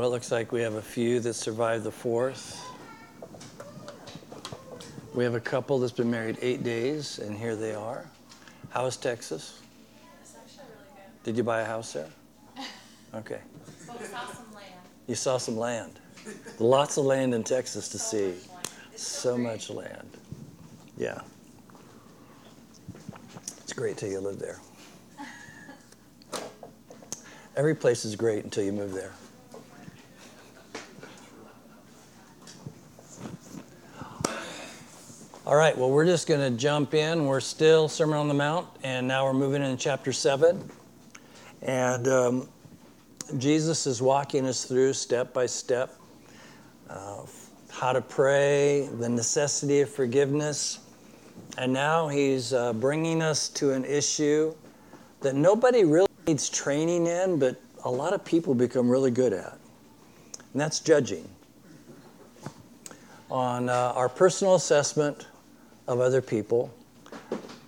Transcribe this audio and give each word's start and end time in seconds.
Well, 0.00 0.08
it 0.08 0.12
looks 0.12 0.32
like 0.32 0.50
we 0.50 0.62
have 0.62 0.76
a 0.76 0.80
few 0.80 1.20
that 1.20 1.34
survived 1.34 1.84
the 1.84 1.90
fourth. 1.90 2.66
We 5.14 5.24
have 5.24 5.34
a 5.34 5.40
couple 5.40 5.78
that's 5.78 5.92
been 5.92 6.10
married 6.10 6.38
eight 6.40 6.64
days, 6.64 7.18
and 7.18 7.36
here 7.36 7.54
they 7.54 7.74
are. 7.74 8.06
How 8.70 8.86
is 8.86 8.96
Texas? 8.96 9.60
It's 10.22 10.36
actually 10.36 10.64
really 10.72 10.88
good. 10.94 11.22
Did 11.22 11.36
you 11.36 11.42
buy 11.42 11.60
a 11.60 11.66
house 11.66 11.92
there? 11.92 12.08
Okay. 13.14 13.40
We 13.60 14.06
saw 14.06 14.26
some 14.26 14.54
land. 14.54 14.74
You 15.06 15.14
saw 15.16 15.36
some 15.36 15.56
land. 15.58 16.00
Lots 16.58 16.96
of 16.96 17.04
land 17.04 17.34
in 17.34 17.44
Texas 17.44 17.90
to 17.90 17.98
So 17.98 18.16
see. 18.16 18.28
much. 18.54 18.66
It's 18.94 19.02
So 19.06 19.36
much 19.36 19.68
land. 19.68 20.16
Yeah. 20.96 21.20
It's 23.58 23.74
great 23.74 23.98
till 23.98 24.08
you 24.10 24.20
live 24.20 24.38
there. 24.38 24.60
Every 27.54 27.74
place 27.74 28.06
is 28.06 28.16
great 28.16 28.44
until 28.44 28.64
you 28.64 28.72
move 28.72 28.94
there. 28.94 29.12
All 35.50 35.56
right, 35.56 35.76
well, 35.76 35.90
we're 35.90 36.06
just 36.06 36.28
going 36.28 36.38
to 36.38 36.56
jump 36.56 36.94
in. 36.94 37.26
We're 37.26 37.40
still 37.40 37.88
Sermon 37.88 38.16
on 38.16 38.28
the 38.28 38.34
Mount, 38.34 38.68
and 38.84 39.08
now 39.08 39.24
we're 39.24 39.32
moving 39.32 39.64
into 39.64 39.76
chapter 39.76 40.12
7. 40.12 40.70
And 41.62 42.06
um, 42.06 42.48
Jesus 43.36 43.84
is 43.84 44.00
walking 44.00 44.46
us 44.46 44.64
through 44.64 44.92
step 44.92 45.34
by 45.34 45.46
step 45.46 45.96
uh, 46.88 47.22
how 47.68 47.92
to 47.92 48.00
pray, 48.00 48.88
the 49.00 49.08
necessity 49.08 49.80
of 49.80 49.90
forgiveness. 49.90 50.78
And 51.58 51.72
now 51.72 52.06
he's 52.06 52.52
uh, 52.52 52.72
bringing 52.72 53.20
us 53.20 53.48
to 53.48 53.72
an 53.72 53.84
issue 53.84 54.54
that 55.20 55.34
nobody 55.34 55.82
really 55.82 56.06
needs 56.28 56.48
training 56.48 57.08
in, 57.08 57.40
but 57.40 57.60
a 57.82 57.90
lot 57.90 58.12
of 58.12 58.24
people 58.24 58.54
become 58.54 58.88
really 58.88 59.10
good 59.10 59.32
at. 59.32 59.58
And 60.52 60.60
that's 60.60 60.78
judging 60.78 61.28
on 63.28 63.68
uh, 63.68 63.92
our 63.96 64.08
personal 64.08 64.54
assessment 64.54 65.26
of 65.86 66.00
other 66.00 66.20
people 66.20 66.72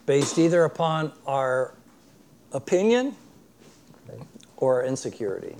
based 0.06 0.38
either 0.38 0.64
upon 0.64 1.12
our 1.26 1.74
opinion 2.52 3.14
or 4.56 4.84
insecurity. 4.84 5.56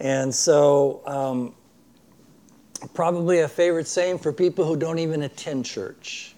And 0.00 0.34
so, 0.34 1.00
um, 1.06 1.54
probably 2.94 3.40
a 3.40 3.48
favorite 3.48 3.86
saying 3.86 4.18
for 4.18 4.32
people 4.32 4.64
who 4.64 4.76
don't 4.76 4.98
even 4.98 5.22
attend 5.22 5.64
church 5.64 6.34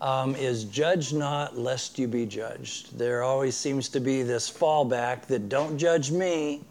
um, 0.00 0.34
is 0.36 0.64
judge 0.64 1.12
not 1.12 1.58
lest 1.58 1.98
you 1.98 2.08
be 2.08 2.26
judged. 2.26 2.96
There 2.98 3.22
always 3.22 3.56
seems 3.56 3.88
to 3.90 4.00
be 4.00 4.22
this 4.22 4.50
fallback 4.50 5.26
that 5.26 5.48
don't 5.48 5.78
judge 5.78 6.10
me 6.10 6.62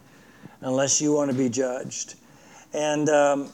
unless 0.61 1.01
you 1.01 1.13
want 1.13 1.31
to 1.31 1.37
be 1.37 1.49
judged. 1.49 2.15
And, 2.73 3.09
um, 3.09 3.49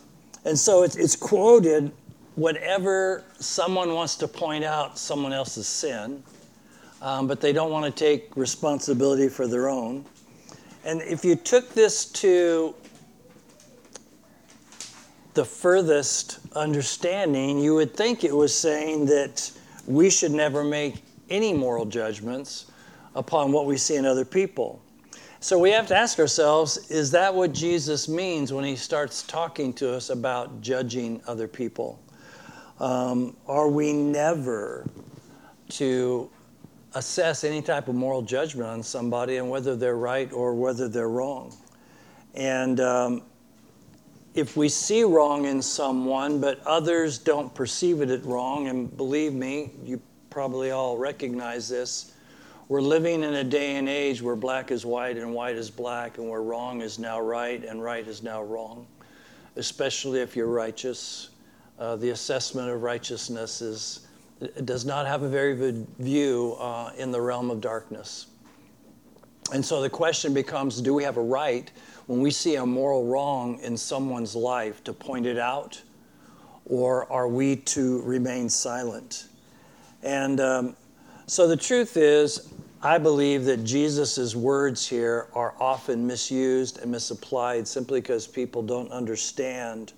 and 0.45 0.57
so 0.57 0.83
it's, 0.83 0.95
it's 0.95 1.15
quoted 1.15 1.91
whenever 2.35 3.23
someone 3.39 3.93
wants 3.93 4.15
to 4.17 4.27
point 4.27 4.63
out 4.63 4.97
someone 4.97 5.33
else's 5.33 5.67
sin, 5.67 6.23
um, 7.01 7.27
but 7.27 7.41
they 7.41 7.51
don't 7.51 7.71
want 7.71 7.85
to 7.85 7.91
take 7.91 8.35
responsibility 8.35 9.27
for 9.27 9.47
their 9.47 9.69
own. 9.69 10.05
And 10.85 11.01
if 11.01 11.25
you 11.25 11.35
took 11.35 11.73
this 11.73 12.05
to 12.05 12.73
the 15.33 15.45
furthest 15.45 16.39
understanding, 16.55 17.59
you 17.59 17.75
would 17.75 17.95
think 17.95 18.23
it 18.23 18.35
was 18.35 18.55
saying 18.55 19.05
that 19.05 19.51
we 19.87 20.09
should 20.09 20.31
never 20.31 20.63
make 20.63 21.03
any 21.29 21.53
moral 21.53 21.85
judgments 21.85 22.71
upon 23.15 23.51
what 23.51 23.65
we 23.65 23.77
see 23.77 23.95
in 23.95 24.05
other 24.05 24.25
people. 24.25 24.81
So 25.39 25.57
we 25.57 25.71
have 25.71 25.87
to 25.87 25.95
ask 25.95 26.19
ourselves 26.19 26.89
is 26.91 27.11
that 27.11 27.33
what 27.33 27.51
Jesus 27.53 28.07
means 28.07 28.53
when 28.53 28.63
he 28.63 28.75
starts 28.75 29.23
talking 29.23 29.73
to 29.73 29.93
us 29.93 30.09
about 30.09 30.61
judging 30.61 31.21
other 31.25 31.47
people? 31.47 31.99
Um, 32.81 33.37
are 33.47 33.69
we 33.69 33.93
never 33.93 34.87
to 35.69 36.31
assess 36.95 37.43
any 37.43 37.61
type 37.61 37.87
of 37.87 37.93
moral 37.93 38.23
judgment 38.23 38.67
on 38.67 38.81
somebody 38.81 39.37
and 39.37 39.51
whether 39.51 39.75
they're 39.75 39.97
right 39.97 40.33
or 40.33 40.55
whether 40.55 40.89
they're 40.89 41.07
wrong? 41.07 41.55
And 42.33 42.79
um, 42.79 43.21
if 44.33 44.57
we 44.57 44.67
see 44.67 45.03
wrong 45.03 45.45
in 45.45 45.61
someone, 45.61 46.41
but 46.41 46.59
others 46.65 47.19
don't 47.19 47.53
perceive 47.53 48.01
it 48.01 48.09
as 48.09 48.21
wrong, 48.21 48.67
and 48.67 48.97
believe 48.97 49.33
me, 49.33 49.69
you 49.85 50.01
probably 50.31 50.71
all 50.71 50.97
recognize 50.97 51.69
this. 51.69 52.13
We're 52.67 52.81
living 52.81 53.21
in 53.21 53.35
a 53.35 53.43
day 53.43 53.75
and 53.75 53.87
age 53.87 54.23
where 54.23 54.35
black 54.35 54.71
is 54.71 54.87
white 54.87 55.17
and 55.17 55.35
white 55.35 55.55
is 55.55 55.69
black, 55.69 56.17
and 56.17 56.27
where 56.27 56.41
wrong 56.41 56.81
is 56.81 56.97
now 56.97 57.21
right 57.21 57.63
and 57.63 57.83
right 57.83 58.07
is 58.07 58.23
now 58.23 58.41
wrong, 58.41 58.87
especially 59.55 60.21
if 60.21 60.35
you're 60.35 60.47
righteous. 60.47 61.30
Uh, 61.81 61.95
the 61.95 62.11
assessment 62.11 62.69
of 62.69 62.83
righteousness 62.83 63.59
is, 63.59 64.01
does 64.65 64.85
not 64.85 65.07
have 65.07 65.23
a 65.23 65.27
very 65.27 65.55
good 65.55 65.87
view 65.97 66.55
uh, 66.59 66.91
in 66.95 67.09
the 67.09 67.19
realm 67.19 67.49
of 67.49 67.59
darkness. 67.59 68.27
And 69.51 69.65
so 69.65 69.81
the 69.81 69.89
question 69.89 70.31
becomes 70.31 70.79
do 70.79 70.93
we 70.93 71.01
have 71.01 71.17
a 71.17 71.23
right 71.23 71.71
when 72.05 72.21
we 72.21 72.29
see 72.29 72.57
a 72.57 72.65
moral 72.67 73.07
wrong 73.07 73.57
in 73.61 73.75
someone's 73.75 74.35
life 74.35 74.83
to 74.83 74.93
point 74.93 75.25
it 75.25 75.39
out, 75.39 75.81
or 76.65 77.11
are 77.11 77.27
we 77.27 77.55
to 77.55 78.03
remain 78.03 78.47
silent? 78.47 79.25
And 80.03 80.39
um, 80.39 80.75
so 81.25 81.47
the 81.47 81.57
truth 81.57 81.97
is, 81.97 82.53
I 82.83 82.99
believe 82.99 83.45
that 83.45 83.63
Jesus' 83.63 84.35
words 84.35 84.87
here 84.87 85.29
are 85.33 85.55
often 85.59 86.05
misused 86.05 86.77
and 86.77 86.91
misapplied 86.91 87.67
simply 87.67 88.01
because 88.01 88.27
people 88.27 88.61
don't 88.61 88.91
understand 88.91 89.93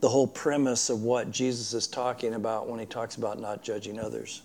the 0.00 0.08
whole 0.08 0.26
premise 0.26 0.90
of 0.90 1.02
what 1.02 1.30
Jesus 1.30 1.74
is 1.74 1.86
talking 1.86 2.34
about 2.34 2.68
when 2.68 2.78
he 2.78 2.86
talks 2.86 3.16
about 3.16 3.40
not 3.40 3.62
judging 3.62 3.98
others. 3.98 4.42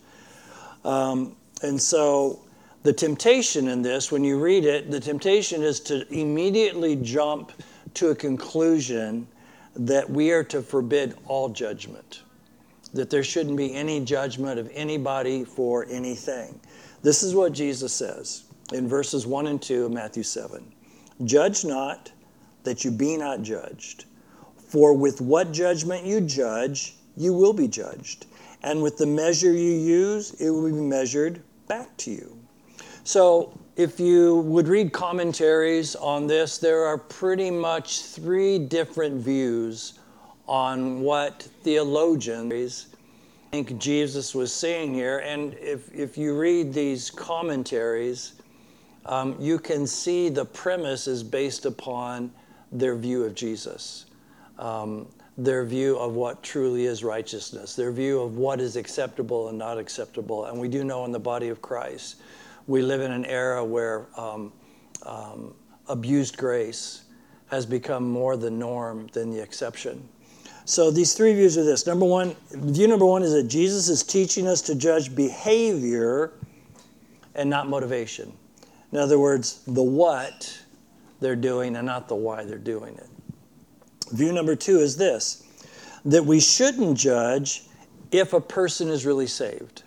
Um, 0.84 1.36
and 1.62 1.80
so 1.81 2.41
the 2.84 2.94
temptation 2.94 3.68
in 3.68 3.81
this, 3.81 4.12
when 4.12 4.24
you 4.24 4.40
read 4.40 4.66
it, 4.66 4.91
the 4.91 5.00
temptation 5.00 5.62
is 5.62 5.80
to 5.81 6.12
immediately 6.14 6.96
jump 6.97 7.52
to 7.96 8.09
a 8.09 8.16
conclusion 8.16 9.28
that 9.75 10.09
we 10.09 10.31
are 10.31 10.44
to 10.44 10.62
forbid 10.62 11.16
all 11.28 11.50
judgment, 11.50 12.24
that 12.94 13.09
there 13.09 13.24
shouldn't 13.24 13.58
be 13.58 13.74
any 13.74 14.03
judgment 14.03 14.59
of 14.59 14.70
anybody 14.74 15.44
for 15.44 15.85
anything. 15.90 16.59
This 17.02 17.24
is 17.24 17.35
what 17.35 17.53
Jesus 17.53 17.94
says 17.94 18.44
in 18.74 18.88
verses 18.88 19.25
1 19.25 19.47
and 19.47 19.62
2 19.62 19.85
of 19.85 19.91
Matthew 19.91 20.24
7 20.24 20.72
Judge 21.25 21.64
not 21.64 22.12
that 22.64 22.84
you 22.84 22.91
be 22.91 23.18
not 23.18 23.41
judged, 23.44 24.06
for 24.73 24.91
with 24.91 25.22
what 25.22 25.51
judgment 25.51 26.03
you 26.03 26.19
judge, 26.19 26.95
you 27.16 27.31
will 27.31 27.53
be 27.53 27.67
judged. 27.67 28.25
And 28.63 28.81
with 28.81 28.97
the 28.97 29.06
measure 29.06 29.51
you 29.51 29.73
use, 29.73 30.31
it 30.41 30.50
will 30.50 30.66
be 30.66 30.72
measured 30.72 31.44
back 31.67 31.95
to 31.97 32.11
you. 32.11 32.35
So, 33.03 33.56
if 33.75 34.00
you 34.00 34.38
would 34.38 34.67
read 34.67 34.91
commentaries 34.91 35.95
on 35.95 36.25
this, 36.25 36.57
there 36.57 36.85
are 36.85 36.97
pretty 36.97 37.51
much 37.51 38.02
three 38.02 38.58
different 38.58 39.22
views 39.22 39.99
on 40.47 41.02
what 41.02 41.43
theologians 41.61 42.87
think 43.52 43.78
Jesus 43.78 44.34
was 44.34 44.52
saying 44.52 44.96
here. 44.96 45.19
And 45.19 45.53
if, 45.59 45.93
if 45.93 46.17
you 46.17 46.35
read 46.35 46.73
these 46.73 47.11
commentaries, 47.11 48.41
um, 49.05 49.35
you 49.40 49.59
can 49.59 49.85
see 49.85 50.29
the 50.29 50.46
premise 50.46 51.05
is 51.08 51.22
based 51.22 51.67
upon 51.67 52.31
their 52.72 52.96
view 52.96 53.23
of 53.23 53.35
Jesus, 53.35 54.05
um, 54.64 55.08
their 55.38 55.66
view 55.66 55.98
of 55.98 56.14
what 56.14 56.42
truly 56.42 56.86
is 56.86 57.04
righteousness, 57.04 57.76
their 57.76 57.92
view 57.92 58.22
of 58.22 58.38
what 58.38 58.62
is 58.62 58.76
acceptable 58.76 59.50
and 59.50 59.58
not 59.58 59.78
acceptable. 59.78 60.46
And 60.46 60.60
we 60.60 60.68
do 60.68 60.84
know 60.84 61.06
in 61.06 61.12
the 61.12 61.20
body 61.20 61.50
of 61.50 61.62
Christ 61.62 62.22
we 62.68 62.82
live 62.82 63.02
in 63.02 63.12
an 63.12 63.26
era 63.26 63.64
where 63.64 64.08
um, 64.18 64.54
um, 65.06 65.54
abused 65.88 66.38
grace 66.38 67.04
has 67.48 67.66
become 67.66 68.10
more 68.10 68.38
the 68.38 68.50
norm 68.50 69.08
than 69.12 69.32
the 69.32 69.42
exception. 69.42 70.08
So 70.66 70.92
these 70.92 71.14
three 71.14 71.34
views 71.34 71.58
are 71.58 71.64
this. 71.64 71.86
Number 71.86 72.06
one, 72.06 72.36
view 72.52 72.88
number 72.88 73.06
one 73.06 73.22
is 73.22 73.34
that 73.34 73.50
Jesus 73.50 73.90
is 73.90 74.02
teaching 74.02 74.48
us 74.48 74.62
to 74.62 74.76
judge 74.76 75.14
behavior 75.14 76.32
and 77.36 77.50
not 77.50 77.68
motivation. 77.68 78.32
In 78.94 78.98
other 78.98 79.20
words, 79.20 79.62
the 79.68 79.84
what, 79.84 80.58
they're 81.20 81.36
doing 81.36 81.76
and 81.76 81.86
not 81.86 82.08
the 82.08 82.16
why 82.16 82.46
they're 82.46 82.58
doing 82.58 82.96
it. 82.96 83.10
View 84.14 84.32
number 84.32 84.56
two 84.56 84.80
is 84.80 84.96
this 84.96 85.44
that 86.06 86.26
we 86.26 86.40
shouldn't 86.40 86.98
judge 86.98 87.64
if 88.12 88.34
a 88.34 88.42
person 88.42 88.90
is 88.90 89.06
really 89.06 89.28
saved. 89.28 89.84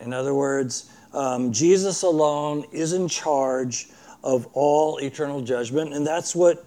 In 0.00 0.12
other 0.12 0.32
words, 0.32 0.90
um, 1.12 1.52
Jesus 1.52 2.02
alone 2.02 2.64
is 2.72 2.92
in 2.92 3.08
charge 3.08 3.88
of 4.22 4.46
all 4.52 4.98
eternal 4.98 5.42
judgment, 5.42 5.92
and 5.92 6.06
that's 6.06 6.36
what 6.36 6.64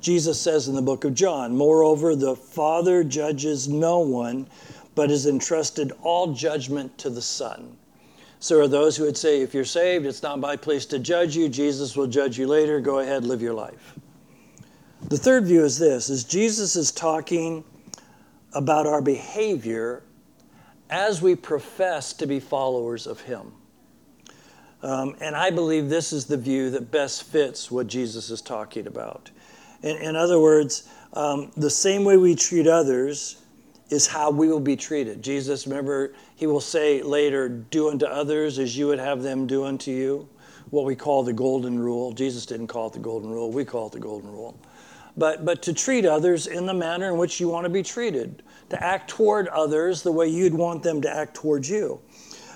Jesus 0.00 0.40
says 0.40 0.68
in 0.68 0.74
the 0.74 0.82
book 0.82 1.04
of 1.04 1.14
John. 1.14 1.56
Moreover, 1.56 2.14
the 2.16 2.36
Father 2.36 3.02
judges 3.04 3.68
no 3.68 4.00
one, 4.00 4.48
but 4.94 5.10
has 5.10 5.26
entrusted 5.26 5.92
all 6.02 6.32
judgment 6.32 6.98
to 6.98 7.10
the 7.10 7.22
Son. 7.22 7.76
So, 8.40 8.60
are 8.60 8.68
those 8.68 8.96
who 8.96 9.04
would 9.04 9.16
say, 9.16 9.40
if 9.40 9.54
you're 9.54 9.64
saved, 9.64 10.06
it's 10.06 10.22
not 10.22 10.38
my 10.38 10.56
place 10.56 10.86
to 10.86 10.98
judge 10.98 11.36
you. 11.36 11.48
Jesus 11.48 11.96
will 11.96 12.06
judge 12.06 12.38
you 12.38 12.46
later. 12.46 12.80
Go 12.80 12.98
ahead, 12.98 13.24
live 13.24 13.42
your 13.42 13.54
life. 13.54 13.94
The 15.02 15.16
third 15.16 15.46
view 15.46 15.64
is 15.64 15.78
this: 15.78 16.10
is 16.10 16.24
Jesus 16.24 16.76
is 16.76 16.90
talking 16.90 17.64
about 18.52 18.86
our 18.86 19.00
behavior 19.00 20.02
as 20.90 21.22
we 21.22 21.34
profess 21.34 22.12
to 22.14 22.26
be 22.26 22.40
followers 22.40 23.06
of 23.06 23.20
Him. 23.20 23.52
Um, 24.82 25.16
and 25.20 25.34
I 25.36 25.50
believe 25.50 25.88
this 25.88 26.12
is 26.12 26.26
the 26.26 26.36
view 26.36 26.70
that 26.70 26.90
best 26.90 27.24
fits 27.24 27.70
what 27.70 27.86
Jesus 27.86 28.30
is 28.30 28.40
talking 28.40 28.86
about. 28.86 29.30
In, 29.82 29.96
in 29.96 30.16
other 30.16 30.40
words, 30.40 30.88
um, 31.14 31.50
the 31.56 31.70
same 31.70 32.04
way 32.04 32.16
we 32.16 32.34
treat 32.34 32.66
others 32.66 33.42
is 33.90 34.06
how 34.06 34.30
we 34.30 34.48
will 34.48 34.60
be 34.60 34.76
treated. 34.76 35.22
Jesus, 35.22 35.66
remember, 35.66 36.12
he 36.36 36.46
will 36.46 36.60
say 36.60 37.02
later, 37.02 37.48
Do 37.48 37.90
unto 37.90 38.06
others 38.06 38.58
as 38.58 38.76
you 38.76 38.86
would 38.88 38.98
have 38.98 39.22
them 39.22 39.46
do 39.46 39.64
unto 39.64 39.90
you, 39.90 40.28
what 40.70 40.84
we 40.84 40.94
call 40.94 41.22
the 41.22 41.32
golden 41.32 41.78
rule. 41.78 42.12
Jesus 42.12 42.46
didn't 42.46 42.66
call 42.66 42.88
it 42.88 42.92
the 42.92 42.98
golden 42.98 43.30
rule, 43.30 43.50
we 43.50 43.64
call 43.64 43.86
it 43.86 43.92
the 43.92 44.00
golden 44.00 44.30
rule. 44.30 44.58
But, 45.18 45.44
but 45.44 45.62
to 45.62 45.72
treat 45.72 46.06
others 46.06 46.46
in 46.46 46.64
the 46.64 46.74
manner 46.74 47.08
in 47.08 47.18
which 47.18 47.40
you 47.40 47.48
want 47.48 47.64
to 47.64 47.70
be 47.70 47.82
treated, 47.82 48.42
to 48.70 48.82
act 48.82 49.10
toward 49.10 49.48
others 49.48 50.02
the 50.02 50.12
way 50.12 50.28
you'd 50.28 50.54
want 50.54 50.82
them 50.82 51.02
to 51.02 51.10
act 51.14 51.34
towards 51.34 51.68
you. 51.68 52.00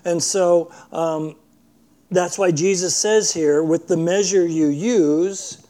And 0.04 0.22
so 0.22 0.72
um, 0.92 1.36
that's 2.10 2.38
why 2.38 2.52
Jesus 2.52 2.96
says 2.96 3.32
here, 3.32 3.62
with 3.62 3.88
the 3.88 3.96
measure 3.96 4.46
you 4.46 4.68
use, 4.68 5.66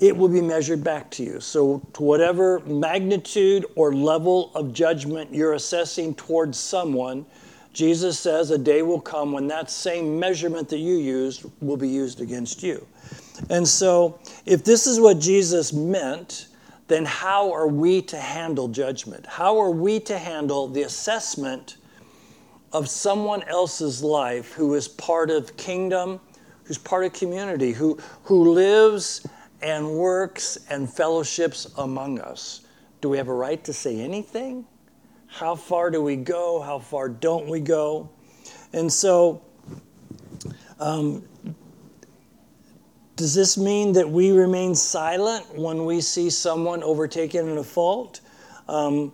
it 0.00 0.16
will 0.16 0.28
be 0.28 0.40
measured 0.40 0.82
back 0.82 1.10
to 1.12 1.22
you. 1.22 1.40
So, 1.40 1.86
to 1.92 2.02
whatever 2.02 2.60
magnitude 2.60 3.66
or 3.76 3.94
level 3.94 4.50
of 4.54 4.72
judgment 4.72 5.32
you're 5.32 5.52
assessing 5.52 6.14
towards 6.14 6.58
someone, 6.58 7.26
Jesus 7.72 8.18
says 8.18 8.50
a 8.50 8.58
day 8.58 8.82
will 8.82 9.00
come 9.00 9.32
when 9.32 9.46
that 9.48 9.70
same 9.70 10.18
measurement 10.18 10.68
that 10.70 10.78
you 10.78 10.94
used 10.94 11.44
will 11.60 11.76
be 11.76 11.88
used 11.88 12.20
against 12.20 12.62
you. 12.62 12.86
And 13.48 13.66
so, 13.66 14.18
if 14.44 14.64
this 14.64 14.86
is 14.86 15.00
what 15.00 15.18
Jesus 15.18 15.72
meant, 15.72 16.48
then 16.88 17.04
how 17.04 17.52
are 17.52 17.68
we 17.68 18.02
to 18.02 18.18
handle 18.18 18.68
judgment? 18.68 19.24
How 19.26 19.58
are 19.60 19.70
we 19.70 20.00
to 20.00 20.18
handle 20.18 20.66
the 20.68 20.82
assessment 20.82 21.76
of 22.72 22.88
someone 22.88 23.42
else's 23.44 24.02
life 24.02 24.52
who 24.52 24.74
is 24.74 24.86
part 24.86 25.30
of 25.30 25.56
kingdom, 25.56 26.20
who's 26.64 26.78
part 26.78 27.04
of 27.04 27.12
community, 27.12 27.72
who, 27.72 27.98
who 28.24 28.52
lives 28.52 29.26
and 29.62 29.90
works 29.90 30.58
and 30.68 30.90
fellowships 30.92 31.66
among 31.78 32.20
us. 32.20 32.62
Do 33.00 33.08
we 33.08 33.18
have 33.18 33.28
a 33.28 33.34
right 33.34 33.62
to 33.64 33.72
say 33.72 34.00
anything? 34.00 34.64
How 35.26 35.54
far 35.54 35.90
do 35.90 36.02
we 36.02 36.16
go? 36.16 36.60
How 36.60 36.78
far 36.78 37.08
don't 37.08 37.48
we 37.48 37.60
go? 37.60 38.10
And 38.72 38.92
so, 38.92 39.42
um, 40.78 41.24
does 43.20 43.34
this 43.34 43.58
mean 43.58 43.92
that 43.92 44.10
we 44.10 44.32
remain 44.32 44.74
silent 44.74 45.54
when 45.54 45.84
we 45.84 46.00
see 46.00 46.30
someone 46.30 46.82
overtaken 46.82 47.50
in 47.50 47.58
a 47.58 47.62
fault? 47.62 48.22
Um, 48.66 49.12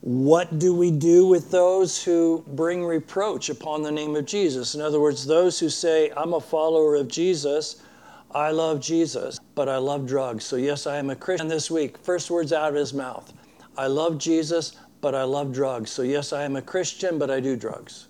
what 0.00 0.60
do 0.60 0.72
we 0.72 0.92
do 0.92 1.26
with 1.26 1.50
those 1.50 2.00
who 2.00 2.44
bring 2.46 2.84
reproach 2.84 3.50
upon 3.50 3.82
the 3.82 3.90
name 3.90 4.14
of 4.14 4.26
Jesus? 4.26 4.76
In 4.76 4.80
other 4.80 5.00
words, 5.00 5.26
those 5.26 5.58
who 5.58 5.68
say, 5.68 6.12
I'm 6.16 6.34
a 6.34 6.40
follower 6.40 6.94
of 6.94 7.08
Jesus, 7.08 7.82
I 8.30 8.52
love 8.52 8.78
Jesus, 8.78 9.40
but 9.56 9.68
I 9.68 9.78
love 9.78 10.06
drugs. 10.06 10.44
So, 10.44 10.54
yes, 10.54 10.86
I 10.86 10.98
am 10.98 11.10
a 11.10 11.16
Christian 11.16 11.48
this 11.48 11.68
week. 11.68 11.98
First 11.98 12.30
words 12.30 12.52
out 12.52 12.68
of 12.68 12.76
his 12.76 12.94
mouth 12.94 13.32
I 13.76 13.88
love 13.88 14.18
Jesus, 14.18 14.76
but 15.00 15.16
I 15.16 15.24
love 15.24 15.52
drugs. 15.52 15.90
So, 15.90 16.02
yes, 16.02 16.32
I 16.32 16.44
am 16.44 16.54
a 16.54 16.62
Christian, 16.62 17.18
but 17.18 17.28
I 17.28 17.40
do 17.40 17.56
drugs. 17.56 18.06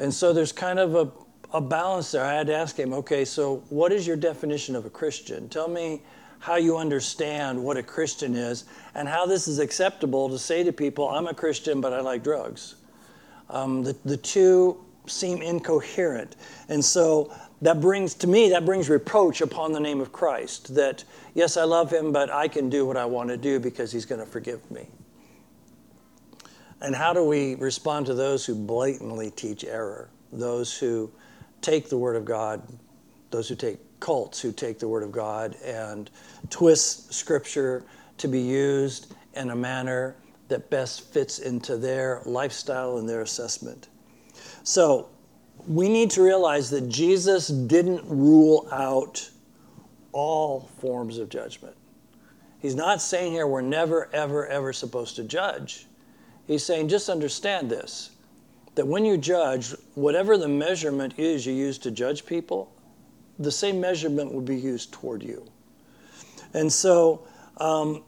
And 0.00 0.12
so 0.12 0.32
there's 0.32 0.50
kind 0.50 0.80
of 0.80 0.96
a, 0.96 1.12
a 1.52 1.60
balance 1.60 2.12
there. 2.12 2.24
I 2.24 2.34
had 2.34 2.46
to 2.48 2.54
ask 2.54 2.76
him, 2.76 2.92
okay, 2.92 3.24
so 3.24 3.62
what 3.68 3.92
is 3.92 4.06
your 4.06 4.16
definition 4.16 4.76
of 4.76 4.84
a 4.84 4.90
Christian? 4.90 5.48
Tell 5.48 5.68
me 5.68 6.02
how 6.40 6.56
you 6.56 6.76
understand 6.76 7.62
what 7.62 7.76
a 7.76 7.82
Christian 7.82 8.34
is 8.36 8.64
and 8.94 9.08
how 9.08 9.26
this 9.26 9.48
is 9.48 9.58
acceptable 9.58 10.28
to 10.28 10.38
say 10.38 10.62
to 10.62 10.72
people, 10.72 11.08
I'm 11.08 11.26
a 11.26 11.34
Christian, 11.34 11.80
but 11.80 11.92
I 11.92 12.00
like 12.00 12.22
drugs. 12.22 12.76
Um, 13.50 13.82
the, 13.82 13.96
the 14.04 14.16
two 14.16 14.84
seem 15.06 15.42
incoherent. 15.42 16.36
And 16.68 16.84
so 16.84 17.32
that 17.62 17.80
brings, 17.80 18.14
to 18.14 18.26
me, 18.26 18.50
that 18.50 18.64
brings 18.64 18.88
reproach 18.88 19.40
upon 19.40 19.72
the 19.72 19.80
name 19.80 20.00
of 20.00 20.12
Christ 20.12 20.74
that, 20.74 21.02
yes, 21.34 21.56
I 21.56 21.64
love 21.64 21.90
him, 21.90 22.12
but 22.12 22.30
I 22.30 22.46
can 22.46 22.68
do 22.68 22.86
what 22.86 22.96
I 22.96 23.06
want 23.06 23.30
to 23.30 23.36
do 23.36 23.58
because 23.58 23.90
he's 23.90 24.04
going 24.04 24.20
to 24.20 24.26
forgive 24.26 24.70
me. 24.70 24.86
And 26.80 26.94
how 26.94 27.12
do 27.12 27.24
we 27.24 27.56
respond 27.56 28.06
to 28.06 28.14
those 28.14 28.46
who 28.46 28.54
blatantly 28.54 29.30
teach 29.30 29.64
error? 29.64 30.10
Those 30.30 30.76
who 30.76 31.10
take 31.60 31.88
the 31.88 31.98
Word 31.98 32.16
of 32.16 32.24
God, 32.24 32.62
those 33.30 33.48
who 33.48 33.54
take 33.54 33.78
cults 34.00 34.40
who 34.40 34.52
take 34.52 34.78
the 34.78 34.88
Word 34.88 35.02
of 35.02 35.12
God 35.12 35.56
and 35.64 36.10
twist 36.50 37.12
Scripture 37.12 37.84
to 38.18 38.28
be 38.28 38.40
used 38.40 39.14
in 39.34 39.50
a 39.50 39.56
manner 39.56 40.16
that 40.48 40.70
best 40.70 41.12
fits 41.12 41.38
into 41.38 41.76
their 41.76 42.22
lifestyle 42.24 42.98
and 42.98 43.08
their 43.08 43.22
assessment. 43.22 43.88
So, 44.62 45.08
we 45.66 45.88
need 45.88 46.10
to 46.10 46.22
realize 46.22 46.70
that 46.70 46.88
Jesus 46.88 47.48
didn't 47.48 48.02
rule 48.08 48.68
out 48.72 49.28
all 50.12 50.70
forms 50.80 51.18
of 51.18 51.28
judgment. 51.28 51.76
He's 52.60 52.74
not 52.74 53.02
saying 53.02 53.32
here 53.32 53.46
we're 53.46 53.60
never, 53.60 54.08
ever, 54.14 54.46
ever 54.46 54.72
supposed 54.72 55.16
to 55.16 55.24
judge. 55.24 55.86
He's 56.46 56.64
saying 56.64 56.88
just 56.88 57.08
understand 57.08 57.70
this 57.70 58.10
that 58.78 58.86
when 58.86 59.04
you 59.04 59.16
judge, 59.16 59.74
whatever 59.96 60.38
the 60.38 60.46
measurement 60.46 61.14
is 61.18 61.44
you 61.44 61.52
use 61.52 61.78
to 61.78 61.90
judge 61.90 62.24
people, 62.24 62.72
the 63.40 63.50
same 63.50 63.80
measurement 63.80 64.32
will 64.32 64.40
be 64.40 64.54
used 64.54 64.92
toward 64.92 65.20
you. 65.20 65.44
And 66.54 66.72
so, 66.72 67.26
um, 67.56 68.04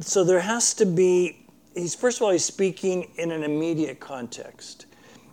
so 0.00 0.24
there 0.24 0.40
has 0.40 0.72
to 0.74 0.86
be, 0.86 1.44
he's 1.74 1.94
first 1.94 2.16
of 2.16 2.22
all, 2.22 2.30
he's 2.30 2.42
speaking 2.42 3.10
in 3.18 3.30
an 3.30 3.42
immediate 3.42 4.00
context. 4.00 4.86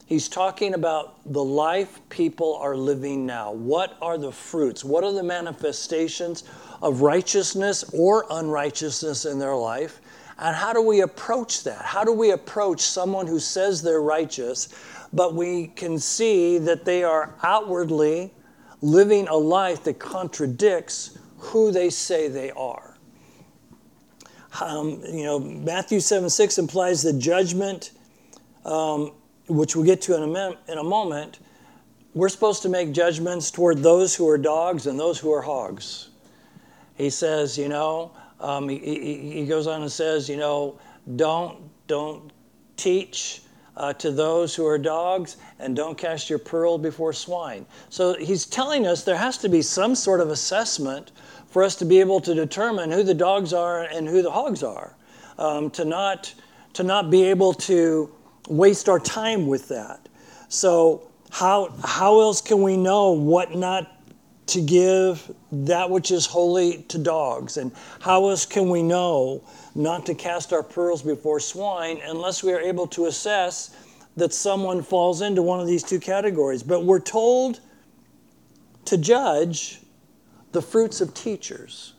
He's 0.08 0.28
talking 0.28 0.74
about 0.74 1.22
the 1.32 1.44
life 1.44 2.02
people 2.10 2.58
are 2.58 2.76
living 2.76 3.26
now. 3.26 3.54
What 3.54 3.96
are 4.02 4.18
the 4.18 4.34
fruits? 4.34 4.84
What 4.84 5.06
are 5.06 5.14
the 5.14 5.24
manifestations 5.24 6.44
of 6.82 7.00
righteousness 7.00 7.86
or 7.94 8.26
unrighteousness 8.30 9.24
in 9.24 9.40
their 9.40 9.56
life? 9.56 10.02
And 10.44 10.54
how 10.54 10.74
do 10.74 10.82
we 10.82 11.02
approach 11.02 11.64
that? 11.64 11.82
How 11.86 12.04
do 12.04 12.12
we 12.12 12.32
approach 12.32 12.82
someone 12.82 13.28
who 13.28 13.40
says 13.40 13.82
they're 13.82 14.02
righteous, 14.02 14.68
but 15.14 15.36
we 15.36 15.68
can 15.68 15.98
see 15.98 16.58
that 16.58 16.84
they 16.84 17.02
are 17.06 17.34
outwardly 17.44 18.34
living 18.82 19.30
a 19.30 19.36
life 19.38 19.86
that 19.86 20.00
contradicts 20.00 21.18
who 21.38 21.72
they 21.72 21.90
say 21.90 22.28
they 22.28 22.52
are? 22.52 22.98
Um, 24.60 25.02
you 25.06 25.24
know, 25.24 25.40
Matthew 25.40 26.02
7 26.02 26.30
6 26.30 26.58
implies 26.58 27.02
the 27.02 27.14
judgment 27.14 27.92
um, 28.66 29.14
which 29.48 29.78
we'll 29.78 29.86
get 29.86 30.02
to 30.02 30.16
in 30.16 30.36
a, 30.36 30.72
in 30.72 30.78
a 30.78 30.84
moment, 30.84 31.40
we're 32.14 32.30
supposed 32.30 32.62
to 32.64 32.70
make 32.70 32.92
judgments 32.92 33.50
toward 33.50 33.80
those 33.80 34.14
who 34.14 34.28
are 34.28 34.38
dogs 34.38 34.88
and 34.88 35.00
those 35.00 35.20
who 35.20 35.32
are 35.32 35.42
hogs. 35.42 36.10
He 36.96 37.10
says, 37.10 37.58
you 37.58 37.70
know, 37.70 38.12
um, 38.44 38.70
he, 38.70 38.78
he, 39.34 39.46
goes 39.46 39.68
on 39.68 39.82
and 39.82 39.92
says, 39.92 40.28
you 40.28 40.38
know, 40.38 40.80
don't 41.16 41.58
don't 41.88 42.32
teach 42.76 43.42
uh, 43.78 43.94
to 43.94 44.12
those 44.12 44.54
who 44.54 44.66
are 44.66 44.78
dogs, 44.78 45.38
and 45.60 45.76
don't 45.76 45.98
cast 45.98 46.30
your 46.30 46.40
pearl 46.40 46.78
before 46.78 47.14
swine. 47.14 47.66
So 47.90 48.16
he's 48.16 48.46
telling 48.46 48.86
us 48.86 49.04
there 49.04 49.18
has 49.18 49.38
to 49.40 49.50
be 49.50 49.62
some 49.62 49.96
sort 49.96 50.20
of 50.20 50.30
assessment 50.30 51.12
for 51.48 51.64
us 51.64 51.76
to 51.78 51.86
be 51.86 52.00
able 52.00 52.20
to 52.22 52.36
determine 52.36 52.92
who 52.92 53.04
the 53.04 53.14
dogs 53.14 53.54
are 53.54 53.84
and 53.84 54.08
who 54.08 54.22
the 54.22 54.32
hogs 54.32 54.62
are. 54.62 54.96
Um, 55.40 55.72
to 55.72 55.86
not 55.86 56.34
to 56.74 56.84
not 56.84 57.10
be 57.10 57.24
able 57.24 57.54
to 57.54 58.14
waste 58.48 58.90
our 58.90 59.00
time 59.00 59.48
with 59.48 59.68
that. 59.70 60.10
So, 60.50 61.10
how, 61.32 61.74
how 61.84 62.20
else 62.20 62.42
can 62.42 62.62
we 62.62 62.78
know 62.78 63.12
what 63.12 63.56
not 63.56 64.03
to 64.48 64.62
give 64.62 65.32
that 65.52 65.90
which 65.90 66.12
is 66.12 66.26
holy 66.26 66.84
to 66.84 66.98
dogs? 66.98 67.58
And 67.58 67.72
how 68.00 68.30
else 68.30 68.46
can 68.46 68.70
we 68.70 68.84
know 68.84 69.44
not 69.76 70.06
to 70.08 70.14
cast 70.14 70.54
our 70.54 70.64
pearls 70.64 71.02
before 71.02 71.40
swine 71.40 72.00
unless 72.04 72.44
we 72.44 72.54
are 72.54 72.60
able 72.60 72.88
to 72.88 73.06
assess 73.06 73.76
that 74.16 74.34
someone 74.34 74.84
falls 74.84 75.22
into 75.22 75.42
one 75.42 75.60
of 75.60 75.68
these 75.68 75.84
two 75.84 76.00
categories? 76.00 76.64
But 76.64 76.84
we're 76.86 77.00
told 77.00 77.60
to 78.86 78.98
judge 78.98 79.82
the 80.52 80.62
fruits 80.62 81.02
of 81.02 81.14
teachers. 81.14 81.94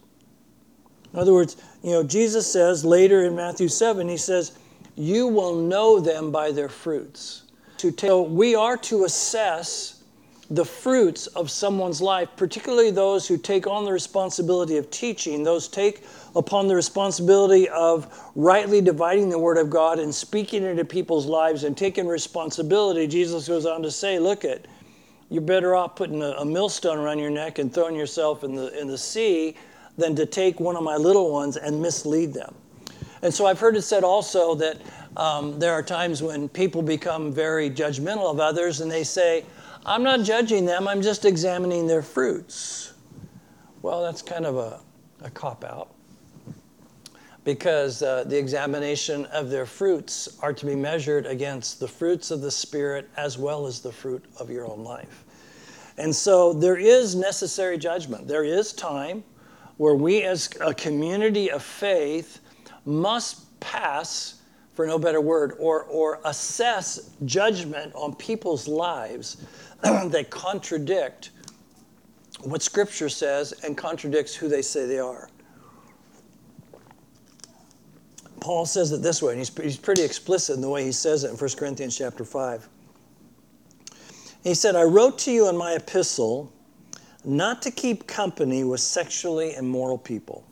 In 1.13 1.19
other 1.19 1.33
words, 1.33 1.57
you 1.83 1.91
know, 1.91 2.03
Jesus 2.03 2.51
says 2.51 2.85
later 2.85 3.25
in 3.25 3.37
Matthew 3.37 3.69
7, 3.69 4.09
he 4.09 4.17
says, 4.17 4.59
You 4.97 5.29
will 5.29 5.57
know 5.57 6.01
them 6.01 6.31
by 6.31 6.51
their 6.51 6.69
fruits. 6.69 7.43
So 7.99 8.23
we 8.23 8.55
are 8.55 8.77
to 8.79 9.05
assess 9.05 10.04
the 10.51 10.65
fruits 10.65 11.27
of 11.29 11.51
someone's 11.51 12.03
life, 12.03 12.29
particularly 12.37 12.91
those 12.91 13.27
who 13.27 13.39
take 13.39 13.67
on 13.67 13.85
the 13.85 13.93
responsibility 13.93 14.77
of 14.77 14.91
teaching, 14.91 15.43
those 15.43 15.69
take 15.69 16.05
upon 16.37 16.69
the 16.69 16.75
responsibility 16.75 17.69
of 17.71 18.31
rightly 18.35 18.81
dividing 18.81 19.31
the 19.31 19.39
Word 19.39 19.57
of 19.57 19.71
God 19.71 19.99
and 19.99 20.15
speaking 20.15 20.63
into 20.63 20.85
people's 20.85 21.27
lives 21.27 21.65
and 21.65 21.77
taking 21.77 22.07
responsibility. 22.07 23.07
Jesus 23.07 23.49
goes 23.49 23.65
on 23.65 23.83
to 23.83 23.91
say, 23.91 24.19
Look 24.19 24.45
at, 24.45 24.67
you're 25.31 25.43
better 25.43 25.75
off 25.75 25.97
putting 25.97 26.23
a, 26.23 26.33
a 26.33 26.45
millstone 26.45 26.99
around 26.99 27.19
your 27.19 27.31
neck 27.31 27.59
and 27.59 27.73
throwing 27.73 27.97
yourself 27.97 28.45
in 28.45 28.55
the, 28.55 28.79
in 28.79 28.87
the 28.87 28.99
sea 28.99 29.57
than 29.97 30.15
to 30.17 30.27
take 30.27 30.61
one 30.61 30.77
of 30.77 30.83
my 30.83 30.97
little 30.97 31.33
ones 31.33 31.57
and 31.57 31.81
mislead 31.81 32.35
them. 32.35 32.55
And 33.23 33.33
so 33.33 33.47
I've 33.47 33.59
heard 33.59 33.77
it 33.77 33.83
said 33.83 34.05
also 34.05 34.55
that 34.57 34.77
um, 35.17 35.59
there 35.59 35.73
are 35.73 35.83
times 35.83 36.23
when 36.23 36.49
people 36.49 36.83
become 36.83 37.33
very 37.33 37.71
judgmental 37.71 38.31
of 38.31 38.41
others 38.41 38.83
and 38.83 38.91
they 38.91 39.05
say, 39.05 39.45
I'm 39.87 40.03
not 40.03 40.23
judging 40.23 40.65
them, 40.65 40.89
I'm 40.89 41.03
just 41.03 41.25
examining 41.25 41.87
their 41.87 42.03
fruits. 42.03 42.95
Well, 43.83 44.03
that's 44.03 44.23
kind 44.23 44.47
of 44.47 44.57
a, 44.57 44.81
a 45.23 45.31
cop 45.31 45.63
out 45.65 45.95
because 47.45 48.03
uh, 48.03 48.25
the 48.25 48.39
examination 48.39 49.27
of 49.27 49.51
their 49.51 49.67
fruits 49.67 50.39
are 50.41 50.55
to 50.55 50.65
be 50.65 50.75
measured 50.75 51.27
against 51.27 51.79
the 51.79 51.87
fruits 51.87 52.31
of 52.31 52.41
the 52.41 52.51
Spirit 52.51 53.11
as 53.19 53.37
well 53.37 53.67
as 53.67 53.81
the 53.81 53.93
fruit 53.93 54.25
of 54.39 54.49
your 54.49 54.67
own 54.67 54.83
life. 54.83 55.25
And 55.99 56.15
so 56.15 56.53
there 56.53 56.79
is 56.79 57.15
necessary 57.15 57.79
judgment. 57.79 58.27
There 58.27 58.45
is 58.45 58.73
time 58.73 59.23
where 59.77 59.95
we, 59.95 60.23
as 60.23 60.49
a 60.61 60.73
community 60.73 61.51
of 61.51 61.63
faith, 61.63 62.41
must 62.87 63.61
pass, 63.61 64.41
for 64.73 64.87
no 64.87 64.99
better 64.99 65.21
word, 65.21 65.55
or, 65.59 65.85
or 65.85 66.21
assess 66.25 67.11
judgment 67.27 67.93
on 67.95 68.15
people's 68.15 68.67
lives 68.67 69.45
that 70.11 70.29
contradict 70.31 71.31
what 72.41 72.63
Scripture 72.63 73.09
says 73.09 73.53
and 73.65 73.77
contradicts 73.77 74.35
who 74.35 74.49
they 74.49 74.63
say 74.63 74.87
they 74.87 74.99
are. 74.99 75.29
Paul 78.41 78.67
says 78.67 78.93
it 78.93 79.03
this 79.03 79.23
way, 79.23 79.33
and 79.33 79.39
he's, 79.39 79.57
he's 79.57 79.79
pretty 79.79 80.03
explicit 80.03 80.57
in 80.57 80.61
the 80.61 80.69
way 80.69 80.85
he 80.85 80.93
says 80.93 81.25
it 81.25 81.31
in 81.31 81.37
1 81.37 81.51
Corinthians 81.57 81.97
chapter 81.97 82.25
5. 82.25 82.69
He 84.43 84.55
said, 84.55 84.77
I 84.77 84.83
wrote 84.83 85.19
to 85.21 85.33
you 85.33 85.49
in 85.49 85.57
my 85.57 85.73
epistle 85.73 86.53
not 87.25 87.63
to 87.63 87.71
keep 87.71 88.07
company 88.07 88.63
with 88.63 88.81
sexually 88.81 89.55
immoral 89.55 89.97
people. 89.97 90.45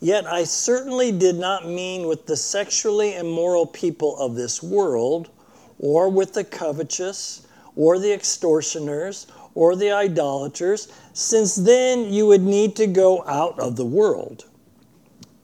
Yet 0.00 0.26
I 0.26 0.44
certainly 0.44 1.10
did 1.10 1.36
not 1.36 1.66
mean 1.66 2.06
with 2.06 2.26
the 2.26 2.36
sexually 2.36 3.16
immoral 3.16 3.66
people 3.66 4.18
of 4.18 4.34
this 4.34 4.62
world, 4.62 5.30
or 5.78 6.10
with 6.10 6.34
the 6.34 6.44
covetous, 6.44 7.45
or 7.76 7.98
the 7.98 8.12
extortioners 8.12 9.26
or 9.54 9.76
the 9.76 9.90
idolaters, 9.90 10.88
since 11.12 11.54
then 11.54 12.12
you 12.12 12.26
would 12.26 12.42
need 12.42 12.74
to 12.76 12.86
go 12.86 13.24
out 13.26 13.58
of 13.60 13.76
the 13.76 13.84
world. 13.84 14.46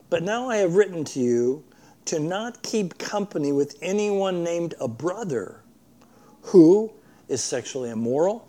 But 0.09 0.23
now 0.23 0.49
I 0.49 0.57
have 0.57 0.75
written 0.75 1.03
to 1.05 1.19
you 1.19 1.63
to 2.05 2.19
not 2.19 2.61
keep 2.61 2.97
company 2.97 3.51
with 3.51 3.77
anyone 3.81 4.43
named 4.43 4.75
a 4.79 4.87
brother 4.87 5.63
who 6.41 6.91
is 7.27 7.41
sexually 7.41 7.89
immoral, 7.89 8.47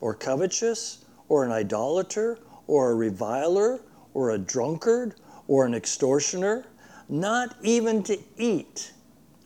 or 0.00 0.14
covetous, 0.14 1.04
or 1.28 1.44
an 1.44 1.52
idolater, 1.52 2.38
or 2.66 2.90
a 2.90 2.94
reviler, 2.94 3.80
or 4.12 4.30
a 4.30 4.38
drunkard, 4.38 5.14
or 5.46 5.64
an 5.64 5.74
extortioner, 5.74 6.64
not 7.08 7.56
even 7.62 8.02
to 8.02 8.18
eat 8.36 8.92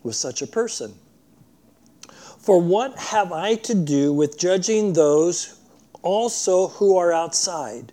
with 0.03 0.15
such 0.17 0.43
a 0.43 0.47
person. 0.47 0.95
For 2.47 2.61
what 2.61 2.97
have 2.97 3.33
I 3.33 3.57
to 3.57 3.75
do 3.75 4.13
with 4.13 4.39
judging 4.39 4.93
those 4.93 5.59
also 6.03 6.69
who 6.69 6.97
are 6.97 7.13
outside? 7.13 7.93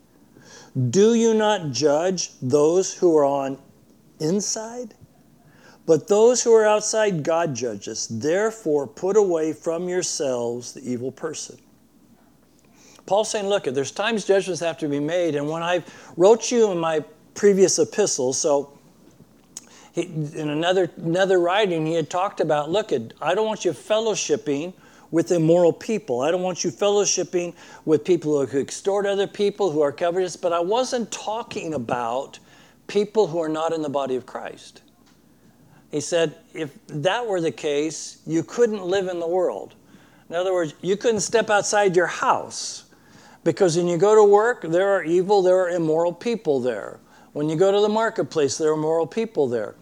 Do 0.92 1.16
you 1.16 1.34
not 1.34 1.72
judge 1.72 2.30
those 2.40 2.94
who 2.94 3.18
are 3.18 3.26
on 3.26 3.58
inside? 4.20 4.94
But 5.88 6.08
those 6.08 6.44
who 6.44 6.54
are 6.54 6.68
outside, 6.68 7.24
God 7.24 7.56
judges. 7.56 8.08
Therefore, 8.08 8.86
put 8.86 9.18
away 9.18 9.54
from 9.54 9.90
yourselves 9.90 10.74
the 10.74 10.88
evil 10.88 11.12
person. 11.12 11.58
Paul's 13.08 13.32
saying, 13.32 13.48
look, 13.48 13.64
there's 13.64 13.92
times 13.92 14.24
judgments 14.24 14.62
have 14.62 14.78
to 14.78 14.88
be 14.88 15.00
made. 15.00 15.34
And 15.34 15.50
when 15.50 15.64
I 15.64 15.84
wrote 16.16 16.52
you 16.52 16.72
in 16.72 16.78
my 16.78 17.04
previous 17.34 17.80
epistle, 17.80 18.34
so 18.34 18.73
he, 19.94 20.02
in 20.02 20.50
another, 20.50 20.90
another 20.98 21.40
writing, 21.40 21.86
he 21.86 21.94
had 21.94 22.10
talked 22.10 22.42
about 22.42 22.70
look, 22.70 22.92
I 22.92 23.36
don't 23.36 23.46
want 23.46 23.64
you 23.64 23.72
fellowshipping 23.72 24.74
with 25.12 25.32
immoral 25.32 25.72
people. 25.72 26.22
I 26.22 26.32
don't 26.32 26.42
want 26.42 26.64
you 26.64 26.72
fellowshipping 26.72 27.54
with 27.86 28.04
people 28.04 28.44
who 28.46 28.60
extort 28.60 29.06
other 29.06 29.28
people, 29.28 29.70
who 29.70 29.82
are 29.82 29.92
covetous, 29.92 30.36
but 30.36 30.52
I 30.52 30.60
wasn't 30.60 31.12
talking 31.12 31.76
about 31.76 32.40
people 32.88 33.28
who 33.28 33.40
are 33.40 33.50
not 33.50 33.74
in 33.74 33.84
the 33.84 33.90
body 33.90 34.16
of 34.16 34.26
Christ. 34.26 34.82
He 35.92 36.02
said, 36.02 36.36
if 36.56 36.76
that 36.88 37.28
were 37.28 37.40
the 37.40 37.52
case, 37.52 38.18
you 38.26 38.42
couldn't 38.42 38.84
live 38.84 39.08
in 39.08 39.20
the 39.20 39.28
world. 39.28 39.76
In 40.30 40.36
other 40.36 40.52
words, 40.52 40.74
you 40.82 40.98
couldn't 40.98 41.20
step 41.20 41.52
outside 41.52 41.96
your 41.96 42.08
house 42.08 42.86
because 43.44 43.78
when 43.78 43.88
you 43.88 43.98
go 43.98 44.16
to 44.16 44.24
work, 44.24 44.64
there 44.64 44.90
are 44.90 45.04
evil, 45.04 45.44
there 45.44 45.60
are 45.60 45.70
immoral 45.70 46.12
people 46.12 46.60
there. 46.60 47.00
When 47.34 47.50
you 47.50 47.56
go 47.56 47.72
to 47.72 47.82
the 47.82 47.90
marketplace, 47.90 48.58
there 48.58 48.72
are 48.72 48.76
immoral 48.76 49.08
people 49.08 49.48
there. 49.48 49.76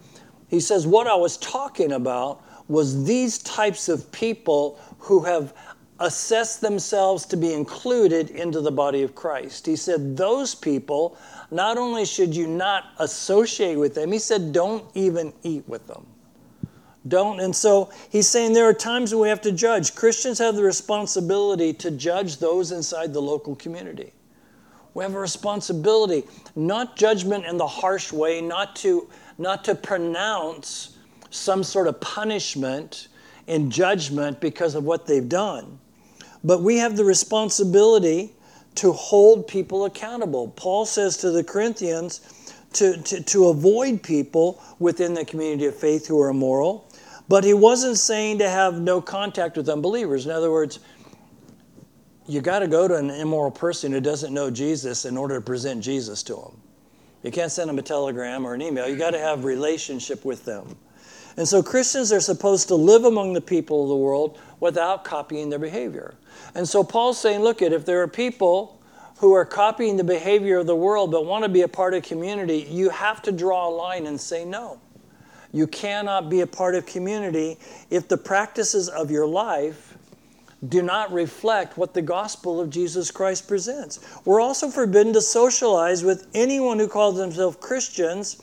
He 0.48 0.60
says, 0.60 0.86
What 0.86 1.06
I 1.06 1.14
was 1.14 1.36
talking 1.36 1.92
about 1.92 2.42
was 2.68 3.04
these 3.04 3.38
types 3.38 3.88
of 3.88 4.10
people 4.12 4.80
who 4.98 5.20
have 5.20 5.54
assessed 6.00 6.60
themselves 6.60 7.24
to 7.26 7.36
be 7.36 7.52
included 7.52 8.30
into 8.30 8.60
the 8.60 8.72
body 8.72 9.02
of 9.02 9.14
Christ. 9.14 9.66
He 9.66 9.76
said, 9.76 10.16
Those 10.16 10.54
people, 10.54 11.16
not 11.50 11.78
only 11.78 12.04
should 12.04 12.34
you 12.34 12.46
not 12.46 12.86
associate 12.98 13.76
with 13.76 13.94
them, 13.94 14.12
he 14.12 14.18
said, 14.18 14.52
Don't 14.52 14.84
even 14.94 15.32
eat 15.42 15.68
with 15.68 15.86
them. 15.86 16.06
Don't. 17.08 17.40
And 17.40 17.54
so 17.54 17.90
he's 18.10 18.28
saying 18.28 18.52
there 18.52 18.68
are 18.68 18.74
times 18.74 19.12
when 19.12 19.22
we 19.22 19.28
have 19.28 19.40
to 19.42 19.52
judge. 19.52 19.94
Christians 19.94 20.38
have 20.38 20.54
the 20.54 20.62
responsibility 20.62 21.72
to 21.74 21.90
judge 21.90 22.38
those 22.38 22.72
inside 22.72 23.12
the 23.12 23.22
local 23.22 23.56
community. 23.56 24.12
We 24.94 25.04
have 25.04 25.14
a 25.14 25.18
responsibility, 25.18 26.24
not 26.54 26.96
judgment 26.96 27.46
in 27.46 27.56
the 27.56 27.66
harsh 27.66 28.12
way, 28.12 28.40
not 28.40 28.76
to 28.76 29.08
not 29.38 29.64
to 29.64 29.74
pronounce 29.74 30.96
some 31.30 31.64
sort 31.64 31.88
of 31.88 32.00
punishment 32.00 33.08
and 33.48 33.72
judgment 33.72 34.40
because 34.40 34.74
of 34.74 34.84
what 34.84 35.06
they've 35.06 35.28
done. 35.28 35.78
But 36.44 36.62
we 36.62 36.76
have 36.78 36.96
the 36.96 37.04
responsibility 37.04 38.32
to 38.76 38.92
hold 38.92 39.46
people 39.46 39.84
accountable. 39.84 40.48
Paul 40.48 40.86
says 40.86 41.16
to 41.18 41.30
the 41.30 41.44
Corinthians 41.44 42.20
to, 42.74 42.96
to, 43.02 43.22
to 43.22 43.48
avoid 43.48 44.02
people 44.02 44.62
within 44.78 45.14
the 45.14 45.24
community 45.24 45.66
of 45.66 45.76
faith 45.76 46.06
who 46.06 46.20
are 46.20 46.30
immoral, 46.30 46.88
but 47.28 47.44
he 47.44 47.54
wasn't 47.54 47.98
saying 47.98 48.38
to 48.38 48.48
have 48.48 48.80
no 48.80 49.00
contact 49.00 49.56
with 49.56 49.68
unbelievers. 49.68 50.26
In 50.26 50.32
other 50.32 50.50
words, 50.50 50.80
you 52.26 52.40
got 52.40 52.60
to 52.60 52.68
go 52.68 52.86
to 52.86 52.96
an 52.96 53.10
immoral 53.10 53.50
person 53.50 53.92
who 53.92 54.00
doesn't 54.00 54.32
know 54.32 54.50
Jesus 54.50 55.04
in 55.04 55.16
order 55.16 55.36
to 55.36 55.40
present 55.40 55.82
Jesus 55.82 56.22
to 56.24 56.34
them. 56.34 56.60
You 57.22 57.30
can't 57.30 57.52
send 57.52 57.68
them 57.68 57.78
a 57.78 57.82
telegram 57.82 58.44
or 58.44 58.54
an 58.54 58.62
email. 58.62 58.88
You 58.88 58.96
got 58.96 59.10
to 59.10 59.18
have 59.18 59.44
relationship 59.44 60.24
with 60.24 60.44
them. 60.44 60.76
And 61.36 61.48
so 61.48 61.62
Christians 61.62 62.12
are 62.12 62.20
supposed 62.20 62.68
to 62.68 62.74
live 62.74 63.04
among 63.04 63.32
the 63.32 63.40
people 63.40 63.84
of 63.84 63.88
the 63.88 63.96
world 63.96 64.38
without 64.60 65.04
copying 65.04 65.48
their 65.50 65.58
behavior. 65.58 66.14
And 66.54 66.68
so 66.68 66.84
Paul's 66.84 67.18
saying, 67.18 67.40
look 67.40 67.62
at 67.62 67.72
if 67.72 67.86
there 67.86 68.02
are 68.02 68.08
people 68.08 68.80
who 69.18 69.32
are 69.32 69.44
copying 69.44 69.96
the 69.96 70.04
behavior 70.04 70.58
of 70.58 70.66
the 70.66 70.76
world 70.76 71.10
but 71.10 71.24
want 71.24 71.44
to 71.44 71.48
be 71.48 71.62
a 71.62 71.68
part 71.68 71.94
of 71.94 72.02
community, 72.02 72.66
you 72.68 72.90
have 72.90 73.22
to 73.22 73.32
draw 73.32 73.68
a 73.68 73.70
line 73.70 74.06
and 74.06 74.20
say 74.20 74.44
no. 74.44 74.80
You 75.52 75.66
cannot 75.66 76.28
be 76.28 76.40
a 76.40 76.46
part 76.46 76.74
of 76.74 76.86
community 76.86 77.58
if 77.88 78.08
the 78.08 78.16
practices 78.16 78.88
of 78.88 79.10
your 79.10 79.26
life 79.26 79.91
do 80.68 80.80
not 80.80 81.12
reflect 81.12 81.76
what 81.76 81.92
the 81.92 82.02
gospel 82.02 82.60
of 82.60 82.70
Jesus 82.70 83.10
Christ 83.10 83.48
presents. 83.48 83.98
We're 84.24 84.40
also 84.40 84.68
forbidden 84.68 85.12
to 85.14 85.20
socialize 85.20 86.04
with 86.04 86.28
anyone 86.34 86.78
who 86.78 86.86
calls 86.86 87.16
themselves 87.16 87.56
Christians 87.60 88.40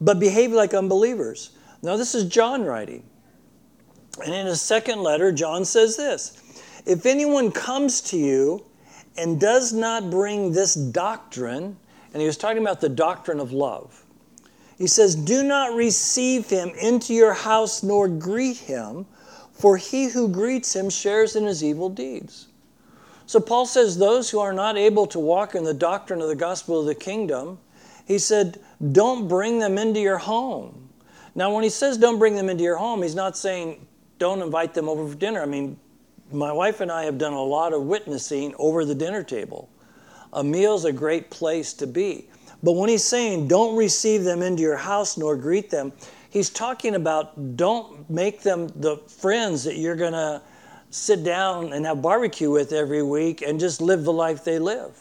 but 0.00 0.20
behave 0.20 0.52
like 0.52 0.74
unbelievers. 0.74 1.50
Now, 1.82 1.96
this 1.96 2.14
is 2.14 2.24
John 2.24 2.64
writing. 2.64 3.02
And 4.24 4.34
in 4.34 4.46
his 4.46 4.60
second 4.60 5.02
letter, 5.02 5.32
John 5.32 5.64
says 5.64 5.96
this 5.96 6.40
If 6.84 7.06
anyone 7.06 7.50
comes 7.50 8.00
to 8.02 8.18
you 8.18 8.64
and 9.16 9.40
does 9.40 9.72
not 9.72 10.10
bring 10.10 10.52
this 10.52 10.74
doctrine, 10.74 11.76
and 12.12 12.20
he 12.20 12.26
was 12.26 12.36
talking 12.36 12.62
about 12.62 12.80
the 12.80 12.88
doctrine 12.88 13.40
of 13.40 13.52
love, 13.52 14.04
he 14.76 14.86
says, 14.86 15.14
Do 15.14 15.42
not 15.42 15.74
receive 15.74 16.50
him 16.50 16.70
into 16.80 17.14
your 17.14 17.32
house 17.32 17.82
nor 17.82 18.06
greet 18.06 18.58
him 18.58 19.06
for 19.58 19.76
he 19.76 20.08
who 20.08 20.28
greets 20.28 20.74
him 20.74 20.88
shares 20.88 21.34
in 21.36 21.44
his 21.44 21.64
evil 21.64 21.88
deeds. 21.88 22.46
So 23.26 23.40
Paul 23.40 23.66
says, 23.66 23.98
those 23.98 24.30
who 24.30 24.38
are 24.38 24.52
not 24.52 24.78
able 24.78 25.06
to 25.08 25.18
walk 25.18 25.54
in 25.54 25.64
the 25.64 25.74
doctrine 25.74 26.22
of 26.22 26.28
the 26.28 26.36
gospel 26.36 26.80
of 26.80 26.86
the 26.86 26.94
kingdom, 26.94 27.58
he 28.06 28.18
said, 28.18 28.58
don't 28.92 29.28
bring 29.28 29.58
them 29.58 29.76
into 29.76 30.00
your 30.00 30.18
home. 30.18 30.88
Now, 31.34 31.52
when 31.54 31.62
he 31.62 31.70
says 31.70 31.98
don't 31.98 32.18
bring 32.18 32.36
them 32.36 32.48
into 32.48 32.64
your 32.64 32.76
home, 32.76 33.02
he's 33.02 33.14
not 33.14 33.36
saying 33.36 33.86
don't 34.18 34.40
invite 34.40 34.74
them 34.74 34.88
over 34.88 35.06
for 35.06 35.14
dinner. 35.14 35.42
I 35.42 35.46
mean, 35.46 35.78
my 36.32 36.52
wife 36.52 36.80
and 36.80 36.90
I 36.90 37.04
have 37.04 37.18
done 37.18 37.32
a 37.32 37.42
lot 37.42 37.72
of 37.72 37.82
witnessing 37.82 38.54
over 38.58 38.84
the 38.84 38.94
dinner 38.94 39.22
table. 39.22 39.68
A 40.32 40.42
meal's 40.42 40.84
a 40.84 40.92
great 40.92 41.30
place 41.30 41.74
to 41.74 41.86
be. 41.86 42.28
But 42.62 42.72
when 42.72 42.88
he's 42.88 43.04
saying 43.04 43.48
don't 43.48 43.76
receive 43.76 44.24
them 44.24 44.42
into 44.42 44.62
your 44.62 44.76
house 44.76 45.16
nor 45.16 45.36
greet 45.36 45.70
them, 45.70 45.92
he's 46.30 46.50
talking 46.50 46.94
about 46.94 47.56
don't 47.56 48.08
make 48.08 48.42
them 48.42 48.68
the 48.76 48.96
friends 48.96 49.64
that 49.64 49.76
you're 49.76 49.96
going 49.96 50.12
to 50.12 50.42
sit 50.90 51.24
down 51.24 51.72
and 51.72 51.84
have 51.84 52.00
barbecue 52.00 52.50
with 52.50 52.72
every 52.72 53.02
week 53.02 53.42
and 53.42 53.60
just 53.60 53.80
live 53.80 54.04
the 54.04 54.12
life 54.12 54.44
they 54.44 54.58
live. 54.58 54.98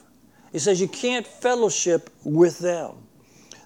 He 0.51 0.59
says 0.59 0.81
you 0.81 0.87
can't 0.87 1.25
fellowship 1.25 2.09
with 2.23 2.59
them. 2.59 2.95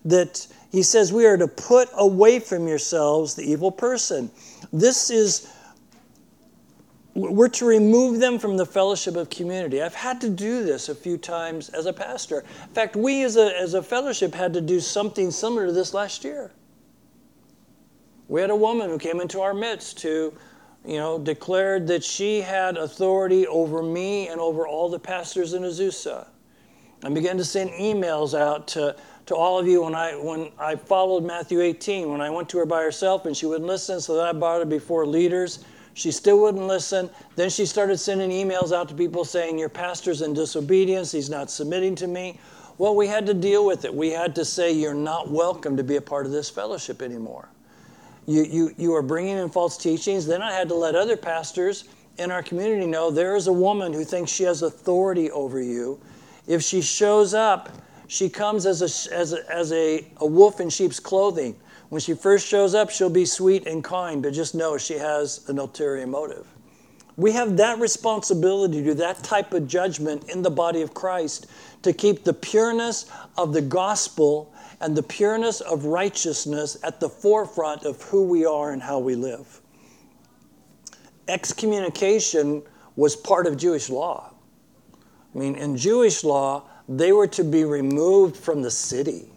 That 0.06 0.48
he 0.72 0.84
says 0.84 1.14
we 1.14 1.26
are 1.26 1.38
to 1.38 1.48
put 1.48 1.90
away 1.94 2.40
from 2.40 2.68
yourselves 2.68 3.36
the 3.36 3.44
evil 3.44 3.72
person. 3.72 4.32
This 4.72 5.10
is 5.10 5.52
we're 7.14 7.50
to 7.50 7.66
remove 7.66 8.20
them 8.20 8.40
from 8.40 8.56
the 8.56 8.66
fellowship 8.66 9.18
of 9.18 9.30
community. 9.30 9.82
I've 9.82 9.94
had 9.94 10.22
to 10.22 10.30
do 10.30 10.64
this 10.64 10.88
a 10.88 10.96
few 10.96 11.18
times 11.18 11.68
as 11.70 11.86
a 11.86 11.92
pastor. 11.92 12.40
In 12.40 12.74
fact, 12.74 12.96
we 12.96 13.24
as 13.24 13.36
a, 13.36 13.54
as 13.60 13.74
a 13.74 13.84
fellowship 13.84 14.34
had 14.34 14.54
to 14.54 14.62
do 14.62 14.80
something 14.80 15.30
similar 15.30 15.68
to 15.68 15.74
this 15.74 15.94
last 15.94 16.24
year. 16.24 16.52
We 18.32 18.40
had 18.40 18.50
a 18.50 18.56
woman 18.56 18.90
who 18.90 18.98
came 18.98 19.20
into 19.20 19.42
our 19.42 19.54
midst 19.54 20.00
who, 20.00 20.34
you 20.86 20.96
know, 20.96 21.20
declared 21.20 21.86
that 21.88 22.02
she 22.02 22.40
had 22.40 22.78
authority 22.78 23.46
over 23.46 23.84
me 23.84 24.30
and 24.30 24.40
over 24.40 24.66
all 24.66 24.88
the 24.88 25.00
pastors 25.00 25.54
in 25.54 25.64
Azusa. 25.64 26.28
I 27.04 27.10
began 27.10 27.36
to 27.36 27.44
send 27.44 27.72
emails 27.72 28.40
out 28.40 28.70
to, 28.70 28.96
to 29.26 29.36
all 29.36 29.60
of 29.60 29.68
you 29.68 29.84
when 29.84 29.96
I, 29.96 30.14
when 30.14 30.50
I 30.58 30.78
followed 30.78 31.26
Matthew 31.26 31.60
18, 31.60 32.10
when 32.10 32.22
I 32.22 32.30
went 32.30 32.48
to 32.52 32.58
her 32.60 32.66
by 32.66 32.82
herself 32.82 33.26
and 33.26 33.36
she 33.36 33.48
wouldn't 33.48 33.68
listen, 33.68 34.00
so 34.00 34.16
then 34.16 34.26
I 34.26 34.32
brought 34.32 34.60
her 34.60 34.66
before 34.66 35.06
leaders 35.06 35.66
she 35.94 36.10
still 36.12 36.40
wouldn't 36.40 36.68
listen. 36.68 37.10
Then 37.36 37.50
she 37.50 37.66
started 37.66 37.98
sending 37.98 38.30
emails 38.30 38.72
out 38.72 38.88
to 38.88 38.96
people 38.96 39.26
saying, 39.26 39.60
Your 39.60 39.68
pastor's 39.68 40.22
in 40.22 40.34
disobedience. 40.34 41.12
He's 41.12 41.30
not 41.30 41.52
submitting 41.52 41.96
to 41.96 42.08
me. 42.08 42.40
Well, 42.78 42.96
we 42.96 43.08
had 43.08 43.26
to 43.26 43.34
deal 43.34 43.66
with 43.66 43.84
it. 43.84 43.94
We 43.94 44.10
had 44.10 44.34
to 44.36 44.46
say, 44.46 44.72
You're 44.72 44.94
not 44.94 45.30
welcome 45.30 45.76
to 45.76 45.84
be 45.84 45.98
a 45.98 46.02
part 46.02 46.26
of 46.26 46.32
this 46.32 46.50
fellowship 46.50 47.02
anymore. 47.02 47.50
You, 48.28 48.44
you, 48.44 48.76
you 48.78 48.96
are 48.96 49.02
bringing 49.02 49.38
in 49.38 49.50
false 49.50 49.78
teachings. 49.78 50.26
Then 50.26 50.42
I 50.42 50.52
had 50.52 50.70
to 50.70 50.76
let 50.76 50.96
other 50.96 51.18
pastors 51.18 51.86
in 52.18 52.32
our 52.32 52.44
community 52.44 52.86
know 52.86 53.10
there 53.10 53.36
is 53.36 53.48
a 53.48 53.54
woman 53.54 53.94
who 53.94 54.04
thinks 54.04 54.32
she 54.32 54.44
has 54.44 54.62
authority 54.62 55.32
over 55.32 55.62
you. 55.62 56.00
If 56.48 56.62
she 56.62 56.82
shows 56.82 57.34
up, 57.34 57.70
she 58.08 58.30
comes 58.30 58.66
as 58.66 58.82
a, 58.82 59.14
as 59.16 59.34
a, 59.34 59.52
as 59.52 59.72
a, 59.72 60.06
a 60.18 60.26
wolf 60.26 60.60
in 60.60 60.70
sheep's 60.70 61.00
clothing. 61.00 61.56
When 61.90 62.02
she 62.02 62.14
first 62.14 62.48
shows 62.48 62.76
up, 62.76 62.90
she'll 62.90 63.10
be 63.10 63.26
sweet 63.26 63.68
and 63.68 63.84
kind, 63.84 64.22
but 64.22 64.34
just 64.34 64.56
know 64.56 64.78
she 64.78 64.96
has 64.96 65.48
an 65.50 65.60
ulterior 65.60 66.08
motive. 66.08 66.48
We 67.18 67.34
have 67.34 67.58
that 67.58 67.80
responsibility 67.80 68.78
to 68.80 68.84
do 68.84 68.94
that 68.96 69.24
type 69.24 69.54
of 69.54 69.68
judgment 69.68 70.30
in 70.30 70.42
the 70.42 70.50
body 70.50 70.82
of 70.82 70.94
Christ 70.94 71.48
to 71.84 71.94
keep 71.94 72.24
the 72.24 72.34
pureness 72.34 73.12
of 73.38 73.54
the 73.54 73.62
gospel 73.62 74.51
and 74.82 74.98
the 74.98 75.04
pureness 75.04 75.62
of 75.62 75.86
righteousness 75.86 76.78
at 76.84 77.00
the 77.00 77.08
forefront 77.08 77.86
of 77.86 78.02
who 78.02 78.24
we 78.24 78.46
are 78.46 78.72
and 78.72 78.82
how 78.82 79.00
we 79.00 79.16
live. 79.16 79.62
Excommunication 81.28 82.64
was 82.96 83.16
part 83.16 83.48
of 83.48 83.58
Jewish 83.58 83.90
law. 83.90 84.34
I 85.34 85.38
mean, 85.38 85.56
in 85.56 85.78
Jewish 85.78 86.24
law, 86.24 86.64
they 86.90 87.12
were 87.12 87.28
to 87.28 87.44
be 87.44 87.64
removed 87.64 88.36
from 88.36 88.64
the 88.64 88.72
city. 88.72 89.32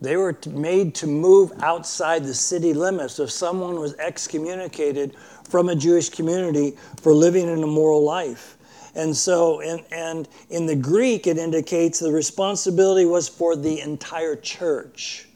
They 0.00 0.16
were 0.16 0.36
made 0.50 0.94
to 0.96 1.06
move 1.06 1.52
outside 1.62 2.24
the 2.24 2.34
city 2.34 2.74
limits 2.74 3.18
if 3.18 3.30
someone 3.30 3.78
was 3.78 3.94
excommunicated 3.96 5.14
from 5.48 5.68
a 5.68 5.76
Jewish 5.76 6.08
community 6.08 6.76
for 7.00 7.14
living 7.14 7.48
an 7.48 7.62
immoral 7.62 8.02
life. 8.02 8.56
And 8.94 9.16
so, 9.16 9.60
and, 9.60 9.82
and 9.90 10.28
in 10.50 10.66
the 10.66 10.76
Greek, 10.76 11.26
it 11.26 11.36
indicates 11.36 11.98
the 11.98 12.12
responsibility 12.12 13.04
was 13.04 13.28
for 13.28 13.56
the 13.56 13.80
entire 13.80 14.36
church 14.36 15.26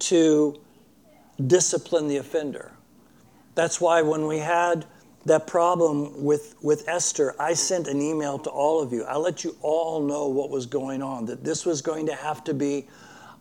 to 0.00 0.60
discipline 1.46 2.08
the 2.08 2.18
offender. 2.18 2.72
That's 3.54 3.80
why 3.80 4.02
when 4.02 4.26
we 4.26 4.38
had 4.38 4.84
that 5.24 5.46
problem 5.46 6.22
with, 6.22 6.54
with 6.62 6.88
Esther, 6.88 7.34
I 7.40 7.54
sent 7.54 7.88
an 7.88 8.00
email 8.00 8.38
to 8.40 8.50
all 8.50 8.82
of 8.82 8.92
you. 8.92 9.04
I 9.04 9.16
let 9.16 9.42
you 9.42 9.56
all 9.60 10.00
know 10.00 10.28
what 10.28 10.50
was 10.50 10.66
going 10.66 11.02
on, 11.02 11.26
that 11.26 11.42
this 11.42 11.66
was 11.66 11.82
going 11.82 12.06
to 12.06 12.14
have 12.14 12.44
to 12.44 12.54
be 12.54 12.86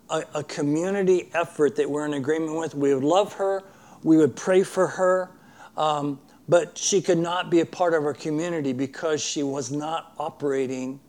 a, 0.10 0.23
a 0.34 0.43
community 0.43 1.29
effort 1.34 1.75
that 1.75 1.89
we're 1.89 2.05
in 2.05 2.13
agreement 2.13 2.58
with. 2.58 2.73
We 2.73 2.93
would 2.93 3.03
love 3.03 3.34
her, 3.34 3.62
we 4.03 4.17
would 4.17 4.36
pray 4.36 4.63
for 4.63 4.88
her, 4.88 5.29
um, 5.77 6.19
but 6.47 6.77
she 6.77 7.01
could 7.01 7.17
not 7.17 7.49
be 7.49 7.60
a 7.60 7.65
part 7.65 7.93
of 7.93 8.03
our 8.05 8.13
community 8.13 8.73
because 8.73 9.21
she 9.21 9.43
was 9.43 9.71
not 9.71 10.13
operating 10.19 10.99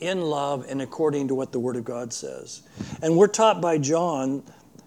in 0.00 0.20
love 0.20 0.66
and 0.68 0.82
according 0.82 1.28
to 1.28 1.34
what 1.34 1.52
the 1.52 1.58
Word 1.58 1.76
of 1.76 1.84
God 1.84 2.12
says. 2.12 2.62
And 3.02 3.16
we're 3.16 3.28
taught 3.28 3.60
by 3.60 3.78
John, 3.78 4.42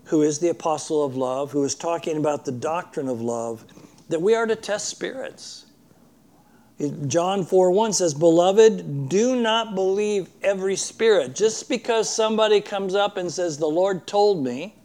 who 0.05 0.21
is 0.21 0.39
the 0.39 0.49
apostle 0.49 1.03
of 1.03 1.15
love, 1.15 1.51
who 1.51 1.63
is 1.63 1.75
talking 1.75 2.17
about 2.17 2.45
the 2.45 2.51
doctrine 2.51 3.07
of 3.07 3.21
love, 3.21 3.65
that 4.09 4.21
we 4.21 4.35
are 4.35 4.45
to 4.45 4.55
test 4.55 4.89
spirits. 4.89 5.65
John 7.07 7.43
4 7.43 7.71
1 7.71 7.93
says, 7.93 8.13
Beloved, 8.13 9.09
do 9.09 9.35
not 9.35 9.73
believe 9.73 10.29
every 10.43 10.75
spirit. 10.75 11.33
Just 11.33 11.67
because 11.69 12.07
somebody 12.07 12.61
comes 12.61 12.93
up 12.93 13.17
and 13.17 13.31
says, 13.31 13.57
The 13.57 13.65
Lord 13.65 14.05
told 14.05 14.43
me, 14.43 14.75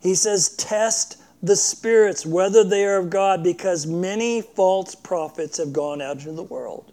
he 0.00 0.14
says, 0.14 0.50
Test 0.50 1.18
the 1.42 1.56
spirits, 1.56 2.26
whether 2.26 2.64
they 2.64 2.84
are 2.84 2.98
of 2.98 3.10
God, 3.10 3.42
because 3.42 3.86
many 3.86 4.42
false 4.42 4.94
prophets 4.94 5.58
have 5.58 5.72
gone 5.72 6.02
out 6.02 6.18
into 6.18 6.32
the 6.32 6.42
world. 6.42 6.92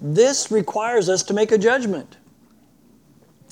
This 0.00 0.50
requires 0.50 1.08
us 1.08 1.22
to 1.24 1.34
make 1.34 1.52
a 1.52 1.58
judgment. 1.58 2.16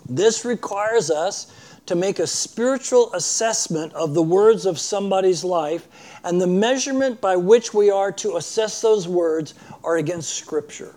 This 0.08 0.44
requires 0.44 1.10
us 1.10 1.52
to 1.86 1.94
make 1.94 2.18
a 2.18 2.26
spiritual 2.26 3.12
assessment 3.14 3.92
of 3.94 4.14
the 4.14 4.22
words 4.22 4.66
of 4.66 4.78
somebody's 4.78 5.44
life, 5.44 5.88
and 6.24 6.40
the 6.40 6.46
measurement 6.46 7.20
by 7.20 7.36
which 7.36 7.74
we 7.74 7.90
are 7.90 8.12
to 8.12 8.36
assess 8.36 8.80
those 8.80 9.08
words 9.08 9.54
are 9.82 9.96
against 9.96 10.34
Scripture. 10.34 10.94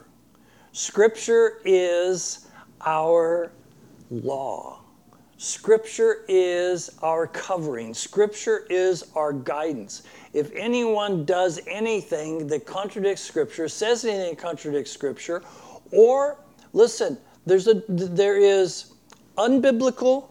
Scripture 0.72 1.62
is 1.64 2.48
our 2.82 3.52
law. 4.12 4.85
Scripture 5.46 6.26
is 6.28 6.90
our 7.04 7.28
covering. 7.28 7.94
Scripture 7.94 8.66
is 8.68 9.12
our 9.14 9.32
guidance. 9.32 10.02
If 10.34 10.52
anyone 10.56 11.24
does 11.24 11.60
anything 11.68 12.48
that 12.48 12.66
contradicts 12.66 13.22
Scripture, 13.22 13.68
says 13.68 14.06
anything 14.06 14.32
that 14.32 14.42
contradicts 14.42 14.92
Scripture, 14.92 15.44
or 15.92 16.40
listen, 16.74 17.20
there's 17.46 17.68
a 17.68 17.84
there 17.88 18.38
is 18.38 18.94
unbiblical 19.38 20.30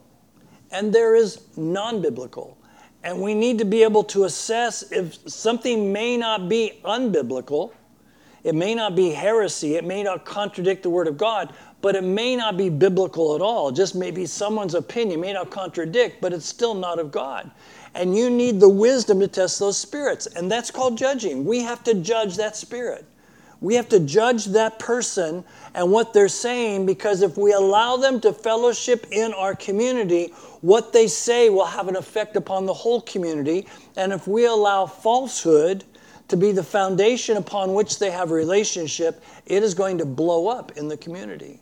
and 0.73 0.93
there 0.93 1.15
is 1.15 1.43
non 1.57 2.03
biblical. 2.03 2.59
And 3.05 3.21
we 3.21 3.35
need 3.35 3.59
to 3.59 3.65
be 3.65 3.85
able 3.85 4.03
to 4.05 4.25
assess 4.25 4.91
if 4.91 5.17
something 5.31 5.93
may 5.93 6.17
not 6.17 6.49
be 6.49 6.81
unbiblical, 6.85 7.73
it 8.43 8.57
may 8.57 8.75
not 8.75 8.97
be 8.97 9.11
heresy, 9.11 9.77
it 9.77 9.85
may 9.85 10.03
not 10.03 10.25
contradict 10.25 10.83
the 10.83 10.91
Word 10.91 11.07
of 11.07 11.17
God, 11.17 11.55
but 11.85 11.95
it 11.95 12.03
may 12.03 12.35
not 12.35 12.57
be 12.57 12.71
biblical 12.71 13.35
at 13.35 13.43
all. 13.43 13.71
Just 13.71 13.95
maybe 13.95 14.25
someone's 14.25 14.75
opinion 14.75 15.21
may 15.21 15.35
not 15.35 15.51
contradict, 15.51 16.19
but 16.23 16.33
it's 16.33 16.47
still 16.47 16.73
not 16.73 16.99
of 16.99 17.13
God. 17.13 17.51
And 17.95 18.17
you 18.17 18.31
need 18.31 18.59
the 18.59 18.71
wisdom 18.71 19.21
to 19.21 19.29
test 19.29 19.59
those 19.59 19.77
spirits. 19.77 20.25
And 20.25 20.51
that's 20.51 20.71
called 20.71 20.97
judging. 20.97 21.45
We 21.45 21.61
have 21.61 21.85
to 21.85 21.93
judge 21.93 22.37
that 22.37 22.57
spirit. 22.57 23.05
We 23.61 23.75
have 23.75 23.91
to 23.91 24.01
judge 24.01 24.47
that 24.47 24.79
person 24.79 25.45
and 25.75 25.93
what 25.93 26.15
they're 26.15 26.27
saying 26.27 26.87
because 26.87 27.21
if 27.21 27.37
we 27.37 27.53
allow 27.53 27.99
them 27.99 28.19
to 28.23 28.33
fellowship 28.33 29.07
in 29.11 29.35
our 29.35 29.55
community, 29.55 30.33
what 30.63 30.95
they 30.95 31.07
say 31.07 31.51
will 31.51 31.67
have 31.67 31.89
an 31.89 31.97
effect 31.97 32.35
upon 32.35 32.65
the 32.65 32.73
whole 32.73 33.03
community. 33.03 33.67
And 33.95 34.11
if 34.11 34.27
we 34.27 34.47
allow 34.47 34.87
falsehood 34.87 35.85
to 36.29 36.37
be 36.39 36.51
the 36.51 36.65
foundation 36.65 37.37
upon 37.37 37.75
which 37.75 37.99
they 37.99 38.11
have 38.11 38.31
a 38.31 38.35
relationship, 38.35 39.23
it 39.45 39.63
is 39.63 39.75
going 39.75 39.99
to 39.99 40.07
blow 40.07 40.49
up 40.49 40.79
in 40.79 40.89
the 40.89 40.97
community. 40.97 41.61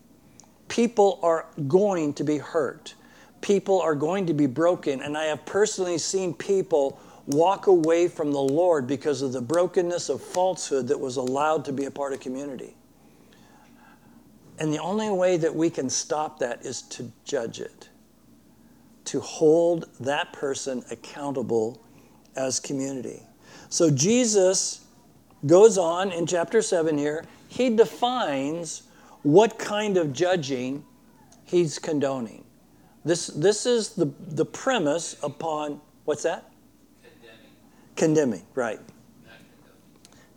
People 0.72 1.18
are 1.22 1.44
going 1.68 2.14
to 2.14 2.24
be 2.24 2.38
hurt. 2.38 2.94
People 3.42 3.78
are 3.82 3.94
going 3.94 4.24
to 4.24 4.32
be 4.32 4.46
broken. 4.46 5.02
And 5.02 5.18
I 5.18 5.24
have 5.24 5.44
personally 5.44 5.98
seen 5.98 6.32
people 6.32 6.98
walk 7.26 7.66
away 7.66 8.08
from 8.08 8.32
the 8.32 8.40
Lord 8.40 8.86
because 8.86 9.20
of 9.20 9.34
the 9.34 9.42
brokenness 9.42 10.08
of 10.08 10.22
falsehood 10.22 10.88
that 10.88 10.98
was 10.98 11.18
allowed 11.18 11.66
to 11.66 11.74
be 11.74 11.84
a 11.84 11.90
part 11.90 12.14
of 12.14 12.20
community. 12.20 12.74
And 14.58 14.72
the 14.72 14.78
only 14.78 15.10
way 15.10 15.36
that 15.36 15.54
we 15.54 15.68
can 15.68 15.90
stop 15.90 16.38
that 16.38 16.64
is 16.64 16.80
to 16.82 17.12
judge 17.26 17.60
it, 17.60 17.90
to 19.04 19.20
hold 19.20 19.90
that 20.00 20.32
person 20.32 20.82
accountable 20.90 21.84
as 22.34 22.58
community. 22.58 23.20
So 23.68 23.90
Jesus 23.90 24.86
goes 25.44 25.76
on 25.76 26.12
in 26.12 26.24
chapter 26.24 26.62
7 26.62 26.96
here, 26.96 27.26
he 27.48 27.68
defines 27.68 28.84
what 29.22 29.58
kind 29.58 29.96
of 29.96 30.12
judging 30.12 30.84
he's 31.44 31.78
condoning. 31.78 32.44
This, 33.04 33.28
this 33.28 33.66
is 33.66 33.90
the, 33.90 34.12
the 34.20 34.44
premise 34.44 35.16
upon, 35.22 35.80
what's 36.04 36.22
that? 36.22 36.50
Condemning. 37.02 37.50
Condemning, 37.96 38.46
right. 38.54 38.80
Not 39.24 39.34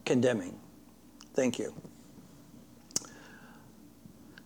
condemning. 0.06 0.50
Condemning. 0.50 0.60
Thank 1.34 1.60
you. 1.60 1.74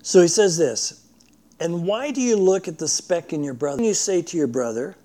So 0.01 0.21
he 0.21 0.27
says 0.27 0.57
this, 0.57 1.05
and 1.59 1.85
why 1.85 2.11
do 2.11 2.21
you 2.21 2.35
look 2.37 2.67
at 2.67 2.77
the 2.77 2.87
speck 2.87 3.33
in 3.33 3.43
your 3.43 3.53
brother? 3.53 3.83
You 3.83 3.93
say 3.93 4.21
to 4.21 4.37
your 4.37 4.47
brother, 4.47 4.95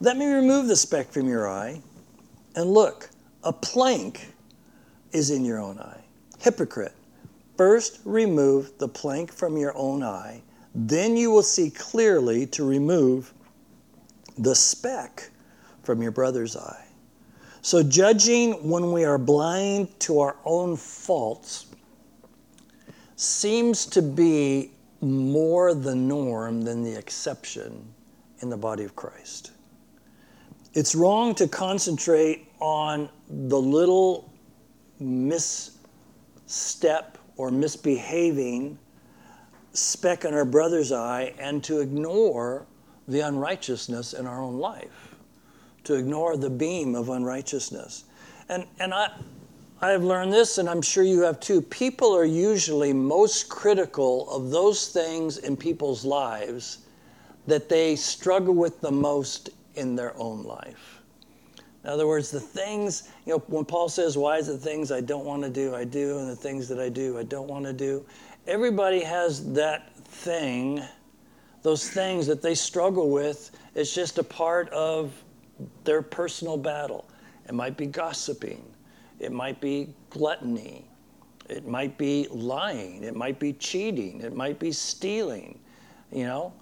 let 0.00 0.16
me 0.16 0.26
remove 0.26 0.68
the 0.68 0.76
speck 0.76 1.10
from 1.10 1.26
your 1.26 1.48
eye, 1.48 1.80
and 2.54 2.70
look, 2.70 3.10
a 3.42 3.52
plank 3.52 4.32
is 5.12 5.30
in 5.30 5.44
your 5.44 5.58
own 5.58 5.78
eye. 5.78 6.00
Hypocrite, 6.38 6.94
first 7.56 8.00
remove 8.04 8.76
the 8.78 8.88
plank 8.88 9.32
from 9.32 9.56
your 9.56 9.76
own 9.76 10.02
eye, 10.02 10.42
then 10.74 11.16
you 11.16 11.30
will 11.30 11.42
see 11.42 11.70
clearly 11.70 12.46
to 12.46 12.64
remove 12.64 13.32
the 14.38 14.54
speck 14.54 15.30
from 15.82 16.02
your 16.02 16.12
brother's 16.12 16.56
eye. 16.56 16.84
So, 17.62 17.82
judging 17.82 18.68
when 18.68 18.92
we 18.92 19.04
are 19.04 19.18
blind 19.18 19.98
to 20.00 20.20
our 20.20 20.36
own 20.44 20.76
faults 20.76 21.66
seems 23.16 23.86
to 23.86 24.02
be 24.02 24.70
more 25.00 25.74
the 25.74 25.94
norm 25.94 26.62
than 26.62 26.82
the 26.82 26.94
exception 26.96 27.92
in 28.40 28.50
the 28.50 28.56
body 28.56 28.84
of 28.84 28.94
Christ. 28.94 29.52
It's 30.74 30.94
wrong 30.94 31.34
to 31.36 31.48
concentrate 31.48 32.48
on 32.60 33.08
the 33.28 33.58
little 33.60 34.30
misstep 35.00 35.76
or 37.36 37.50
misbehaving 37.50 38.78
speck 39.72 40.24
in 40.24 40.34
our 40.34 40.44
brother's 40.44 40.92
eye 40.92 41.34
and 41.38 41.62
to 41.64 41.80
ignore 41.80 42.66
the 43.08 43.20
unrighteousness 43.20 44.14
in 44.14 44.26
our 44.26 44.42
own 44.42 44.58
life, 44.58 45.14
to 45.84 45.94
ignore 45.94 46.36
the 46.36 46.50
beam 46.50 46.94
of 46.94 47.08
unrighteousness. 47.08 48.04
And, 48.48 48.66
and 48.80 48.92
I, 48.94 49.10
I 49.80 49.90
have 49.90 50.02
learned 50.02 50.32
this, 50.32 50.58
and 50.58 50.68
I'm 50.68 50.82
sure 50.82 51.04
you 51.04 51.20
have 51.22 51.38
too. 51.38 51.60
People 51.60 52.16
are 52.16 52.24
usually 52.24 52.92
most 52.92 53.48
critical 53.48 54.30
of 54.30 54.50
those 54.50 54.88
things 54.88 55.38
in 55.38 55.56
people's 55.56 56.04
lives 56.04 56.78
that 57.46 57.68
they 57.68 57.94
struggle 57.94 58.54
with 58.54 58.80
the 58.80 58.90
most 58.90 59.50
in 59.74 59.94
their 59.94 60.16
own 60.16 60.42
life. 60.42 61.02
In 61.86 61.92
other 61.92 62.08
words, 62.08 62.32
the 62.32 62.40
things, 62.40 63.10
you 63.26 63.32
know, 63.32 63.38
when 63.46 63.64
Paul 63.64 63.88
says, 63.88 64.18
Why 64.18 64.38
is 64.38 64.48
the 64.48 64.58
things 64.58 64.90
I 64.90 65.00
don't 65.00 65.24
want 65.24 65.44
to 65.44 65.48
do, 65.48 65.72
I 65.72 65.84
do, 65.84 66.18
and 66.18 66.28
the 66.28 66.34
things 66.34 66.68
that 66.68 66.80
I 66.80 66.88
do, 66.88 67.16
I 67.16 67.22
don't 67.22 67.46
want 67.46 67.64
to 67.64 67.72
do, 67.72 68.04
everybody 68.48 69.04
has 69.04 69.52
that 69.52 69.94
thing, 69.94 70.82
those 71.62 71.88
things 71.88 72.26
that 72.26 72.42
they 72.42 72.56
struggle 72.56 73.10
with. 73.10 73.52
It's 73.76 73.94
just 73.94 74.18
a 74.18 74.24
part 74.24 74.68
of 74.70 75.12
their 75.84 76.02
personal 76.02 76.56
battle. 76.56 77.08
It 77.48 77.54
might 77.54 77.76
be 77.76 77.86
gossiping, 77.86 78.64
it 79.20 79.30
might 79.30 79.60
be 79.60 79.94
gluttony, 80.10 80.88
it 81.48 81.68
might 81.68 81.96
be 81.96 82.26
lying, 82.32 83.04
it 83.04 83.14
might 83.14 83.38
be 83.38 83.52
cheating, 83.52 84.22
it 84.22 84.34
might 84.34 84.58
be 84.58 84.72
stealing, 84.72 85.60
you 86.10 86.24
know. 86.24 86.52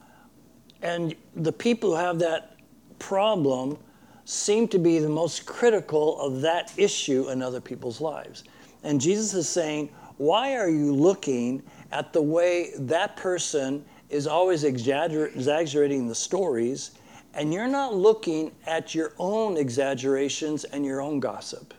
And 0.83 1.15
the 1.35 1.53
people 1.53 1.93
who 1.93 1.97
have 1.97 2.19
that 2.19 2.59
problem 2.99 3.79
seem 4.25 4.69
to 4.69 4.79
be 4.79 4.99
the 4.99 5.09
most 5.09 5.47
critical 5.47 6.21
of 6.21 6.41
that 6.41 6.73
issue 6.77 7.31
in 7.31 7.43
other 7.43 7.61
people's 7.61 8.01
lives. 8.01 8.45
And 8.83 9.01
Jesus 9.01 9.35
is 9.35 9.49
saying, 9.49 9.91
Why 10.17 10.57
are 10.57 10.69
you 10.69 10.95
looking 10.95 11.63
at 11.93 12.13
the 12.13 12.23
way 12.23 12.73
that 12.79 13.17
person 13.17 13.85
is 14.11 14.27
always 14.27 14.65
exaggerating 14.65 16.09
the 16.09 16.15
stories, 16.15 16.93
and 17.35 17.53
you're 17.53 17.69
not 17.69 17.95
looking 17.95 18.53
at 18.67 18.95
your 18.95 19.13
own 19.19 19.57
exaggerations 19.57 20.65
and 20.65 20.85
your 20.85 21.01
own 21.01 21.21
gossip? 21.21 21.75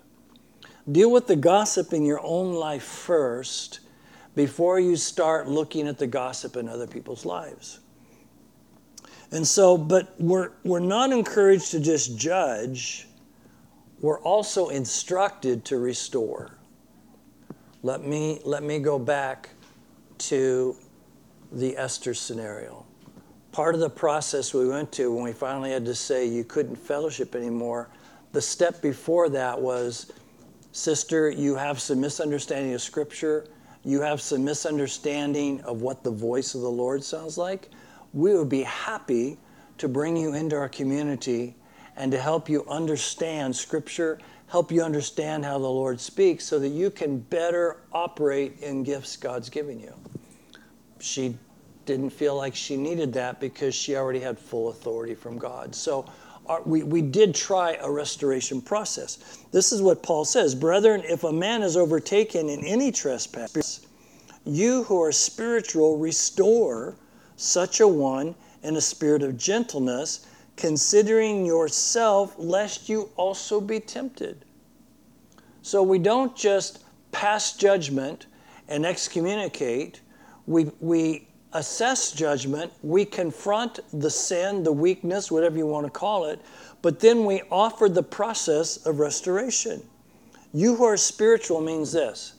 Deal 0.91 1.11
with 1.11 1.25
the 1.25 1.35
gossip 1.35 1.93
in 1.93 2.05
your 2.05 2.23
own 2.23 2.53
life 2.53 2.83
first 2.83 3.79
before 4.35 4.79
you 4.79 4.95
start 4.95 5.47
looking 5.47 5.87
at 5.87 5.97
the 5.97 6.05
gossip 6.05 6.57
in 6.57 6.69
other 6.69 6.85
people's 6.85 7.25
lives. 7.25 7.79
And 9.35 9.45
so, 9.45 9.77
but 9.77 10.15
we're, 10.17 10.51
we're 10.63 10.79
not 10.79 11.11
encouraged 11.11 11.71
to 11.71 11.81
just 11.81 12.17
judge, 12.17 13.05
we're 13.99 14.21
also 14.21 14.69
instructed 14.69 15.65
to 15.65 15.77
restore. 15.77 16.51
Let 17.83 18.05
me, 18.05 18.39
let 18.45 18.63
me 18.63 18.79
go 18.79 18.97
back 18.97 19.49
to 20.19 20.77
the 21.51 21.75
Esther 21.75 22.13
scenario. 22.13 22.85
Part 23.51 23.75
of 23.75 23.81
the 23.81 23.89
process 23.89 24.53
we 24.53 24.69
went 24.69 24.93
to 24.93 25.13
when 25.13 25.25
we 25.25 25.33
finally 25.33 25.71
had 25.71 25.83
to 25.83 25.95
say 25.95 26.25
you 26.25 26.45
couldn't 26.45 26.77
fellowship 26.77 27.35
anymore, 27.35 27.89
the 28.31 28.41
step 28.41 28.81
before 28.81 29.27
that 29.27 29.59
was 29.59 30.13
sister, 30.71 31.29
you 31.29 31.55
have 31.55 31.81
some 31.81 31.99
misunderstanding 31.99 32.73
of 32.73 32.81
Scripture, 32.81 33.47
you 33.83 33.99
have 33.99 34.21
some 34.21 34.45
misunderstanding 34.45 35.59
of 35.61 35.81
what 35.81 36.03
the 36.03 36.11
voice 36.11 36.55
of 36.55 36.61
the 36.61 36.71
Lord 36.71 37.03
sounds 37.03 37.37
like 37.37 37.69
we 38.15 38.33
would 38.33 38.49
be 38.49 38.63
happy 38.63 39.37
to 39.77 39.89
bring 39.89 40.15
you 40.15 40.33
into 40.33 40.55
our 40.55 40.69
community 40.69 41.53
and 41.97 42.11
to 42.13 42.17
help 42.17 42.49
you 42.49 42.65
understand 42.67 43.53
Scripture, 43.53 44.19
help 44.47 44.71
you 44.71 44.81
understand 44.81 45.43
how 45.43 45.59
the 45.59 45.67
Lord 45.67 45.99
speaks 45.99 46.45
so 46.45 46.57
that 46.59 46.69
you 46.69 46.89
can 46.89 47.19
better 47.19 47.81
operate 47.91 48.59
in 48.61 48.83
gifts 48.83 49.17
God's 49.17 49.49
given 49.49 49.79
you. 49.79 49.93
She 50.99 51.37
didn't 51.85 52.09
feel 52.09 52.35
like 52.37 52.55
she 52.55 52.77
needed 52.77 53.11
that 53.13 53.41
because 53.41 53.75
she 53.75 53.97
already 53.97 54.21
had 54.21 54.39
full 54.39 54.69
authority 54.69 55.13
from 55.13 55.37
God. 55.37 55.75
So 55.75 56.05
our, 56.45 56.61
we, 56.63 56.83
we 56.83 57.01
did 57.01 57.35
try 57.35 57.73
a 57.81 57.91
restoration 57.91 58.61
process. 58.61 59.43
This 59.51 59.73
is 59.73 59.81
what 59.81 60.01
Paul 60.01 60.23
says 60.23 60.55
Brethren, 60.55 61.01
if 61.03 61.25
a 61.25 61.33
man 61.33 61.61
is 61.61 61.75
overtaken 61.75 62.47
in 62.47 62.63
any 62.63 62.93
trespass, 62.93 63.85
you 64.45 64.83
who 64.83 65.01
are 65.01 65.11
spiritual, 65.11 65.97
restore 65.97 66.95
such 67.37 67.79
a 67.79 67.87
one 67.87 68.35
in 68.63 68.75
a 68.75 68.81
spirit 68.81 69.21
of 69.21 69.37
gentleness, 69.37 70.25
considering 70.55 71.45
yourself, 71.45 72.35
lest 72.37 72.89
you 72.89 73.09
also 73.17 73.59
be 73.59 73.79
tempted. 73.79 74.45
So 75.61 75.83
we 75.83 75.99
don't 75.99 76.35
just 76.35 76.83
pass 77.11 77.53
judgment 77.53 78.27
and 78.67 78.85
excommunicate, 78.85 80.01
we, 80.47 80.71
we 80.79 81.27
assess 81.53 82.11
judgment, 82.11 82.71
we 82.83 83.05
confront 83.05 83.79
the 83.99 84.09
sin, 84.09 84.63
the 84.63 84.71
weakness, 84.71 85.31
whatever 85.31 85.57
you 85.57 85.65
want 85.65 85.85
to 85.85 85.91
call 85.91 86.25
it, 86.25 86.39
but 86.81 86.99
then 86.99 87.25
we 87.25 87.41
offer 87.49 87.89
the 87.89 88.03
process 88.03 88.77
of 88.85 88.99
restoration. 88.99 89.81
You 90.53 90.75
who 90.75 90.83
are 90.83 90.97
spiritual 90.97 91.61
means 91.61 91.91
this 91.91 92.33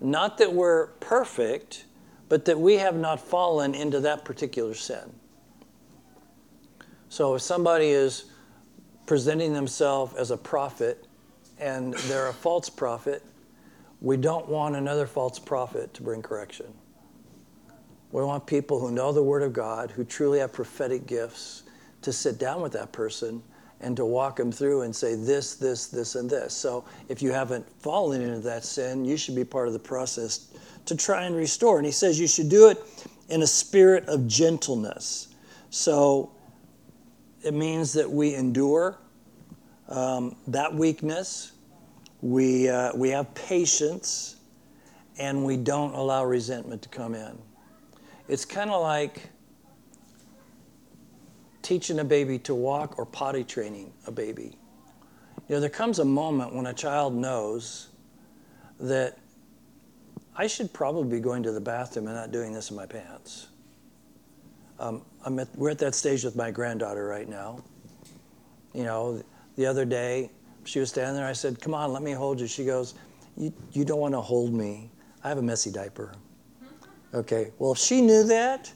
not 0.00 0.38
that 0.38 0.52
we're 0.52 0.88
perfect 1.00 1.84
but 2.32 2.46
that 2.46 2.58
we 2.58 2.76
have 2.76 2.96
not 2.96 3.20
fallen 3.20 3.74
into 3.74 4.00
that 4.00 4.24
particular 4.24 4.72
sin. 4.72 5.12
So 7.10 7.34
if 7.34 7.42
somebody 7.42 7.88
is 7.88 8.24
presenting 9.04 9.52
themselves 9.52 10.14
as 10.14 10.30
a 10.30 10.38
prophet 10.38 11.06
and 11.60 11.92
they're 11.92 12.28
a 12.28 12.32
false 12.32 12.70
prophet, 12.70 13.22
we 14.00 14.16
don't 14.16 14.48
want 14.48 14.76
another 14.76 15.06
false 15.06 15.38
prophet 15.38 15.92
to 15.92 16.02
bring 16.02 16.22
correction. 16.22 16.72
We 18.12 18.24
want 18.24 18.46
people 18.46 18.80
who 18.80 18.90
know 18.90 19.12
the 19.12 19.22
Word 19.22 19.42
of 19.42 19.52
God, 19.52 19.90
who 19.90 20.02
truly 20.02 20.38
have 20.38 20.54
prophetic 20.54 21.06
gifts, 21.06 21.64
to 22.00 22.14
sit 22.14 22.38
down 22.38 22.62
with 22.62 22.72
that 22.72 22.92
person 22.92 23.42
and 23.82 23.94
to 23.98 24.06
walk 24.06 24.36
them 24.36 24.50
through 24.50 24.82
and 24.82 24.96
say 24.96 25.16
this, 25.16 25.56
this, 25.56 25.88
this, 25.88 26.14
and 26.14 26.30
this. 26.30 26.54
So 26.54 26.86
if 27.10 27.20
you 27.20 27.30
haven't 27.30 27.68
fallen 27.82 28.22
into 28.22 28.38
that 28.38 28.64
sin, 28.64 29.04
you 29.04 29.18
should 29.18 29.34
be 29.34 29.44
part 29.44 29.66
of 29.66 29.74
the 29.74 29.78
process 29.78 30.48
to 30.86 30.96
try 30.96 31.24
and 31.24 31.34
restore. 31.36 31.78
And 31.78 31.86
he 31.86 31.92
says 31.92 32.18
you 32.18 32.26
should 32.26 32.48
do 32.48 32.68
it 32.68 32.78
in 33.28 33.42
a 33.42 33.46
spirit 33.46 34.08
of 34.08 34.26
gentleness. 34.26 35.28
So 35.70 36.32
it 37.42 37.54
means 37.54 37.92
that 37.94 38.10
we 38.10 38.34
endure 38.34 38.98
um, 39.88 40.36
that 40.48 40.74
weakness, 40.74 41.52
we, 42.20 42.68
uh, 42.68 42.92
we 42.94 43.10
have 43.10 43.34
patience, 43.34 44.36
and 45.18 45.44
we 45.44 45.56
don't 45.56 45.94
allow 45.94 46.24
resentment 46.24 46.82
to 46.82 46.88
come 46.88 47.14
in. 47.14 47.38
It's 48.28 48.44
kind 48.44 48.70
of 48.70 48.80
like 48.80 49.28
teaching 51.62 52.00
a 52.00 52.04
baby 52.04 52.38
to 52.40 52.54
walk 52.54 52.98
or 52.98 53.06
potty 53.06 53.44
training 53.44 53.92
a 54.06 54.10
baby. 54.10 54.56
You 55.48 55.56
know, 55.56 55.60
there 55.60 55.70
comes 55.70 55.98
a 55.98 56.04
moment 56.04 56.54
when 56.54 56.66
a 56.66 56.74
child 56.74 57.14
knows 57.14 57.88
that 58.80 59.18
I 60.36 60.46
should 60.46 60.72
probably 60.72 61.18
be 61.18 61.20
going 61.20 61.42
to 61.42 61.52
the 61.52 61.60
bathroom 61.60 62.06
and 62.06 62.16
not 62.16 62.32
doing 62.32 62.52
this 62.52 62.70
in 62.70 62.76
my 62.76 62.86
pants. 62.86 63.48
Um, 64.78 65.02
at, 65.24 65.48
we're 65.56 65.70
at 65.70 65.78
that 65.78 65.94
stage 65.94 66.24
with 66.24 66.36
my 66.36 66.50
granddaughter 66.50 67.06
right 67.06 67.28
now. 67.28 67.62
You 68.74 68.84
know, 68.84 69.22
the 69.56 69.66
other 69.66 69.84
day 69.84 70.30
she 70.64 70.80
was 70.80 70.88
standing 70.88 71.14
there. 71.14 71.26
I 71.26 71.34
said, 71.34 71.60
"Come 71.60 71.74
on, 71.74 71.92
let 71.92 72.02
me 72.02 72.12
hold 72.12 72.40
you." 72.40 72.46
She 72.46 72.64
goes, 72.64 72.94
you, 73.36 73.52
you 73.72 73.84
don't 73.84 74.00
want 74.00 74.14
to 74.14 74.20
hold 74.20 74.52
me. 74.52 74.90
I 75.24 75.28
have 75.28 75.38
a 75.38 75.42
messy 75.42 75.70
diaper. 75.70 76.12
Okay, 77.14 77.52
well, 77.58 77.74
she 77.74 78.00
knew 78.00 78.24
that, 78.24 78.72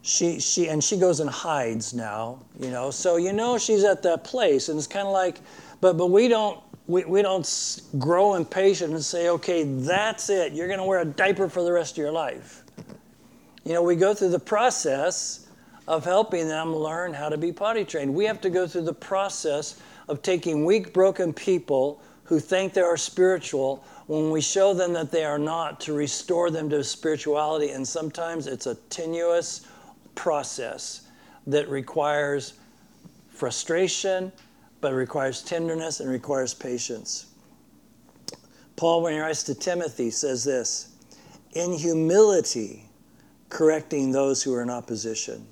she, 0.00 0.40
she, 0.40 0.68
and 0.68 0.82
she 0.82 0.96
goes 0.96 1.20
and 1.20 1.28
hides 1.28 1.92
now, 1.92 2.42
you 2.58 2.70
know, 2.70 2.90
so 2.90 3.16
you 3.16 3.32
know 3.32 3.58
she's 3.58 3.84
at 3.84 4.02
that 4.02 4.24
place. 4.24 4.68
And 4.68 4.78
it's 4.78 4.86
kind 4.86 5.06
of 5.06 5.12
like, 5.12 5.40
but, 5.80 5.96
but 5.96 6.06
we 6.06 6.28
don't, 6.28 6.60
we, 6.86 7.04
we 7.04 7.22
don't 7.22 7.80
grow 7.98 8.34
impatient 8.34 8.92
and 8.92 9.04
say, 9.04 9.28
okay, 9.28 9.62
that's 9.64 10.30
it. 10.30 10.52
You're 10.52 10.66
going 10.66 10.78
to 10.78 10.84
wear 10.84 11.00
a 11.00 11.04
diaper 11.04 11.48
for 11.48 11.62
the 11.62 11.72
rest 11.72 11.92
of 11.92 11.98
your 11.98 12.12
life. 12.12 12.62
You 13.64 13.74
know, 13.74 13.82
we 13.82 13.94
go 13.94 14.12
through 14.14 14.30
the 14.30 14.40
process 14.40 15.46
of 15.86 16.04
helping 16.04 16.48
them 16.48 16.74
learn 16.74 17.12
how 17.14 17.28
to 17.28 17.36
be 17.36 17.52
potty 17.52 17.84
trained. 17.84 18.12
We 18.12 18.24
have 18.24 18.40
to 18.40 18.50
go 18.50 18.66
through 18.66 18.82
the 18.82 18.92
process 18.92 19.80
of 20.08 20.22
taking 20.22 20.64
weak, 20.64 20.92
broken 20.92 21.32
people 21.32 22.02
who 22.24 22.40
think 22.40 22.72
they 22.72 22.80
are 22.80 22.96
spiritual 22.96 23.84
when 24.06 24.30
we 24.30 24.40
show 24.40 24.74
them 24.74 24.92
that 24.94 25.10
they 25.10 25.24
are 25.24 25.38
not 25.38 25.80
to 25.80 25.92
restore 25.92 26.50
them 26.50 26.68
to 26.70 26.82
spirituality. 26.82 27.70
And 27.70 27.86
sometimes 27.86 28.46
it's 28.46 28.66
a 28.66 28.74
tenuous 28.90 29.66
process 30.14 31.08
that 31.46 31.68
requires 31.68 32.54
frustration, 33.30 34.32
but 34.82 34.92
it 34.92 34.96
requires 34.96 35.40
tenderness 35.40 36.00
and 36.00 36.10
requires 36.10 36.52
patience. 36.52 37.26
Paul, 38.76 39.02
when 39.02 39.14
he 39.14 39.20
writes 39.20 39.44
to 39.44 39.54
Timothy, 39.54 40.10
says 40.10 40.44
this 40.44 40.90
in 41.52 41.72
humility, 41.72 42.84
correcting 43.48 44.10
those 44.10 44.42
who 44.42 44.52
are 44.54 44.62
in 44.62 44.70
opposition. 44.70 45.46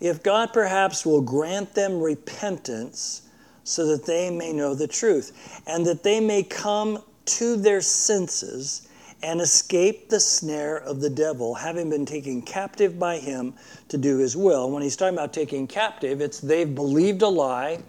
If 0.00 0.22
God 0.22 0.52
perhaps 0.52 1.06
will 1.06 1.22
grant 1.22 1.74
them 1.74 2.00
repentance 2.00 3.22
so 3.64 3.86
that 3.86 4.04
they 4.04 4.30
may 4.30 4.52
know 4.52 4.74
the 4.74 4.86
truth 4.86 5.60
and 5.66 5.86
that 5.86 6.02
they 6.02 6.20
may 6.20 6.42
come 6.42 7.02
to 7.24 7.56
their 7.56 7.80
senses 7.80 8.88
and 9.22 9.40
escape 9.40 10.08
the 10.08 10.20
snare 10.20 10.76
of 10.76 11.00
the 11.00 11.10
devil, 11.10 11.54
having 11.54 11.90
been 11.90 12.06
taken 12.06 12.42
captive 12.42 12.98
by 12.98 13.18
him 13.18 13.54
to 13.88 13.98
do 13.98 14.18
his 14.18 14.36
will. 14.36 14.70
When 14.70 14.82
he's 14.82 14.96
talking 14.96 15.14
about 15.14 15.32
taking 15.32 15.66
captive, 15.66 16.20
it's 16.20 16.40
they've 16.40 16.72
believed 16.72 17.22
a 17.22 17.28
lie, 17.28 17.80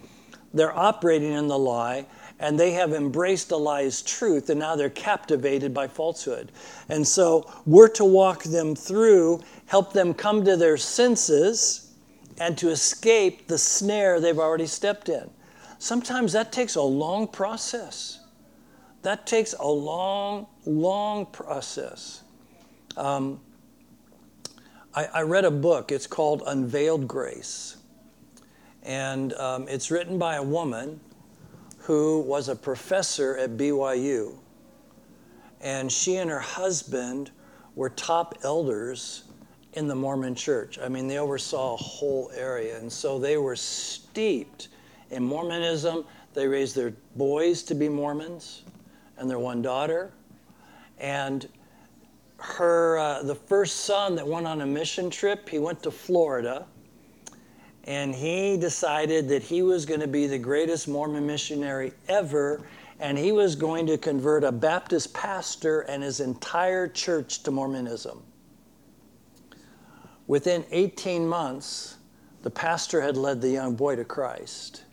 they're 0.53 0.77
operating 0.77 1.33
in 1.33 1.47
the 1.47 1.57
lie, 1.57 2.05
and 2.39 2.59
they 2.59 2.71
have 2.71 2.93
embraced 2.93 3.51
a 3.51 3.57
lie 3.57 3.83
as 3.83 4.01
truth, 4.01 4.49
and 4.49 4.59
now 4.59 4.75
they're 4.75 4.89
captivated 4.89 5.73
by 5.73 5.87
falsehood. 5.87 6.51
And 6.87 7.07
so 7.07 7.51
we're 7.65 7.89
to 7.89 8.05
walk 8.05 8.43
them 8.43 8.75
through, 8.75 9.41
help 9.65 9.93
them 9.93 10.13
come 10.13 10.45
to 10.45 10.55
their 10.55 10.77
senses, 10.77 11.93
and 12.39 12.57
to 12.57 12.69
escape 12.69 13.47
the 13.47 13.57
snare 13.57 14.19
they've 14.19 14.39
already 14.39 14.65
stepped 14.65 15.09
in. 15.09 15.29
Sometimes 15.77 16.33
that 16.33 16.51
takes 16.51 16.75
a 16.75 16.81
long 16.81 17.27
process. 17.27 18.19
That 19.01 19.25
takes 19.27 19.53
a 19.53 19.67
long, 19.67 20.47
long 20.65 21.25
process. 21.27 22.23
Um, 22.97 23.39
I, 24.93 25.05
I, 25.05 25.21
read 25.21 25.45
a 25.45 25.51
book, 25.51 25.91
it's 25.91 26.07
called 26.07 26.43
Unveiled 26.45 27.07
Grace. 27.07 27.77
And 28.83 29.33
um, 29.33 29.67
it's 29.67 29.91
written 29.91 30.17
by 30.17 30.35
a 30.35 30.43
woman 30.43 30.99
who 31.79 32.21
was 32.21 32.49
a 32.49 32.55
professor 32.55 33.37
at 33.37 33.57
BYU. 33.57 34.35
And 35.61 35.91
she 35.91 36.17
and 36.17 36.29
her 36.29 36.39
husband 36.39 37.31
were 37.75 37.89
top 37.89 38.37
elders 38.43 39.23
in 39.73 39.87
the 39.87 39.95
Mormon 39.95 40.35
church. 40.35 40.79
I 40.79 40.87
mean, 40.87 41.07
they 41.07 41.17
oversaw 41.17 41.73
a 41.73 41.77
whole 41.77 42.31
area. 42.35 42.77
And 42.77 42.91
so 42.91 43.19
they 43.19 43.37
were 43.37 43.55
steeped 43.55 44.69
in 45.11 45.23
Mormonism. 45.23 46.05
They 46.33 46.47
raised 46.47 46.75
their 46.75 46.93
boys 47.15 47.63
to 47.63 47.75
be 47.75 47.89
Mormons 47.89 48.63
and 49.17 49.29
their 49.29 49.39
one 49.39 49.61
daughter. 49.61 50.11
And 50.99 51.47
her, 52.37 52.97
uh, 52.97 53.23
the 53.23 53.35
first 53.35 53.81
son 53.81 54.15
that 54.15 54.27
went 54.27 54.47
on 54.47 54.61
a 54.61 54.65
mission 54.65 55.09
trip, 55.09 55.49
he 55.49 55.59
went 55.59 55.83
to 55.83 55.91
Florida 55.91 56.65
and 57.85 58.13
he 58.13 58.57
decided 58.57 59.29
that 59.29 59.43
he 59.43 59.61
was 59.61 59.85
going 59.85 59.99
to 59.99 60.07
be 60.07 60.27
the 60.27 60.37
greatest 60.37 60.87
Mormon 60.87 61.25
missionary 61.25 61.93
ever, 62.07 62.67
and 62.99 63.17
he 63.17 63.31
was 63.31 63.55
going 63.55 63.87
to 63.87 63.97
convert 63.97 64.43
a 64.43 64.51
Baptist 64.51 65.13
pastor 65.13 65.81
and 65.81 66.03
his 66.03 66.19
entire 66.19 66.87
church 66.87 67.43
to 67.43 67.51
Mormonism. 67.51 68.21
Within 70.27 70.65
18 70.71 71.27
months, 71.27 71.97
the 72.43 72.49
pastor 72.49 73.01
had 73.01 73.17
led 73.17 73.41
the 73.41 73.49
young 73.49 73.75
boy 73.75 73.95
to 73.95 74.05
Christ. 74.05 74.83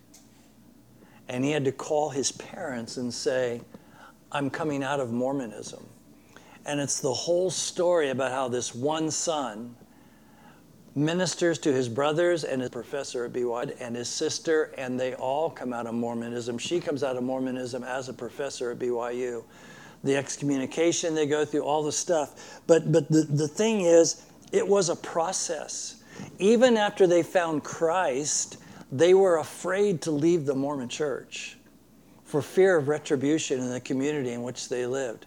And 1.29 1.45
he 1.45 1.51
had 1.51 1.65
to 1.65 1.73
call 1.73 2.11
his 2.11 2.33
parents 2.33 2.97
and 2.97 3.13
say, 3.13 3.61
I'm 4.33 4.49
coming 4.49 4.83
out 4.83 5.01
of 5.01 5.13
Mormonism. 5.13 5.87
And 6.65 6.81
it's 6.81 7.01
the 7.01 7.13
whole 7.13 7.51
story 7.51 8.11
about 8.11 8.33
how 8.33 8.49
this 8.49 8.75
one 8.75 9.11
son 9.11 9.77
ministers 10.97 11.59
to 11.59 11.73
his 11.73 11.89
brothers 11.89 12.43
and 12.45 12.63
his 12.63 12.71
professor 12.71 13.27
at 13.27 13.33
BYU 13.33 13.77
and 13.81 13.95
his 13.95 14.09
sister, 14.09 14.73
and 14.79 14.99
they 14.99 15.15
all 15.15 15.51
come 15.51 15.73
out 15.73 15.87
of 15.87 15.95
Mormonism. 15.95 16.57
She 16.57 16.81
comes 16.81 17.05
out 17.05 17.17
of 17.17 17.23
Mormonism 17.23 17.85
as 17.85 18.09
a 18.09 18.15
professor 18.15 18.71
at 18.71 18.79
BYU. 18.79 19.45
The 20.05 20.17
excommunication 20.17 21.15
they 21.15 21.27
go 21.27 21.45
through, 21.45 21.63
all 21.63 21.83
the 21.83 21.93
stuff. 21.93 22.61
But, 22.67 22.91
but 22.91 23.09
the, 23.11 23.23
the 23.23 23.49
thing 23.49 23.83
is, 23.83 24.23
it 24.53 24.67
was 24.67 24.89
a 24.89 24.97
process. 24.97 26.03
Even 26.39 26.77
after 26.77 27.07
they 27.07 27.23
found 27.23 27.63
Christ, 27.63 28.59
they 28.91 29.13
were 29.13 29.39
afraid 29.39 30.01
to 30.03 30.11
leave 30.11 30.47
the 30.47 30.55
Mormon 30.55 30.89
church 30.89 31.59
for 32.25 32.41
fear 32.41 32.77
of 32.77 32.89
retribution 32.89 33.61
in 33.61 33.71
the 33.71 33.81
community 33.81 34.33
in 34.33 34.43
which 34.43 34.69
they 34.69 34.87
lived. 34.87 35.27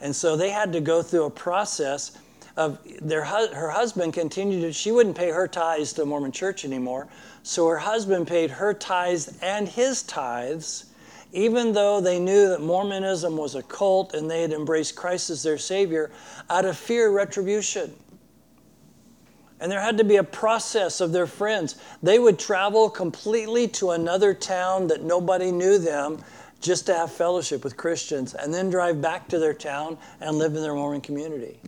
And 0.00 0.14
so 0.14 0.36
they 0.36 0.50
had 0.50 0.72
to 0.72 0.80
go 0.80 1.02
through 1.02 1.24
a 1.24 1.30
process 1.30 2.18
of 2.56 2.78
their 3.00 3.24
her 3.24 3.70
husband 3.70 4.12
continued 4.12 4.60
to, 4.60 4.72
she 4.72 4.92
wouldn't 4.92 5.16
pay 5.16 5.30
her 5.30 5.48
tithes 5.48 5.92
to 5.94 6.02
the 6.02 6.06
Mormon 6.06 6.32
church 6.32 6.64
anymore. 6.64 7.08
So 7.42 7.66
her 7.66 7.78
husband 7.78 8.28
paid 8.28 8.50
her 8.50 8.72
tithes 8.72 9.36
and 9.42 9.68
his 9.68 10.02
tithes, 10.02 10.86
even 11.32 11.72
though 11.72 12.00
they 12.00 12.20
knew 12.20 12.48
that 12.48 12.60
Mormonism 12.60 13.36
was 13.36 13.56
a 13.56 13.62
cult 13.62 14.14
and 14.14 14.30
they 14.30 14.42
had 14.42 14.52
embraced 14.52 14.94
Christ 14.94 15.30
as 15.30 15.42
their 15.42 15.58
Savior, 15.58 16.12
out 16.48 16.64
of 16.64 16.76
fear 16.76 17.08
of 17.08 17.14
retribution. 17.14 17.92
And 19.58 19.70
there 19.70 19.80
had 19.80 19.98
to 19.98 20.04
be 20.04 20.16
a 20.16 20.24
process 20.24 21.00
of 21.00 21.12
their 21.12 21.26
friends. 21.26 21.76
They 22.02 22.18
would 22.18 22.38
travel 22.38 22.88
completely 22.90 23.66
to 23.68 23.90
another 23.90 24.34
town 24.34 24.88
that 24.88 25.02
nobody 25.02 25.50
knew 25.50 25.78
them 25.78 26.22
just 26.60 26.86
to 26.86 26.94
have 26.94 27.12
fellowship 27.12 27.64
with 27.64 27.76
Christians 27.76 28.34
and 28.34 28.52
then 28.54 28.70
drive 28.70 29.00
back 29.00 29.28
to 29.28 29.38
their 29.38 29.54
town 29.54 29.98
and 30.20 30.38
live 30.38 30.54
in 30.54 30.62
their 30.62 30.74
Mormon 30.74 31.00
community. 31.00 31.60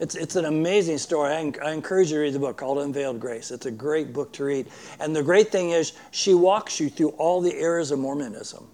It's, 0.00 0.14
it's 0.14 0.34
an 0.34 0.46
amazing 0.46 0.96
story. 0.96 1.30
I, 1.30 1.52
I, 1.62 1.72
encourage 1.72 2.10
you 2.10 2.16
to 2.16 2.22
read 2.22 2.32
the 2.32 2.38
book 2.38 2.56
called 2.56 2.78
Unveiled 2.78 3.20
Grace. 3.20 3.50
It's 3.50 3.66
a 3.66 3.70
great 3.70 4.14
book 4.14 4.32
to 4.32 4.44
read. 4.44 4.66
And 4.98 5.14
the 5.14 5.22
great 5.22 5.52
thing 5.52 5.70
is, 5.70 5.92
she 6.10 6.32
walks 6.32 6.80
you 6.80 6.88
through 6.88 7.10
all 7.10 7.42
the 7.42 7.54
eras 7.54 7.90
of 7.90 7.98
Mormonism. 7.98 8.66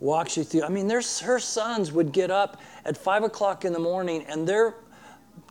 Walks 0.00 0.38
you 0.38 0.44
through. 0.44 0.62
I 0.62 0.70
mean, 0.70 0.88
her 0.88 1.02
sons 1.02 1.92
would 1.92 2.10
get 2.10 2.30
up 2.30 2.58
at 2.86 2.96
5 2.96 3.24
o'clock 3.24 3.66
in 3.66 3.74
the 3.74 3.78
morning, 3.78 4.24
and 4.26 4.48
their 4.48 4.74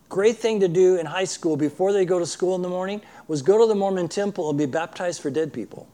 great 0.09 0.37
thing 0.37 0.59
to 0.59 0.67
do 0.67 0.97
in 0.97 1.05
high 1.05 1.23
school 1.23 1.55
before 1.55 1.93
they 1.93 2.03
go 2.03 2.17
to 2.17 2.25
school 2.25 2.55
in 2.55 2.63
the 2.63 2.69
morning 2.69 2.99
was 3.27 3.43
go 3.43 3.59
to 3.59 3.67
the 3.67 3.75
Mormon 3.75 4.07
temple 4.07 4.49
and 4.49 4.57
be 4.57 4.65
baptized 4.65 5.21
for 5.21 5.29
dead 5.29 5.53
people. 5.53 5.87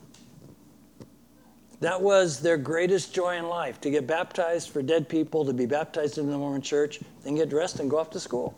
That 1.82 2.02
was 2.02 2.40
their 2.40 2.58
greatest 2.58 3.14
joy 3.14 3.36
in 3.36 3.48
life 3.48 3.80
to 3.82 3.92
get 3.92 4.08
baptized 4.08 4.70
for 4.70 4.82
dead 4.82 5.10
people, 5.10 5.46
to 5.46 5.54
be 5.54 5.66
baptized 5.66 6.18
in 6.18 6.32
the 6.32 6.38
Mormon 6.38 6.62
church, 6.62 7.00
then 7.24 7.36
get 7.36 7.50
dressed 7.50 7.82
and 7.82 7.90
go 7.90 8.00
off 8.00 8.10
to 8.12 8.20
school. 8.20 8.58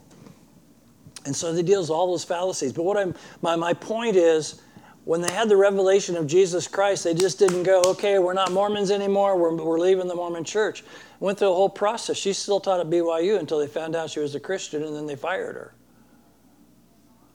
And 1.29 1.35
so 1.35 1.53
he 1.53 1.61
deals 1.61 1.89
with 1.89 1.95
all 1.95 2.09
those 2.09 2.23
fallacies. 2.23 2.73
But 2.73 2.85
what 2.85 2.97
I'm, 2.97 3.13
my, 3.43 3.55
my 3.55 3.71
point 3.71 4.15
is, 4.15 4.63
when 5.05 5.21
they 5.21 5.31
had 5.31 5.47
the 5.47 5.55
revelation 5.55 6.17
of 6.17 6.25
Jesus 6.25 6.67
Christ, 6.67 7.03
they 7.03 7.13
just 7.13 7.37
didn't 7.37 7.61
go, 7.61 7.83
okay, 7.85 8.17
we're 8.17 8.33
not 8.33 8.51
Mormons 8.51 8.89
anymore, 8.89 9.37
we're, 9.37 9.53
we're 9.53 9.77
leaving 9.77 10.07
the 10.07 10.15
Mormon 10.15 10.43
church. 10.43 10.83
Went 11.19 11.37
through 11.37 11.51
a 11.51 11.53
whole 11.53 11.69
process. 11.69 12.17
She 12.17 12.33
still 12.33 12.59
taught 12.59 12.79
at 12.79 12.87
BYU 12.87 13.37
until 13.37 13.59
they 13.59 13.67
found 13.67 13.95
out 13.95 14.09
she 14.09 14.21
was 14.21 14.33
a 14.33 14.39
Christian, 14.39 14.81
and 14.81 14.95
then 14.95 15.05
they 15.05 15.15
fired 15.15 15.53
her. 15.53 15.75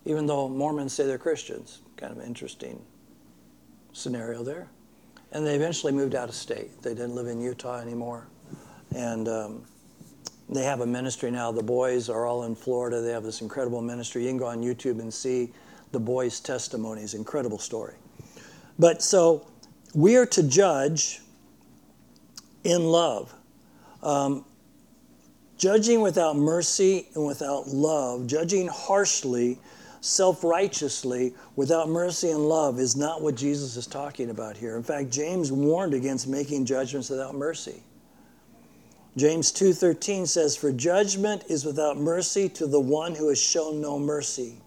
Even 0.04 0.26
though 0.26 0.48
Mormons 0.48 0.92
say 0.92 1.06
they're 1.06 1.16
Christians. 1.16 1.82
Kind 1.96 2.18
of 2.18 2.24
interesting 2.24 2.82
scenario 3.92 4.42
there. 4.42 4.66
And 5.30 5.46
they 5.46 5.54
eventually 5.54 5.92
moved 5.92 6.16
out 6.16 6.28
of 6.28 6.34
state. 6.34 6.82
They 6.82 6.94
didn't 6.94 7.14
live 7.14 7.28
in 7.28 7.40
Utah 7.40 7.78
anymore. 7.78 8.26
And 8.92 9.28
um, 9.28 9.64
they 10.48 10.64
have 10.64 10.80
a 10.80 10.86
ministry 10.86 11.30
now. 11.30 11.50
The 11.52 11.62
boys 11.62 12.08
are 12.08 12.26
all 12.26 12.44
in 12.44 12.54
Florida. 12.54 13.00
They 13.00 13.12
have 13.12 13.22
this 13.22 13.40
incredible 13.40 13.80
ministry. 13.80 14.24
You 14.24 14.28
can 14.28 14.38
go 14.38 14.46
on 14.46 14.62
YouTube 14.62 15.00
and 15.00 15.12
see 15.12 15.52
the 15.92 16.00
boys' 16.00 16.40
testimonies. 16.40 17.14
Incredible 17.14 17.58
story. 17.58 17.94
But 18.78 19.02
so 19.02 19.46
we 19.94 20.16
are 20.16 20.26
to 20.26 20.42
judge 20.42 21.20
in 22.64 22.84
love. 22.84 23.34
Um, 24.02 24.44
judging 25.56 26.00
without 26.00 26.36
mercy 26.36 27.08
and 27.14 27.24
without 27.24 27.68
love, 27.68 28.26
judging 28.26 28.68
harshly, 28.68 29.58
self 30.00 30.44
righteously, 30.44 31.34
without 31.56 31.88
mercy 31.88 32.30
and 32.30 32.48
love, 32.48 32.78
is 32.78 32.96
not 32.96 33.22
what 33.22 33.34
Jesus 33.34 33.76
is 33.76 33.86
talking 33.86 34.30
about 34.30 34.56
here. 34.56 34.76
In 34.76 34.82
fact, 34.82 35.10
James 35.10 35.50
warned 35.50 35.94
against 35.94 36.26
making 36.26 36.66
judgments 36.66 37.08
without 37.08 37.34
mercy. 37.34 37.82
James 39.16 39.52
2:13 39.52 40.26
says 40.26 40.56
for 40.56 40.72
judgment 40.72 41.44
is 41.48 41.64
without 41.64 41.96
mercy 41.96 42.48
to 42.48 42.66
the 42.66 42.80
one 42.80 43.14
who 43.14 43.28
has 43.28 43.38
shown 43.38 43.80
no 43.80 43.96
mercy. 43.96 44.60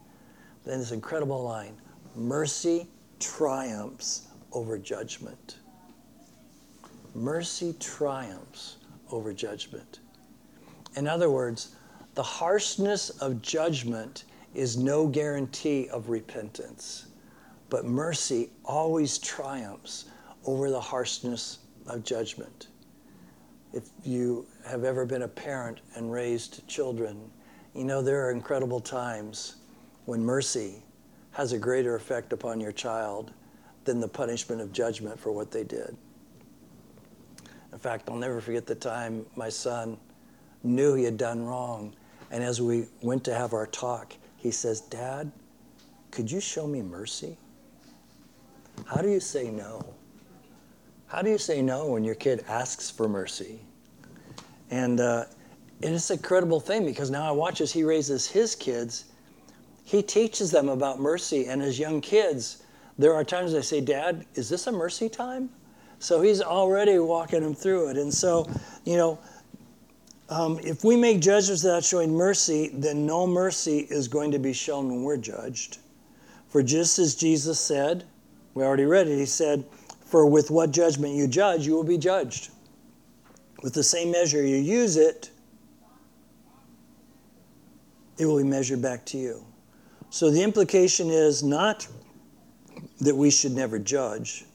Then 0.63 0.79
this 0.79 0.91
incredible 0.91 1.43
line, 1.43 1.75
mercy 2.15 2.87
triumphs 3.19 4.27
over 4.53 4.77
judgment. 4.77 5.57
Mercy 7.13 7.75
triumphs 7.77 8.77
over 9.11 9.33
judgment. 9.33 9.99
In 10.95 11.07
other 11.07 11.29
words, 11.29 11.75
the 12.13 12.23
harshness 12.23 13.09
of 13.09 13.41
judgment 13.41 14.23
is 14.53 14.77
no 14.77 15.07
guarantee 15.07 15.89
of 15.89 16.07
repentance, 16.07 17.07
but 17.69 17.83
mercy 17.83 18.49
always 18.63 19.17
triumphs 19.17 20.05
over 20.45 20.69
the 20.69 20.79
harshness 20.79 21.59
of 21.85 22.05
judgment. 22.05 22.67
If 23.73 23.89
you 24.03 24.45
have 24.65 24.83
ever 24.83 25.05
been 25.05 25.23
a 25.23 25.27
parent 25.27 25.79
and 25.95 26.11
raised 26.11 26.67
children, 26.67 27.29
you 27.75 27.83
know 27.83 28.01
there 28.01 28.25
are 28.25 28.31
incredible 28.31 28.79
times 28.79 29.57
when 30.05 30.23
mercy 30.23 30.83
has 31.31 31.53
a 31.53 31.57
greater 31.59 31.95
effect 31.95 32.33
upon 32.33 32.59
your 32.59 32.71
child 32.71 33.31
than 33.83 33.99
the 33.99 34.07
punishment 34.07 34.61
of 34.61 34.71
judgment 34.71 35.19
for 35.19 35.31
what 35.31 35.51
they 35.51 35.63
did. 35.63 35.95
In 37.71 37.79
fact, 37.79 38.09
I'll 38.09 38.15
never 38.15 38.41
forget 38.41 38.65
the 38.65 38.75
time 38.75 39.25
my 39.35 39.49
son 39.49 39.97
knew 40.63 40.95
he 40.95 41.03
had 41.03 41.17
done 41.17 41.45
wrong. 41.45 41.95
And 42.31 42.43
as 42.43 42.61
we 42.61 42.87
went 43.01 43.23
to 43.25 43.35
have 43.35 43.53
our 43.53 43.67
talk, 43.67 44.13
he 44.35 44.51
says, 44.51 44.81
Dad, 44.81 45.31
could 46.11 46.31
you 46.31 46.39
show 46.39 46.67
me 46.67 46.81
mercy? 46.81 47.37
How 48.85 49.01
do 49.01 49.09
you 49.09 49.19
say 49.19 49.51
no? 49.51 49.83
How 51.07 51.21
do 51.21 51.29
you 51.29 51.37
say 51.37 51.61
no 51.61 51.87
when 51.87 52.03
your 52.03 52.15
kid 52.15 52.43
asks 52.47 52.89
for 52.89 53.07
mercy? 53.07 53.59
And, 54.69 54.99
uh, 54.99 55.25
it's 55.81 56.09
a 56.09 56.17
credible 56.17 56.59
thing 56.59 56.85
because 56.85 57.09
now 57.09 57.27
I 57.27 57.31
watch 57.31 57.61
as 57.61 57.71
he 57.71 57.83
raises 57.83 58.27
his 58.27 58.55
kids, 58.55 59.05
he 59.83 60.01
teaches 60.01 60.51
them 60.51 60.69
about 60.69 60.99
mercy. 60.99 61.45
And 61.45 61.61
as 61.61 61.79
young 61.79 62.01
kids, 62.01 62.63
there 62.97 63.13
are 63.13 63.23
times 63.23 63.53
they 63.53 63.61
say, 63.61 63.81
Dad, 63.81 64.25
is 64.33 64.49
this 64.49 64.67
a 64.67 64.71
mercy 64.71 65.07
time? 65.07 65.49
So 65.99 66.21
he's 66.21 66.41
already 66.41 66.99
walking 66.99 67.41
them 67.41 67.55
through 67.55 67.89
it. 67.89 67.97
And 67.97 68.13
so, 68.13 68.49
you 68.85 68.97
know, 68.97 69.19
um, 70.29 70.59
if 70.63 70.83
we 70.83 70.97
make 70.97 71.21
judgments 71.21 71.63
without 71.63 71.83
showing 71.83 72.13
mercy, 72.13 72.71
then 72.73 73.05
no 73.05 73.25
mercy 73.25 73.87
is 73.89 74.07
going 74.07 74.31
to 74.31 74.39
be 74.39 74.53
shown 74.53 74.89
when 74.89 75.03
we're 75.03 75.17
judged. 75.17 75.77
For 76.49 76.61
just 76.61 76.99
as 76.99 77.15
Jesus 77.15 77.59
said, 77.59 78.03
we 78.53 78.63
already 78.63 78.85
read 78.85 79.07
it, 79.07 79.17
he 79.17 79.25
said, 79.25 79.63
For 80.07 80.25
with 80.25 80.49
what 80.49 80.71
judgment 80.71 81.15
you 81.15 81.27
judge, 81.27 81.67
you 81.67 81.73
will 81.73 81.83
be 81.83 81.97
judged. 81.97 82.51
With 83.61 83.73
the 83.73 83.83
same 83.83 84.11
measure 84.11 84.41
you 84.41 84.55
use 84.55 84.95
it, 84.95 85.31
it 88.17 88.25
will 88.25 88.37
be 88.37 88.43
measured 88.43 88.81
back 88.81 89.05
to 89.07 89.17
you. 89.17 89.45
So 90.09 90.31
the 90.31 90.41
implication 90.41 91.09
is 91.09 91.43
not 91.43 91.87
that 93.01 93.15
we 93.15 93.29
should 93.29 93.51
never 93.51 93.77
judge, 93.77 94.45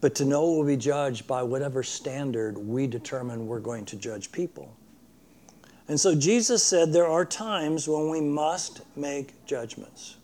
but 0.00 0.16
to 0.16 0.24
know 0.24 0.50
we'll 0.50 0.66
be 0.66 0.76
judged 0.76 1.28
by 1.28 1.44
whatever 1.44 1.84
standard 1.84 2.58
we 2.58 2.88
determine 2.88 3.46
we're 3.46 3.60
going 3.60 3.84
to 3.86 3.96
judge 3.96 4.32
people. 4.32 4.74
And 5.86 5.98
so 5.98 6.14
Jesus 6.14 6.62
said 6.62 6.92
there 6.92 7.06
are 7.06 7.24
times 7.24 7.86
when 7.86 8.08
we 8.08 8.20
must 8.20 8.82
make 8.96 9.46
judgments. 9.46 10.16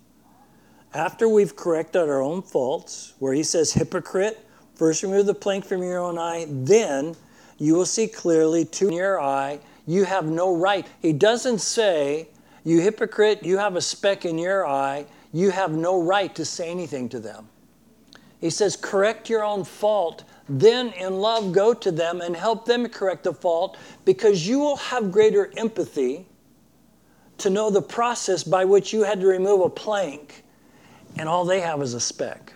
After 0.95 1.29
we've 1.29 1.55
corrected 1.55 2.03
our 2.03 2.23
own 2.23 2.43
faults, 2.43 3.13
where 3.19 3.35
he 3.35 3.43
says, 3.43 3.73
Hypocrite, 3.73 4.45
first 4.79 5.03
remove 5.03 5.27
the 5.27 5.35
plank 5.35 5.67
from 5.67 5.83
your 5.83 5.99
own 5.99 6.17
eye, 6.19 6.47
then 6.49 7.15
you 7.59 7.75
will 7.75 7.85
see 7.85 8.07
clearly 8.07 8.65
to 8.65 8.91
your 8.95 9.21
eye, 9.21 9.61
you 9.87 10.05
have 10.05 10.25
no 10.25 10.57
right. 10.57 10.87
He 11.03 11.13
doesn't 11.13 11.59
say, 11.59 12.29
You 12.65 12.81
hypocrite, 12.81 13.43
you 13.43 13.59
have 13.59 13.77
a 13.77 13.83
speck 13.83 14.25
in 14.25 14.39
your 14.39 14.67
eye, 14.67 15.05
you 15.33 15.51
have 15.51 15.73
no 15.73 16.03
right 16.03 16.35
to 16.35 16.45
say 16.47 16.71
anything 16.71 17.11
to 17.11 17.21
them. 17.21 17.49
He 18.41 18.49
says, 18.49 18.77
Correct 18.77 19.29
your 19.29 19.45
own 19.45 19.65
fault 19.65 20.25
then 20.49 20.89
in 20.95 21.19
love 21.19 21.53
go 21.53 21.75
to 21.75 21.93
them 21.93 22.21
and 22.21 22.35
help 22.35 22.65
them 22.65 22.89
correct 22.89 23.25
the 23.25 23.35
fault 23.35 23.77
because 24.05 24.47
you 24.47 24.59
will 24.59 24.77
have 24.77 25.13
greater 25.13 25.53
empathy 25.57 26.27
to 27.39 27.51
know 27.51 27.71
the 27.71 27.83
process 27.83 28.43
by 28.43 28.65
which 28.65 28.93
you 28.93 29.05
had 29.05 29.21
to 29.21 29.27
remove 29.27 29.61
a 29.61 29.69
plank 29.69 30.45
and 31.19 31.29
all 31.29 31.45
they 31.45 31.61
have 31.61 31.83
is 31.83 31.95
a 31.95 32.01
speck. 32.01 32.55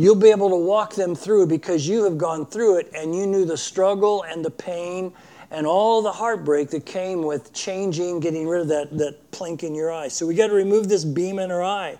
You'll 0.00 0.14
be 0.14 0.30
able 0.30 0.48
to 0.48 0.56
walk 0.56 0.94
them 0.94 1.14
through 1.14 1.48
because 1.48 1.86
you 1.86 2.04
have 2.04 2.16
gone 2.16 2.46
through 2.46 2.78
it 2.78 2.90
and 2.96 3.14
you 3.14 3.26
knew 3.26 3.44
the 3.44 3.58
struggle 3.58 4.22
and 4.22 4.42
the 4.42 4.50
pain 4.50 5.12
and 5.50 5.66
all 5.66 6.00
the 6.00 6.10
heartbreak 6.10 6.70
that 6.70 6.86
came 6.86 7.22
with 7.22 7.52
changing, 7.52 8.18
getting 8.20 8.48
rid 8.48 8.62
of 8.62 8.68
that, 8.68 8.96
that 8.96 9.30
plank 9.30 9.62
in 9.62 9.74
your 9.74 9.92
eye. 9.92 10.08
So 10.08 10.26
we 10.26 10.34
got 10.34 10.46
to 10.46 10.54
remove 10.54 10.88
this 10.88 11.04
beam 11.04 11.38
in 11.38 11.50
our 11.50 11.62
eye. 11.62 11.98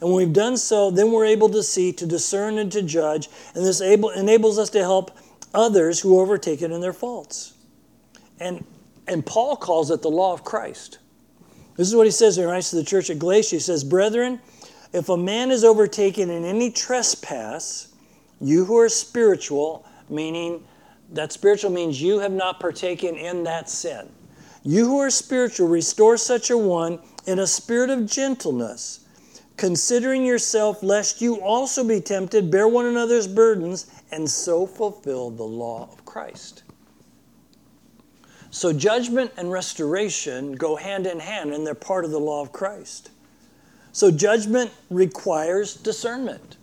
And 0.00 0.02
when 0.02 0.12
we've 0.12 0.32
done 0.32 0.56
so, 0.56 0.92
then 0.92 1.10
we're 1.10 1.26
able 1.26 1.48
to 1.48 1.60
see, 1.64 1.92
to 1.94 2.06
discern, 2.06 2.56
and 2.56 2.70
to 2.70 2.82
judge. 2.82 3.28
And 3.56 3.66
this 3.66 3.80
able, 3.80 4.10
enables 4.10 4.56
us 4.56 4.70
to 4.70 4.78
help 4.78 5.10
others 5.52 5.98
who 5.98 6.20
are 6.20 6.22
overtaken 6.22 6.70
in 6.70 6.80
their 6.80 6.92
faults. 6.92 7.54
And, 8.38 8.64
and 9.08 9.26
Paul 9.26 9.56
calls 9.56 9.90
it 9.90 10.02
the 10.02 10.08
law 10.08 10.32
of 10.32 10.44
Christ. 10.44 11.00
This 11.76 11.88
is 11.88 11.96
what 11.96 12.06
he 12.06 12.12
says 12.12 12.38
when 12.38 12.46
he 12.46 12.52
writes 12.52 12.70
to 12.70 12.76
the 12.76 12.84
church 12.84 13.10
at 13.10 13.18
Galatia. 13.18 13.56
He 13.56 13.60
says, 13.60 13.82
Brethren, 13.82 14.40
if 14.92 15.08
a 15.08 15.16
man 15.16 15.50
is 15.50 15.64
overtaken 15.64 16.30
in 16.30 16.44
any 16.44 16.70
trespass, 16.70 17.88
you 18.40 18.64
who 18.64 18.78
are 18.78 18.88
spiritual, 18.88 19.86
meaning 20.08 20.64
that 21.12 21.32
spiritual 21.32 21.70
means 21.70 22.00
you 22.00 22.18
have 22.18 22.32
not 22.32 22.60
partaken 22.60 23.14
in 23.16 23.44
that 23.44 23.68
sin. 23.68 24.08
You 24.62 24.86
who 24.86 24.98
are 24.98 25.10
spiritual, 25.10 25.68
restore 25.68 26.16
such 26.16 26.50
a 26.50 26.58
one 26.58 26.98
in 27.26 27.38
a 27.38 27.46
spirit 27.46 27.90
of 27.90 28.06
gentleness 28.06 29.00
considering 29.60 30.24
yourself, 30.24 30.82
lest 30.82 31.20
you 31.20 31.38
also 31.42 31.84
be 31.84 32.00
tempted, 32.00 32.50
bear 32.50 32.66
one 32.66 32.86
another's 32.86 33.26
burdens, 33.26 33.92
and 34.10 34.28
so 34.28 34.66
fulfill 34.66 35.28
the 35.28 35.44
law 35.44 35.86
of 35.92 36.02
Christ. 36.06 36.62
So, 38.50 38.72
judgment 38.72 39.32
and 39.36 39.52
restoration 39.52 40.52
go 40.52 40.76
hand 40.76 41.06
in 41.06 41.20
hand, 41.20 41.52
and 41.52 41.66
they're 41.66 41.74
part 41.74 42.06
of 42.06 42.10
the 42.10 42.18
law 42.18 42.40
of 42.40 42.52
Christ. 42.52 43.10
So, 43.92 44.10
judgment 44.10 44.70
requires 44.88 45.74
discernment. 45.74 46.56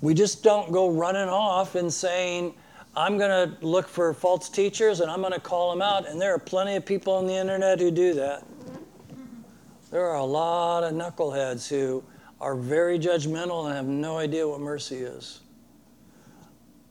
We 0.00 0.12
just 0.12 0.42
don't 0.42 0.72
go 0.72 0.90
running 0.90 1.28
off 1.28 1.76
and 1.76 1.92
saying, 1.92 2.54
I'm 2.96 3.18
going 3.18 3.30
to 3.30 3.64
look 3.64 3.88
for 3.88 4.12
false 4.12 4.48
teachers 4.48 5.00
and 5.00 5.10
I'm 5.10 5.20
going 5.20 5.32
to 5.32 5.40
call 5.40 5.70
them 5.70 5.82
out. 5.82 6.08
And 6.08 6.20
there 6.20 6.34
are 6.34 6.38
plenty 6.38 6.76
of 6.76 6.84
people 6.84 7.14
on 7.14 7.26
the 7.26 7.34
internet 7.34 7.80
who 7.80 7.90
do 7.90 8.14
that. 8.14 8.44
There 9.90 10.04
are 10.04 10.16
a 10.16 10.24
lot 10.24 10.84
of 10.84 10.92
knuckleheads 10.92 11.68
who 11.68 12.04
are 12.40 12.54
very 12.54 12.98
judgmental 12.98 13.66
and 13.66 13.74
have 13.74 13.86
no 13.86 14.18
idea 14.18 14.46
what 14.46 14.60
mercy 14.60 14.96
is. 14.96 15.40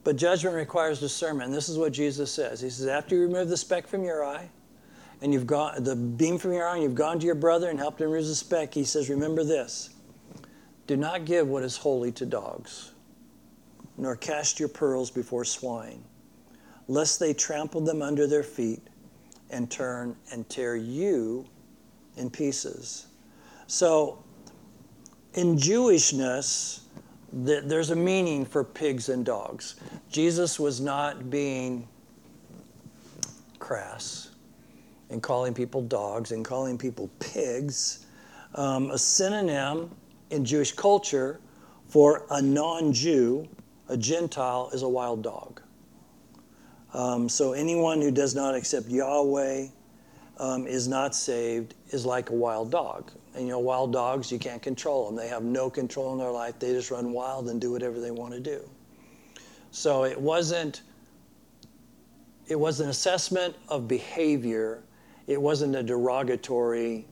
But 0.02 0.16
judgment 0.16 0.56
requires 0.56 1.00
discernment. 1.00 1.52
This 1.52 1.68
is 1.68 1.78
what 1.78 1.92
Jesus 1.92 2.30
says. 2.30 2.60
He 2.60 2.68
says, 2.68 2.86
after 2.86 3.14
you 3.14 3.22
remove 3.22 3.48
the 3.48 3.56
speck 3.56 3.86
from 3.86 4.04
your 4.04 4.24
eye, 4.24 4.48
and 5.24 5.32
you've 5.32 5.46
gone 5.46 5.82
the 5.82 5.96
beam 5.96 6.36
from 6.36 6.52
your 6.52 6.68
eye, 6.68 6.74
and 6.74 6.82
you've 6.82 6.94
gone 6.94 7.18
to 7.18 7.24
your 7.24 7.34
brother 7.34 7.70
and 7.70 7.78
helped 7.78 7.98
him 7.98 8.10
remove 8.10 8.28
the 8.28 8.34
speck, 8.34 8.74
he 8.74 8.84
says, 8.84 9.08
Remember 9.08 9.42
this. 9.42 9.88
Do 10.86 10.98
not 10.98 11.24
give 11.24 11.48
what 11.48 11.62
is 11.62 11.78
holy 11.78 12.12
to 12.12 12.26
dogs, 12.26 12.92
nor 13.96 14.16
cast 14.16 14.60
your 14.60 14.68
pearls 14.68 15.10
before 15.10 15.46
swine, 15.46 16.04
lest 16.88 17.20
they 17.20 17.32
trample 17.32 17.80
them 17.80 18.02
under 18.02 18.26
their 18.26 18.42
feet 18.42 18.82
and 19.48 19.70
turn 19.70 20.14
and 20.30 20.46
tear 20.50 20.76
you 20.76 21.46
in 22.18 22.28
pieces. 22.28 23.06
So, 23.66 24.22
in 25.32 25.56
Jewishness, 25.56 26.80
there's 27.32 27.90
a 27.90 27.96
meaning 27.96 28.44
for 28.44 28.62
pigs 28.62 29.08
and 29.08 29.24
dogs. 29.24 29.76
Jesus 30.10 30.60
was 30.60 30.82
not 30.82 31.30
being 31.30 31.88
crass 33.58 34.28
in 35.10 35.20
calling 35.20 35.54
people 35.54 35.82
dogs 35.82 36.32
and 36.32 36.44
calling 36.44 36.78
people 36.78 37.10
pigs. 37.18 38.06
Um, 38.54 38.90
a 38.90 38.98
synonym 38.98 39.90
in 40.30 40.44
Jewish 40.44 40.72
culture 40.72 41.40
for 41.88 42.26
a 42.30 42.40
non 42.40 42.92
Jew, 42.92 43.48
a 43.88 43.96
Gentile, 43.96 44.70
is 44.72 44.82
a 44.82 44.88
wild 44.88 45.22
dog. 45.22 45.60
Um, 46.92 47.28
so 47.28 47.52
anyone 47.52 48.00
who 48.00 48.10
does 48.10 48.34
not 48.34 48.54
accept 48.54 48.88
Yahweh 48.88 49.66
um, 50.38 50.66
is 50.66 50.88
not 50.88 51.14
saved 51.14 51.74
is 51.90 52.06
like 52.06 52.30
a 52.30 52.34
wild 52.34 52.70
dog. 52.70 53.10
And 53.34 53.44
you 53.44 53.50
know, 53.50 53.58
wild 53.58 53.92
dogs, 53.92 54.30
you 54.30 54.38
can't 54.38 54.62
control 54.62 55.06
them. 55.06 55.16
They 55.16 55.28
have 55.28 55.42
no 55.42 55.68
control 55.68 56.12
in 56.12 56.18
their 56.18 56.30
life. 56.30 56.58
They 56.58 56.72
just 56.72 56.90
run 56.90 57.12
wild 57.12 57.48
and 57.48 57.60
do 57.60 57.72
whatever 57.72 58.00
they 58.00 58.12
want 58.12 58.32
to 58.32 58.40
do. 58.40 58.68
So 59.72 60.04
it 60.04 60.20
wasn't 60.20 60.82
it 62.46 62.58
was 62.58 62.80
an 62.80 62.90
assessment 62.90 63.56
of 63.68 63.88
behavior. 63.88 64.82
It 65.26 65.40
wasn't 65.40 65.74
a 65.74 65.82
derogatory, 65.82 67.06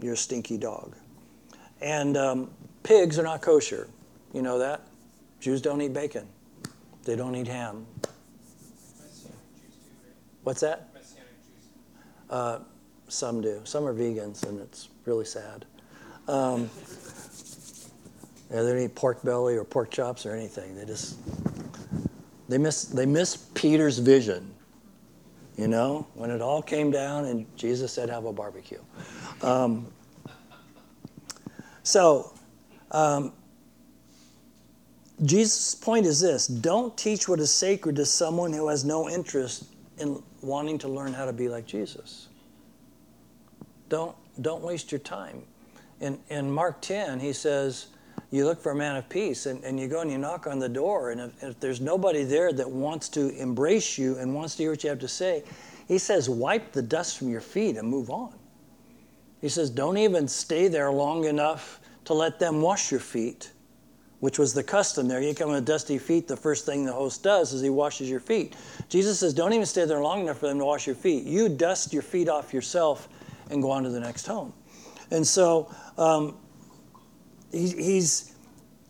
you're 0.00 0.14
a 0.14 0.16
stinky 0.16 0.56
dog. 0.56 0.96
And 1.80 2.16
um, 2.16 2.50
pigs 2.82 3.18
are 3.18 3.22
not 3.22 3.42
kosher. 3.42 3.88
You 4.32 4.42
know 4.42 4.58
that? 4.58 4.86
Jews 5.40 5.60
don't 5.60 5.80
eat 5.80 5.92
bacon. 5.92 6.26
They 7.04 7.16
don't 7.16 7.34
eat 7.34 7.46
ham. 7.46 7.86
What's 10.42 10.60
that? 10.60 10.88
Uh, 12.28 12.60
some 13.08 13.40
do. 13.40 13.60
Some 13.64 13.86
are 13.86 13.94
vegans, 13.94 14.46
and 14.46 14.60
it's 14.60 14.88
really 15.04 15.24
sad. 15.24 15.66
Um, 16.28 16.70
yeah, 18.50 18.62
they 18.62 18.72
don't 18.72 18.82
eat 18.82 18.94
pork 18.94 19.22
belly 19.22 19.56
or 19.56 19.64
pork 19.64 19.90
chops 19.90 20.24
or 20.26 20.34
anything. 20.34 20.76
They 20.76 20.84
just 20.84 21.18
they 22.48 22.58
miss 22.58 22.84
they 22.84 23.06
miss 23.06 23.36
Peter's 23.54 23.98
vision. 23.98 24.54
You 25.60 25.68
know, 25.68 26.06
when 26.14 26.30
it 26.30 26.40
all 26.40 26.62
came 26.62 26.90
down 26.90 27.26
and 27.26 27.44
Jesus 27.54 27.92
said, 27.92 28.08
"Have 28.08 28.24
a 28.24 28.32
barbecue." 28.32 28.80
Um, 29.42 29.92
so, 31.82 32.32
um, 32.92 33.34
Jesus' 35.22 35.74
point 35.74 36.06
is 36.06 36.18
this: 36.18 36.46
Don't 36.46 36.96
teach 36.96 37.28
what 37.28 37.40
is 37.40 37.50
sacred 37.50 37.96
to 37.96 38.06
someone 38.06 38.54
who 38.54 38.68
has 38.68 38.86
no 38.86 39.10
interest 39.10 39.64
in 39.98 40.22
wanting 40.40 40.78
to 40.78 40.88
learn 40.88 41.12
how 41.12 41.26
to 41.26 41.32
be 41.34 41.50
like 41.50 41.66
Jesus. 41.66 42.28
Don't 43.90 44.16
don't 44.40 44.62
waste 44.62 44.90
your 44.90 45.00
time. 45.00 45.42
In 46.00 46.18
in 46.30 46.50
Mark 46.50 46.80
10, 46.80 47.20
he 47.20 47.34
says 47.34 47.88
you 48.30 48.44
look 48.44 48.60
for 48.60 48.72
a 48.72 48.76
man 48.76 48.96
of 48.96 49.08
peace 49.08 49.46
and, 49.46 49.62
and 49.64 49.78
you 49.78 49.88
go 49.88 50.00
and 50.00 50.10
you 50.10 50.18
knock 50.18 50.46
on 50.46 50.58
the 50.58 50.68
door 50.68 51.10
and 51.10 51.20
if, 51.20 51.42
if, 51.42 51.60
there's 51.60 51.80
nobody 51.80 52.22
there 52.22 52.52
that 52.52 52.70
wants 52.70 53.08
to 53.08 53.30
embrace 53.40 53.98
you 53.98 54.16
and 54.18 54.34
wants 54.34 54.56
to 54.56 54.62
hear 54.62 54.70
what 54.70 54.84
you 54.84 54.90
have 54.90 55.00
to 55.00 55.08
say 55.08 55.42
he 55.88 55.98
says 55.98 56.28
wipe 56.30 56.72
the 56.72 56.82
dust 56.82 57.18
from 57.18 57.28
your 57.28 57.40
feet 57.40 57.76
and 57.76 57.88
move 57.88 58.10
on. 58.10 58.32
He 59.40 59.48
says 59.48 59.70
don't 59.70 59.98
even 59.98 60.28
stay 60.28 60.68
there 60.68 60.92
long 60.92 61.24
enough 61.24 61.80
to 62.04 62.14
let 62.14 62.38
them 62.38 62.62
wash 62.62 62.90
your 62.90 63.00
feet 63.00 63.52
which 64.20 64.38
was 64.38 64.52
the 64.52 64.62
custom 64.62 65.08
there. 65.08 65.20
You 65.20 65.34
come 65.34 65.50
with 65.50 65.64
dusty 65.64 65.98
feet 65.98 66.28
the 66.28 66.36
first 66.36 66.66
thing 66.66 66.84
the 66.84 66.92
host 66.92 67.22
does 67.22 67.52
is 67.52 67.62
he 67.62 67.70
washes 67.70 68.08
your 68.08 68.20
feet. 68.20 68.54
Jesus 68.88 69.18
says 69.18 69.34
don't 69.34 69.52
even 69.52 69.66
stay 69.66 69.84
there 69.86 70.00
long 70.00 70.20
enough 70.20 70.38
for 70.38 70.46
them 70.46 70.58
to 70.58 70.64
wash 70.64 70.86
your 70.86 70.96
feet. 70.96 71.24
You 71.24 71.48
dust 71.48 71.92
your 71.92 72.02
feet 72.02 72.28
off 72.28 72.54
yourself 72.54 73.08
and 73.50 73.62
go 73.62 73.70
on 73.70 73.82
to 73.82 73.90
the 73.90 74.00
next 74.00 74.26
home. 74.26 74.52
And 75.10 75.26
so 75.26 75.74
um, 75.98 76.36
he's, 77.50 78.34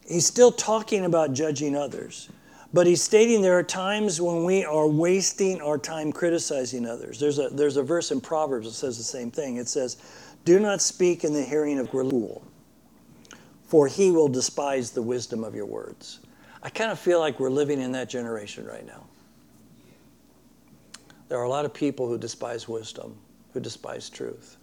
he's 0.07 0.27
still 0.27 0.53
talking 0.53 1.05
about 1.05 1.33
judging 1.33 1.77
others. 1.77 2.29
But 2.73 2.87
he's 2.87 3.03
stating 3.03 3.43
there 3.43 3.59
are 3.59 3.65
times 3.65 4.21
when 4.21 4.45
we 4.45 4.65
are 4.65 4.87
wasting 4.87 5.61
our 5.61 5.77
time 5.77 6.13
criticizing 6.13 6.87
others. 6.87 7.19
There's 7.19 7.39
a, 7.39 7.49
there's 7.49 7.77
a 7.77 7.83
verse 7.83 8.13
in 8.13 8.21
Proverbs 8.21 8.67
that 8.67 8.75
says 8.75 8.97
the 8.97 9.03
same 9.03 9.31
thing. 9.31 9.57
It 9.57 9.69
says, 9.69 9.97
Do 10.45 10.61
not 10.61 10.81
speak 10.81 11.25
in 11.25 11.33
the 11.33 11.43
hearing 11.43 11.79
of 11.81 11.93
a 11.93 12.41
for 13.67 13.87
he 13.87 14.11
will 14.11 14.29
despise 14.29 14.91
the 14.91 15.03
wisdom 15.03 15.45
of 15.45 15.55
your 15.55 15.67
words. 15.67 16.21
I 16.63 16.71
kind 16.71 16.91
of 16.91 16.99
feel 16.99 17.19
like 17.21 17.41
we're 17.41 17.51
living 17.51 17.81
in 17.81 17.93
that 17.93 18.09
generation 18.09 18.67
right 18.67 18.87
now. 18.87 19.05
There 21.29 21.39
are 21.39 21.45
a 21.45 21.49
lot 21.49 21.65
of 21.65 21.73
people 21.73 22.09
who 22.09 22.19
despise 22.19 22.69
wisdom, 22.69 23.17
who 23.53 23.61
despise 23.61 24.11
truth. 24.11 24.57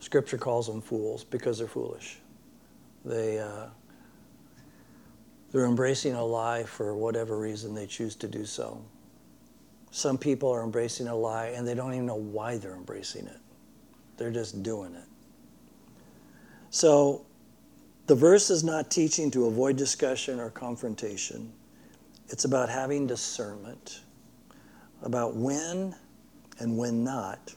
Scripture 0.00 0.36
calls 0.36 0.66
them 0.66 0.82
fools 0.82 1.24
because 1.24 1.58
they're 1.58 1.66
foolish. 1.66 2.18
They, 3.06 3.38
uh, 3.38 3.66
they're 5.52 5.64
embracing 5.64 6.14
a 6.14 6.24
lie 6.24 6.64
for 6.64 6.96
whatever 6.96 7.38
reason 7.38 7.74
they 7.74 7.86
choose 7.86 8.16
to 8.16 8.28
do 8.28 8.44
so. 8.44 8.84
Some 9.92 10.18
people 10.18 10.50
are 10.50 10.62
embracing 10.62 11.06
a 11.06 11.14
lie 11.14 11.46
and 11.56 11.66
they 11.66 11.74
don't 11.74 11.94
even 11.94 12.04
know 12.04 12.16
why 12.16 12.58
they're 12.58 12.74
embracing 12.74 13.26
it. 13.26 13.38
They're 14.16 14.32
just 14.32 14.62
doing 14.62 14.94
it. 14.94 15.04
So 16.70 17.24
the 18.06 18.14
verse 18.14 18.50
is 18.50 18.64
not 18.64 18.90
teaching 18.90 19.30
to 19.30 19.46
avoid 19.46 19.76
discussion 19.76 20.40
or 20.40 20.50
confrontation. 20.50 21.52
It's 22.28 22.44
about 22.44 22.68
having 22.68 23.06
discernment 23.06 24.00
about 25.02 25.36
when 25.36 25.94
and 26.58 26.76
when 26.76 27.04
not 27.04 27.54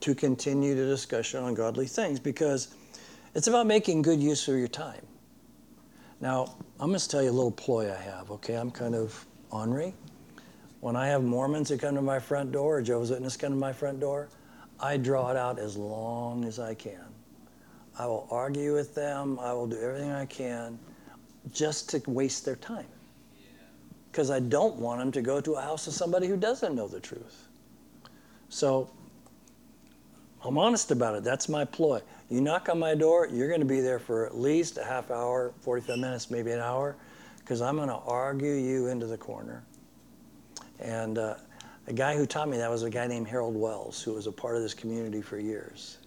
to 0.00 0.14
continue 0.14 0.74
the 0.74 0.84
discussion 0.84 1.42
on 1.42 1.54
godly 1.54 1.86
things 1.86 2.20
because 2.20 2.74
it's 3.34 3.48
about 3.48 3.66
making 3.66 4.02
good 4.02 4.22
use 4.22 4.46
of 4.48 4.56
your 4.56 4.68
time. 4.68 5.06
Now, 6.20 6.54
I'm 6.80 6.88
going 6.88 6.98
to 6.98 7.08
tell 7.08 7.22
you 7.22 7.30
a 7.30 7.32
little 7.32 7.50
ploy 7.50 7.92
I 7.92 7.96
have, 7.96 8.30
okay? 8.30 8.54
I'm 8.54 8.70
kind 8.70 8.94
of 8.94 9.26
ornery. 9.50 9.94
When 10.80 10.96
I 10.96 11.08
have 11.08 11.22
Mormons 11.22 11.68
that 11.70 11.80
come 11.80 11.94
to 11.96 12.02
my 12.02 12.18
front 12.18 12.52
door 12.52 12.78
or 12.78 12.82
Jehovah's 12.82 13.10
Witnesses 13.10 13.36
come 13.36 13.52
to 13.52 13.58
my 13.58 13.72
front 13.72 14.00
door, 14.00 14.28
I 14.80 14.96
draw 14.96 15.30
it 15.30 15.36
out 15.36 15.58
as 15.58 15.76
long 15.76 16.44
as 16.44 16.58
I 16.58 16.74
can. 16.74 17.04
I 17.98 18.06
will 18.06 18.26
argue 18.30 18.74
with 18.74 18.94
them, 18.94 19.38
I 19.40 19.52
will 19.52 19.66
do 19.66 19.80
everything 19.80 20.12
I 20.12 20.26
can 20.26 20.78
just 21.52 21.88
to 21.90 22.02
waste 22.06 22.44
their 22.44 22.56
time. 22.56 22.86
Because 24.10 24.30
I 24.30 24.40
don't 24.40 24.76
want 24.76 25.00
them 25.00 25.12
to 25.12 25.22
go 25.22 25.40
to 25.40 25.54
a 25.54 25.60
house 25.60 25.86
of 25.86 25.92
somebody 25.92 26.26
who 26.26 26.36
doesn't 26.36 26.74
know 26.74 26.86
the 26.86 27.00
truth. 27.00 27.48
So 28.48 28.90
I'm 30.44 30.58
honest 30.58 30.90
about 30.90 31.14
it. 31.16 31.24
That's 31.24 31.48
my 31.48 31.64
ploy. 31.64 32.00
You 32.28 32.42
knock 32.42 32.68
on 32.68 32.78
my 32.78 32.94
door, 32.94 33.28
you're 33.30 33.48
going 33.48 33.60
to 33.60 33.66
be 33.66 33.80
there 33.80 33.98
for 33.98 34.26
at 34.26 34.36
least 34.36 34.76
a 34.76 34.84
half 34.84 35.10
hour, 35.10 35.52
45 35.60 35.98
minutes, 35.98 36.30
maybe 36.30 36.50
an 36.50 36.60
hour, 36.60 36.96
because 37.38 37.62
I'm 37.62 37.76
going 37.76 37.88
to 37.88 37.94
argue 37.94 38.52
you 38.52 38.88
into 38.88 39.06
the 39.06 39.16
corner. 39.16 39.64
And 40.80 41.16
uh, 41.16 41.36
a 41.86 41.92
guy 41.92 42.16
who 42.16 42.26
taught 42.26 42.48
me 42.48 42.58
that 42.58 42.70
was 42.70 42.82
a 42.82 42.90
guy 42.90 43.06
named 43.06 43.26
Harold 43.26 43.56
Wells, 43.56 44.02
who 44.02 44.12
was 44.12 44.26
a 44.26 44.32
part 44.32 44.56
of 44.56 44.62
this 44.62 44.74
community 44.74 45.22
for 45.22 45.38
years. 45.38 45.98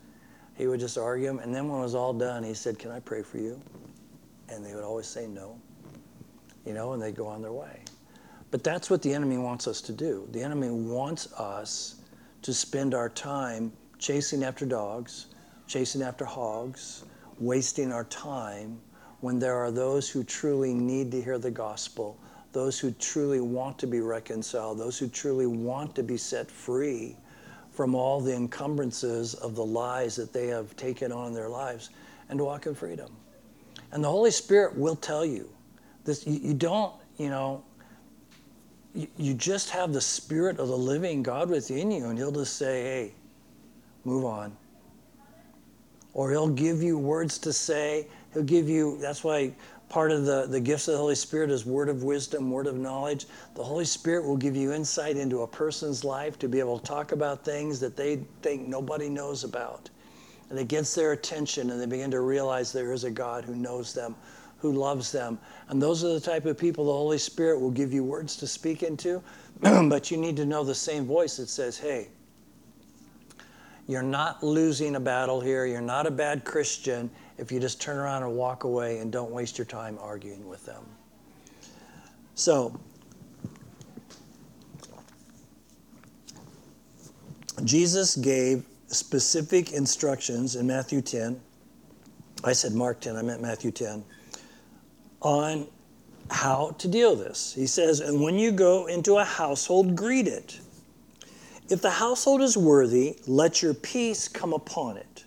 He 0.56 0.68
would 0.68 0.80
just 0.80 0.98
argue 0.98 1.28
them, 1.28 1.40
and 1.40 1.54
then 1.54 1.68
when 1.68 1.80
it 1.80 1.84
was 1.84 1.96
all 1.96 2.14
done, 2.14 2.44
he 2.44 2.54
said, 2.54 2.80
Can 2.80 2.92
I 2.92 3.00
pray 3.00 3.22
for 3.22 3.38
you? 3.38 3.62
And 4.50 4.66
they 4.66 4.74
would 4.74 4.84
always 4.84 5.08
say 5.08 5.28
no, 5.28 5.60
you 6.66 6.74
know, 6.74 6.94
and 6.94 7.02
they'd 7.02 7.16
go 7.16 7.28
on 7.28 7.42
their 7.42 7.52
way. 7.52 7.82
But 8.50 8.64
that's 8.64 8.90
what 8.90 9.02
the 9.02 9.14
enemy 9.14 9.38
wants 9.38 9.68
us 9.68 9.82
to 9.82 9.92
do. 9.92 10.28
The 10.32 10.42
enemy 10.42 10.70
wants 10.72 11.32
us 11.34 12.02
to 12.44 12.54
spend 12.54 12.94
our 12.94 13.10
time 13.10 13.72
chasing 14.00 14.44
after 14.44 14.66
dogs 14.66 15.28
chasing 15.68 16.02
after 16.02 16.26
hogs, 16.26 17.04
wasting 17.40 17.92
our 17.92 18.06
time 18.06 18.80
when 19.20 19.38
there 19.38 19.56
are 19.56 19.72
those 19.72 20.10
who 20.10 20.24
truly 20.24 20.74
need 20.74 21.12
to 21.12 21.22
hear 21.22 21.38
the 21.38 21.52
gospel, 21.52 22.18
those 22.54 22.80
who 22.80 22.92
truly 22.92 23.42
want 23.42 23.78
to 23.78 23.88
be 23.88 24.00
reconciled, 24.00 24.80
those 24.80 24.98
who 24.98 25.08
truly 25.08 25.46
want 25.46 25.94
to 25.96 26.04
be 26.04 26.18
set 26.18 26.50
free 26.50 27.16
from 27.72 27.94
all 27.94 28.22
the 28.22 28.34
encumbrances 28.34 29.36
of 29.36 29.56
the 29.56 29.66
lies 29.66 30.16
that 30.16 30.34
they 30.34 30.48
have 30.48 30.76
taken 30.76 31.12
on 31.12 31.28
in 31.28 31.34
their 31.34 31.50
lives 31.50 31.90
and 32.30 32.40
walk 32.40 32.66
in 32.66 32.74
freedom. 32.74 33.12
And 33.92 34.04
the 34.04 34.10
Holy 34.10 34.32
Spirit 34.32 34.76
will 34.78 34.96
tell 34.96 35.26
you 35.26 35.50
this 36.06 36.26
you, 36.26 36.40
you 36.42 36.54
don't, 36.54 36.94
you 37.18 37.30
know, 37.30 37.64
you, 38.96 39.08
you 39.18 39.34
just 39.34 39.70
have 39.70 39.94
the 39.94 40.02
Spirit 40.02 40.60
of 40.60 40.70
the 40.70 40.78
living 40.78 41.22
God 41.22 41.50
within 41.50 41.92
you, 41.92 42.06
and 42.06 42.18
He'll 42.18 42.32
just 42.32 42.56
say, 42.56 42.82
hey, 42.84 43.14
move 44.06 44.26
on 44.26 44.56
or 46.18 46.32
He'll 46.32 46.50
give 46.50 46.82
you 46.82 46.98
words 46.98 47.38
to 47.38 47.54
say. 47.54 48.08
He'll 48.34 48.44
give 48.44 48.68
you, 48.68 48.98
that's 49.00 49.24
why 49.24 49.54
part 49.88 50.12
of 50.12 50.26
the, 50.26 50.48
the 50.48 50.60
gifts 50.60 50.88
of 50.88 50.94
the 50.94 50.98
Holy 50.98 51.14
Spirit 51.14 51.52
is 51.52 51.64
word 51.64 51.90
of 51.90 52.04
wisdom, 52.04 52.50
word 52.50 52.66
of 52.66 52.76
knowledge. 52.76 53.28
The 53.54 53.64
Holy 53.64 53.86
Spirit 53.86 54.26
will 54.26 54.36
give 54.36 54.56
you 54.56 54.74
insight 54.74 55.16
into 55.16 55.44
a 55.44 55.48
person's 55.48 56.04
life 56.04 56.40
to 56.40 56.50
be 56.50 56.60
able 56.60 56.80
to 56.80 56.86
talk 56.86 57.12
about 57.12 57.46
things 57.46 57.80
that 57.80 57.96
they 57.96 58.18
think 58.42 58.68
nobody 58.68 59.10
knows 59.10 59.44
about. 59.44 59.92
And 60.50 60.58
it 60.58 60.68
gets 60.68 60.96
their 60.96 61.12
attention, 61.12 61.70
and 61.70 61.80
they 61.80 61.86
begin 61.86 62.10
to 62.12 62.22
realize 62.22 62.74
there 62.74 62.94
is 62.94 63.04
a 63.04 63.12
God 63.12 63.46
who 63.46 63.56
knows 63.56 63.94
them, 63.94 64.16
who 64.58 64.72
loves 64.72 65.12
them. 65.12 65.38
And 65.70 65.80
those 65.80 66.04
are 66.04 66.14
the 66.14 66.20
type 66.20 66.48
of 66.48 66.58
people 66.58 66.86
the 66.86 66.94
Holy 66.94 67.20
Spirit 67.20 67.62
will 67.62 67.70
give 67.70 67.94
you 67.94 68.04
words 68.04 68.36
to 68.38 68.48
speak 68.48 68.82
into, 68.82 69.22
but 69.62 70.10
you 70.10 70.18
need 70.18 70.36
to 70.38 70.48
know 70.48 70.64
the 70.64 70.74
same 70.74 71.06
voice 71.06 71.38
that 71.38 71.50
says, 71.50 71.78
hey, 71.78 72.08
you're 73.88 74.04
not 74.04 74.44
losing 74.44 74.96
a 74.96 75.00
battle 75.00 75.40
here. 75.40 75.66
You're 75.66 75.82
not 75.82 76.06
a 76.06 76.12
bad 76.12 76.44
Christian 76.44 77.10
if 77.38 77.52
you 77.52 77.60
just 77.60 77.82
turn 77.82 77.98
around 77.98 78.24
and 78.24 78.36
walk 78.36 78.66
away 78.66 79.00
and 79.00 79.12
don't 79.12 79.32
waste 79.32 79.58
your 79.58 79.66
time 79.66 79.98
arguing 80.02 80.48
with 80.48 80.66
them. 80.66 80.84
So, 82.36 82.78
Jesus 87.64 88.16
gave 88.16 88.66
specific 88.88 89.72
instructions 89.72 90.56
in 90.56 90.68
Matthew 90.68 91.02
10. 91.02 91.40
I 92.44 92.54
said 92.54 92.74
Mark 92.74 93.00
10, 93.00 93.16
I 93.16 93.22
meant 93.22 93.42
Matthew 93.42 93.72
10, 93.72 94.04
on 95.22 95.68
how 96.30 96.76
to 96.78 96.88
deal 96.88 97.16
with 97.16 97.28
this. 97.28 97.54
He 97.54 97.66
says, 97.68 98.02
And 98.02 98.22
when 98.22 98.38
you 98.38 98.52
go 98.52 98.88
into 98.88 99.18
a 99.18 99.24
household, 99.24 99.96
greet 99.96 100.28
it. 100.28 100.60
If 101.70 101.82
the 101.82 101.92
household 101.92 102.42
is 102.42 102.58
worthy, 102.58 103.18
let 103.28 103.62
your 103.62 103.74
peace 103.74 104.28
come 104.28 104.54
upon 104.54 104.98
it. 104.98 105.26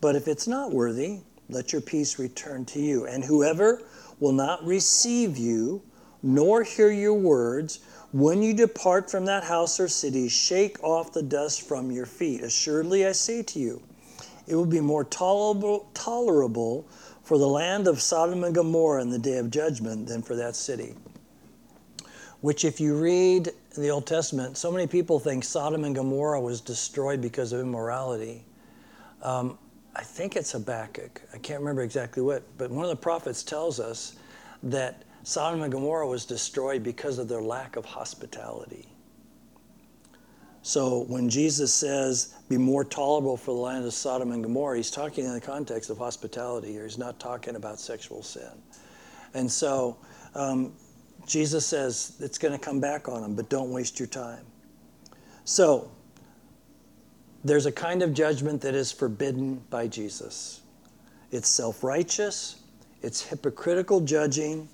But 0.00 0.16
if 0.16 0.28
it's 0.28 0.46
not 0.46 0.72
worthy, 0.72 1.20
let 1.48 1.72
your 1.72 1.80
peace 1.80 2.18
return 2.18 2.64
to 2.66 2.80
you. 2.80 3.06
And 3.06 3.24
whoever 3.24 3.82
will 4.20 4.32
not 4.32 4.64
receive 4.66 5.38
you, 5.38 5.82
nor 6.22 6.62
hear 6.62 6.90
your 6.90 7.14
words, 7.14 7.80
when 8.12 8.42
you 8.42 8.54
depart 8.54 9.10
from 9.10 9.24
that 9.24 9.44
house 9.44 9.80
or 9.80 9.88
city, 9.88 10.28
shake 10.28 10.82
off 10.84 11.12
the 11.12 11.22
dust 11.22 11.62
from 11.66 11.90
your 11.90 12.06
feet. 12.06 12.42
Assuredly, 12.42 13.06
I 13.06 13.12
say 13.12 13.42
to 13.42 13.58
you, 13.58 13.82
it 14.46 14.54
will 14.54 14.66
be 14.66 14.80
more 14.80 15.04
tolerable, 15.04 15.88
tolerable 15.94 16.86
for 17.22 17.38
the 17.38 17.48
land 17.48 17.88
of 17.88 18.02
Sodom 18.02 18.44
and 18.44 18.54
Gomorrah 18.54 19.00
in 19.00 19.08
the 19.10 19.18
day 19.18 19.38
of 19.38 19.50
judgment 19.50 20.06
than 20.08 20.22
for 20.22 20.36
that 20.36 20.56
city. 20.56 20.94
which, 22.44 22.64
if 22.66 22.78
you 22.78 22.94
read 22.94 23.50
the 23.74 23.90
Old 23.90 24.06
Testament, 24.06 24.56
so 24.56 24.70
many 24.70 24.86
people 24.86 25.18
think 25.18 25.44
Sodom 25.44 25.84
and 25.84 25.94
Gomorrah 25.94 26.40
was 26.40 26.60
destroyed 26.60 27.20
because 27.20 27.52
of 27.52 27.60
immorality. 27.60 28.44
Um, 29.22 29.58
I 29.96 30.02
think 30.02 30.36
it's 30.36 30.52
Habakkuk. 30.52 31.22
I 31.32 31.38
can't 31.38 31.60
remember 31.60 31.82
exactly 31.82 32.22
what, 32.22 32.42
but 32.58 32.70
one 32.70 32.84
of 32.84 32.90
the 32.90 32.96
prophets 32.96 33.42
tells 33.42 33.80
us 33.80 34.16
that 34.62 35.02
Sodom 35.22 35.62
and 35.62 35.72
Gomorrah 35.72 36.06
was 36.06 36.24
destroyed 36.24 36.82
because 36.82 37.18
of 37.18 37.28
their 37.28 37.42
lack 37.42 37.76
of 37.76 37.84
hospitality. 37.84 38.88
So 40.62 41.04
when 41.08 41.28
Jesus 41.28 41.72
says, 41.72 42.34
be 42.48 42.56
more 42.56 42.84
tolerable 42.84 43.36
for 43.36 43.54
the 43.54 43.60
land 43.60 43.84
of 43.84 43.92
Sodom 43.92 44.32
and 44.32 44.42
Gomorrah, 44.42 44.78
he's 44.78 44.90
talking 44.90 45.26
in 45.26 45.34
the 45.34 45.40
context 45.40 45.90
of 45.90 45.98
hospitality 45.98 46.72
here. 46.72 46.84
He's 46.84 46.98
not 46.98 47.20
talking 47.20 47.56
about 47.56 47.78
sexual 47.78 48.22
sin. 48.22 48.50
And 49.34 49.50
so 49.50 49.98
um, 50.34 50.72
Jesus 51.26 51.64
says 51.64 52.16
it's 52.20 52.38
going 52.38 52.52
to 52.52 52.58
come 52.58 52.80
back 52.80 53.08
on 53.08 53.22
them, 53.22 53.34
but 53.34 53.48
don't 53.48 53.70
waste 53.70 53.98
your 53.98 54.08
time. 54.08 54.44
So 55.44 55.90
there's 57.44 57.66
a 57.66 57.72
kind 57.72 58.02
of 58.02 58.14
judgment 58.14 58.60
that 58.62 58.74
is 58.74 58.92
forbidden 58.92 59.62
by 59.70 59.86
Jesus. 59.86 60.62
It's 61.30 61.48
self 61.48 61.82
righteous, 61.82 62.56
it's 63.02 63.22
hypocritical 63.22 64.00
judging, 64.00 64.68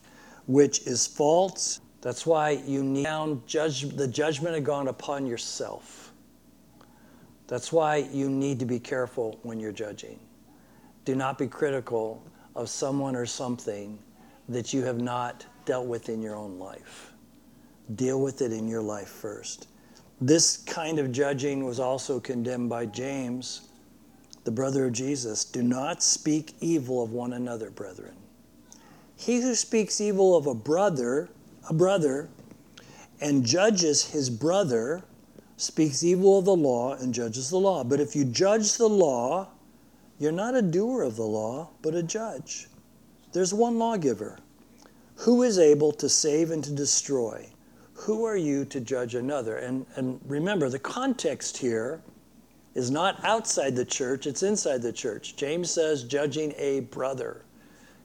which 0.47 0.87
is 0.87 1.07
false. 1.07 1.81
That's 2.01 2.25
why 2.25 2.51
you 2.67 2.83
need 2.83 3.07
judge 3.47 3.83
the 3.83 4.09
judgment 4.09 4.57
of 4.57 4.65
God 4.65 4.89
upon 4.89 5.27
yourself. 5.27 6.13
That's 7.47 7.73
why 7.73 7.97
you 8.13 8.31
need 8.31 8.59
to 8.61 8.65
be 8.65 8.79
careful 8.79 9.39
when 9.43 9.59
you're 9.59 9.73
judging. 9.73 10.19
Do 11.05 11.15
not 11.15 11.37
be 11.37 11.47
critical 11.47 12.23
of 12.55 12.69
someone 12.69 13.17
or 13.17 13.27
something 13.27 13.99
that 14.49 14.73
you 14.73 14.85
have 14.85 15.01
not 15.01 15.45
dealt 15.65 15.87
with 15.87 16.09
in 16.09 16.23
your 16.23 16.37
own 16.37 16.59
life. 16.59 17.13
Deal 17.95 18.21
with 18.21 18.43
it 18.43 18.53
in 18.53 18.69
your 18.69 18.83
life 18.83 19.09
first. 19.09 19.69
This 20.21 20.59
kind 20.59 20.99
of 20.99 21.13
judging 21.13 21.65
was 21.65 21.81
also 21.81 22.21
condemned 22.21 22.69
by 22.69 22.87
James, 22.87 23.69
the 24.45 24.51
brother 24.51 24.87
of 24.87 24.93
Jesus. 24.93 25.45
Do 25.45 25.63
not 25.63 26.03
speak 26.03 26.55
evil 26.61 27.03
of 27.03 27.13
one 27.13 27.33
another, 27.33 27.71
brethren. 27.71 28.15
He 29.17 29.41
who 29.41 29.55
speaks 29.55 30.01
evil 30.01 30.37
of 30.37 30.47
a 30.47 30.55
brother, 30.55 31.29
a 31.69 31.75
brother, 31.75 32.29
and 33.21 33.45
judges 33.45 34.11
his 34.11 34.31
brother, 34.31 35.03
speaks 35.57 36.03
evil 36.03 36.39
of 36.39 36.47
the 36.47 36.57
law 36.57 36.95
and 36.95 37.13
judges 37.13 37.51
the 37.51 37.59
law. 37.59 37.85
But 37.85 38.01
if 38.01 38.17
you 38.17 38.25
judge 38.25 38.77
the 38.77 38.89
law, 38.89 39.49
you're 40.19 40.33
not 40.33 40.55
a 40.55 40.63
doer 40.63 41.03
of 41.03 41.17
the 41.17 41.27
law, 41.27 41.71
but 41.83 41.95
a 41.95 42.03
judge. 42.03 42.69
There's 43.33 43.55
one 43.55 43.79
lawgiver. 43.79 44.39
Who 45.21 45.43
is 45.43 45.59
able 45.59 45.93
to 45.93 46.09
save 46.09 46.51
and 46.51 46.63
to 46.65 46.73
destroy? 46.73 47.51
who 48.01 48.25
are 48.25 48.37
you 48.37 48.65
to 48.65 48.81
judge 48.81 49.15
another? 49.15 49.57
And, 49.57 49.85
and 49.97 50.19
remember, 50.25 50.71
the 50.71 50.79
context 50.79 51.59
here 51.59 52.01
is 52.75 52.91
not 52.91 53.23
outside 53.25 53.77
the 53.77 53.85
church, 53.85 54.27
it's 54.27 54.43
inside 54.43 54.81
the 54.81 54.93
church. 54.93 55.37
James 55.37 55.71
says, 55.71 56.05
judging 56.05 56.55
a 56.57 56.81
brother. 56.81 57.43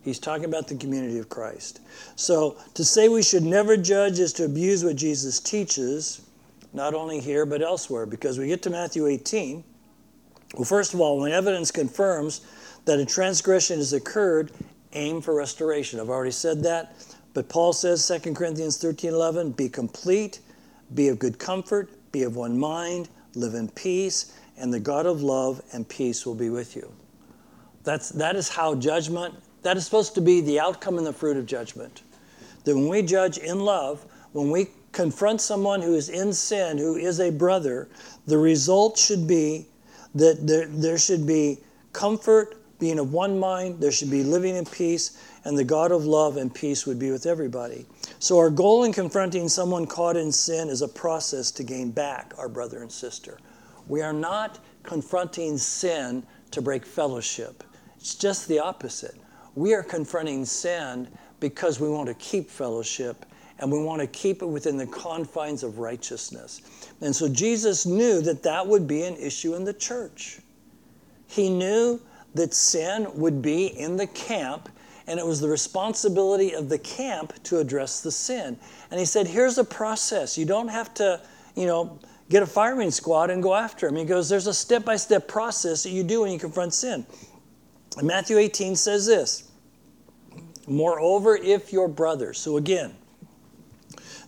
He's 0.02 0.20
talking 0.20 0.46
about 0.46 0.68
the 0.68 0.76
community 0.76 1.18
of 1.18 1.30
Christ. 1.30 1.80
So 2.18 2.58
to 2.74 2.84
say 2.84 3.08
we 3.08 3.24
should 3.24 3.44
never 3.44 3.78
judge 3.78 4.20
is 4.20 4.34
to 4.34 4.46
abuse 4.46 4.84
what 4.84 4.98
Jesus 4.98 5.40
teaches, 5.40 6.22
not 6.74 6.94
only 6.94 7.22
here, 7.22 7.46
but 7.46 7.62
elsewhere, 7.62 8.06
because 8.06 8.38
we 8.38 8.48
get 8.48 8.62
to 8.64 8.70
Matthew 8.70 9.08
18. 9.08 9.64
Well, 10.56 10.66
first 10.66 10.94
of 10.94 11.00
all, 11.00 11.20
when 11.20 11.32
evidence 11.32 11.72
confirms 11.72 12.42
that 12.84 13.00
a 13.00 13.06
transgression 13.06 13.78
has 13.78 13.94
occurred, 13.94 14.52
aim 14.96 15.22
for 15.22 15.36
restoration. 15.36 16.00
I've 16.00 16.10
already 16.10 16.32
said 16.32 16.64
that. 16.64 16.96
But 17.34 17.50
Paul 17.50 17.74
says, 17.74 18.08
2 18.08 18.34
Corinthians 18.34 18.78
13 18.78 19.12
11, 19.12 19.52
be 19.52 19.70
complete, 19.70 20.40
be 20.94 21.10
of 21.10 21.20
good 21.20 21.38
comfort, 21.38 21.90
be 22.12 22.24
of 22.24 22.36
one 22.36 22.58
mind, 22.58 23.10
live 23.36 23.54
in 23.54 23.70
peace, 23.70 24.34
and 24.58 24.74
the 24.74 24.80
God 24.80 25.06
of 25.06 25.22
love 25.22 25.62
and 25.74 25.88
peace 25.88 26.26
will 26.26 26.36
be 26.36 26.50
with 26.50 26.76
you. 26.76 26.92
That's, 27.84 28.10
that 28.10 28.36
is 28.36 28.50
how 28.50 28.76
judgment, 28.76 29.36
that 29.64 29.78
is 29.78 29.86
supposed 29.86 30.16
to 30.16 30.22
be 30.22 30.42
the 30.42 30.60
outcome 30.60 30.98
and 30.98 31.06
the 31.06 31.14
fruit 31.14 31.38
of 31.38 31.46
judgment. 31.46 32.02
That 32.64 32.76
when 32.76 32.88
we 32.88 33.02
judge 33.02 33.38
in 33.38 33.60
love, 33.60 34.06
when 34.32 34.50
we 34.50 34.68
confront 34.92 35.42
someone 35.42 35.82
who 35.82 35.94
is 35.94 36.10
in 36.10 36.32
sin, 36.32 36.78
who 36.78 36.96
is 36.96 37.20
a 37.20 37.30
brother, 37.30 37.90
the 38.26 38.38
result 38.38 38.98
should 38.98 39.28
be 39.28 39.68
that 40.16 40.48
there, 40.48 40.68
there 40.68 40.98
should 40.98 41.28
be 41.28 41.60
comfort, 41.92 42.56
being 42.80 43.00
of 43.00 43.14
one 43.14 43.40
mind, 43.40 43.80
there 43.80 43.92
should 43.92 44.12
be 44.12 44.24
living 44.24 44.56
in 44.56 44.66
peace, 44.66 45.18
and 45.44 45.58
the 45.58 45.64
God 45.64 45.92
of 45.92 46.06
love 46.06 46.38
and 46.38 46.54
peace 46.54 46.86
would 46.86 47.00
be 47.00 47.12
with 47.12 47.26
everybody. 47.26 47.86
So, 48.20 48.38
our 48.38 48.50
goal 48.50 48.84
in 48.84 48.92
confronting 48.92 49.48
someone 49.48 49.86
caught 49.86 50.18
in 50.18 50.32
sin 50.32 50.70
is 50.70 50.82
a 50.82 50.88
process 50.88 51.52
to 51.52 51.64
gain 51.64 51.92
back 51.92 52.34
our 52.38 52.50
brother 52.50 52.82
and 52.82 52.92
sister. 52.92 53.40
We 53.88 54.02
are 54.02 54.14
not 54.14 54.60
confronting 54.84 55.58
sin 55.58 56.26
to 56.52 56.62
break 56.62 56.86
fellowship, 56.86 57.64
it's 57.98 58.16
just 58.16 58.48
the 58.48 58.60
opposite. 58.60 59.16
We 59.56 59.74
are 59.74 59.84
confronting 59.84 60.44
sin 60.46 61.08
because 61.40 61.80
we 61.80 61.90
want 61.90 62.08
to 62.10 62.14
keep 62.16 62.50
fellowship 62.50 63.26
and 63.60 63.72
we 63.72 63.82
want 63.82 64.02
to 64.02 64.08
keep 64.08 64.42
it 64.42 64.48
within 64.48 64.78
the 64.78 64.88
confines 64.88 65.64
of 65.64 65.80
righteousness. 65.80 66.62
And 67.02 67.16
so 67.16 67.30
Jesus 67.30 67.86
knew 67.86 68.22
that 68.22 68.44
that 68.44 68.68
would 68.68 68.86
be 68.86 69.04
an 69.04 69.16
issue 69.16 69.56
in 69.56 69.64
the 69.64 69.74
church. 69.74 70.40
He 71.28 71.50
knew 71.50 72.02
that 72.36 72.54
sin 72.54 73.08
would 73.16 73.42
be 73.42 73.68
in 73.68 73.98
the 73.98 74.08
camp 74.08 74.70
and 75.08 75.20
it 75.20 75.26
was 75.26 75.40
the 75.40 75.48
responsibility 75.48 76.54
of 76.54 76.70
the 76.70 76.80
camp 76.80 77.34
to 77.44 77.60
address 77.60 78.02
the 78.02 78.12
sin. 78.12 78.58
And 78.90 79.00
he 79.00 79.06
said, 79.06 79.28
Here's 79.28 79.58
a 79.58 79.64
process. 79.64 80.38
You 80.38 80.46
don't 80.46 80.68
have 80.68 80.94
to, 80.96 81.22
you 81.56 81.68
know, 81.68 82.00
get 82.30 82.42
a 82.42 82.48
firing 82.48 82.92
squad 82.92 83.30
and 83.30 83.42
go 83.44 83.54
after 83.54 83.88
him. 83.88 83.96
He 83.96 84.06
goes, 84.06 84.30
There's 84.30 84.48
a 84.48 84.54
step 84.54 84.84
by 84.84 84.96
step 84.96 85.28
process 85.28 85.84
that 85.84 85.92
you 85.92 86.04
do 86.04 86.22
when 86.22 86.32
you 86.32 86.40
confront 86.40 86.74
sin. 86.74 87.06
And 87.98 88.08
Matthew 88.08 88.38
18 88.38 88.76
says 88.76 89.06
this 89.06 89.50
Moreover, 90.68 91.36
if 91.36 91.72
your 91.72 91.88
brother, 91.88 92.34
so 92.34 92.58
again, 92.58 92.96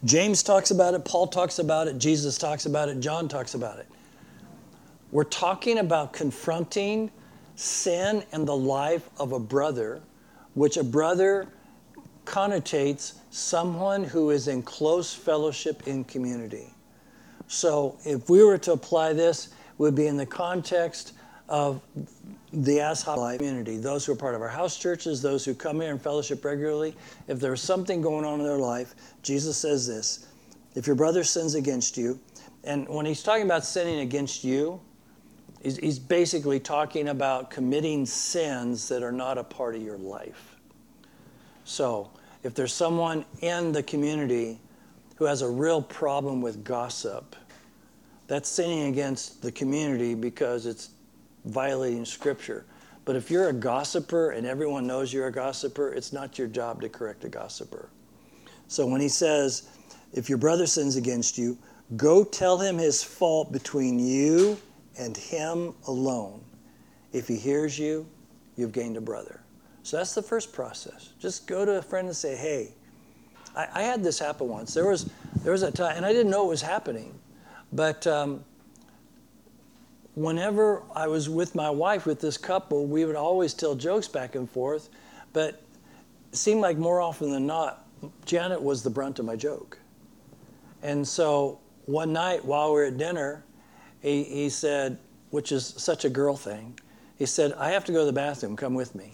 James 0.06 0.44
talks 0.44 0.70
about 0.70 0.94
it, 0.94 1.04
Paul 1.06 1.28
talks 1.28 1.58
about 1.58 1.88
it, 1.88 1.98
Jesus 1.98 2.38
talks 2.38 2.68
about 2.68 2.88
it, 2.90 3.00
John 3.00 3.28
talks 3.28 3.56
about 3.56 3.80
it. 3.80 3.88
We're 5.12 5.24
talking 5.24 5.80
about 5.80 6.14
confronting 6.14 7.10
sin 7.58 8.24
in 8.32 8.46
the 8.46 8.56
life 8.56 9.10
of 9.18 9.34
a 9.34 9.40
brother 9.40 10.02
which 10.54 10.78
a 10.78 10.84
brother 10.84 11.48
connotates 12.24 13.16
someone 13.32 14.04
who 14.04 14.30
is 14.30 14.48
in 14.48 14.62
close 14.62 15.14
fellowship 15.14 15.88
in 15.88 16.04
community. 16.04 16.68
So 17.48 17.98
if 18.06 18.30
we 18.30 18.44
were 18.44 18.58
to 18.60 18.74
apply 18.74 19.14
this, 19.14 19.50
would 19.78 19.96
be 19.96 20.08
in 20.08 20.18
the 20.18 20.26
context 20.26 21.14
of 21.48 21.82
the 22.52 22.78
Ashab 22.78 23.38
community, 23.38 23.78
those 23.78 24.06
who 24.06 24.14
are 24.14 24.16
part 24.16 24.36
of 24.36 24.42
our 24.42 24.48
house 24.48 24.78
churches, 24.78 25.22
those 25.22 25.46
who 25.46 25.54
come 25.54 25.82
here 25.82 25.92
and 25.92 26.02
fellowship 26.02 26.44
regularly. 26.44 26.96
If 27.28 27.40
there's 27.40 27.62
something 27.62 28.02
going 28.02 28.26
on 28.26 28.40
in 28.40 28.46
their 28.46 28.58
life, 28.58 28.96
Jesus 29.22 29.58
says 29.58 29.88
this 29.88 30.28
if 30.76 30.88
your 30.88 30.96
brother 30.96 31.24
sins 31.24 31.56
against 31.56 31.98
you, 31.98 32.20
and 32.64 32.88
when 32.88 33.06
he's 33.06 33.24
talking 33.24 33.46
about 33.46 33.66
sinning 33.66 34.00
against 34.00 34.44
you, 34.44 34.80
he's, 35.62 35.78
he's 35.78 36.00
basically 36.00 36.60
talking 36.60 37.10
about 37.10 37.50
committing 37.50 38.06
sins 38.06 38.88
that 38.90 39.04
are 39.04 39.12
not 39.12 39.38
a 39.38 39.44
part 39.44 39.76
of 39.76 39.82
your 39.82 39.98
life. 39.98 40.56
So, 41.64 42.12
if 42.44 42.54
there's 42.54 42.74
someone 42.74 43.26
in 43.42 43.72
the 43.72 43.84
community 43.84 44.60
who 45.16 45.26
has 45.26 45.42
a 45.42 45.50
real 45.50 45.82
problem 45.82 46.42
with 46.42 46.64
gossip, 46.64 47.36
that's 48.28 48.50
sinning 48.50 48.84
against 48.84 49.42
the 49.42 49.52
community 49.52 50.14
because 50.14 50.66
it's 50.66 50.92
violating 51.46 52.06
Scripture. 52.06 52.66
But 53.06 53.16
if 53.16 53.32
you're 53.32 53.50
a 53.50 53.54
gossiper 53.54 54.32
and 54.32 54.46
everyone 54.46 54.86
knows 54.86 55.14
you're 55.14 55.28
a 55.28 55.32
gossiper, 55.32 55.94
it's 55.94 56.12
not 56.12 56.38
your 56.38 56.48
job 56.48 56.82
to 56.82 56.90
correct 56.90 57.24
a 57.24 57.30
gossiper. 57.30 57.90
So 58.68 58.86
when 58.86 59.00
he 59.00 59.08
says, 59.08 59.70
if 60.14 60.28
your 60.28 60.38
brother 60.38 60.68
sins 60.68 60.98
against 60.98 61.38
you, 61.38 61.58
go 61.96 62.26
tell 62.26 62.58
him 62.58 62.78
his 62.78 63.02
fault 63.02 63.52
between 63.52 63.98
you 63.98 64.58
and 64.98 65.16
him 65.16 65.74
alone. 65.88 66.42
If 67.14 67.28
he 67.28 67.36
hears 67.36 67.78
you, 67.78 68.06
you've 68.56 68.72
gained 68.72 68.98
a 68.98 69.02
brother. 69.02 69.42
So 69.84 69.98
that's 69.98 70.14
the 70.14 70.22
first 70.22 70.52
process. 70.52 71.14
Just 71.20 71.48
go 71.48 71.64
to 71.64 71.78
a 71.78 71.82
friend 71.82 72.08
and 72.08 72.16
say, 72.16 72.36
hey, 72.36 72.74
I, 73.56 73.68
I 73.74 73.82
had 73.84 74.04
this 74.04 74.20
happen 74.20 74.48
once. 74.48 74.74
There 74.74 74.90
was, 74.90 75.10
there 75.44 75.52
was 75.52 75.64
a 75.64 75.72
time, 75.72 75.96
and 75.96 76.06
I 76.06 76.12
didn't 76.12 76.30
know 76.30 76.46
it 76.46 76.50
was 76.50 76.62
happening, 76.62 77.18
but 77.72 78.06
um, 78.06 78.44
whenever 80.16 80.84
I 80.96 81.08
was 81.08 81.30
with 81.30 81.56
my 81.56 81.70
wife, 81.70 82.06
with 82.06 82.20
this 82.20 82.38
couple, 82.38 82.86
we 82.86 83.06
would 83.06 83.16
always 83.16 83.54
tell 83.54 83.76
jokes 83.76 84.08
back 84.08 84.36
and 84.36 84.50
forth, 84.50 84.90
but 85.32 85.62
it 86.32 86.38
seemed 86.38 86.62
like 86.62 86.78
more 86.78 87.00
often 87.00 87.32
than 87.32 87.46
not, 87.46 87.86
Janet 88.26 88.62
was 88.62 88.84
the 88.84 88.90
brunt 88.90 89.20
of 89.20 89.26
my 89.26 89.36
joke. 89.36 89.80
And 90.84 91.08
so 91.08 91.60
one 91.86 92.12
night 92.12 92.44
while 92.44 92.70
we 92.70 92.74
were 92.74 92.86
at 92.86 92.98
dinner, 92.98 93.44
he, 94.02 94.24
he 94.24 94.50
said, 94.50 94.98
which 95.30 95.52
is 95.52 95.74
such 95.78 96.06
a 96.06 96.10
girl 96.10 96.36
thing, 96.36 96.80
he 97.18 97.26
said, 97.26 97.54
I 97.54 97.72
have 97.72 97.84
to 97.86 97.92
go 97.92 98.00
to 98.00 98.06
the 98.06 98.14
bathroom, 98.14 98.56
come 98.56 98.74
with 98.74 98.96
me. 98.96 99.14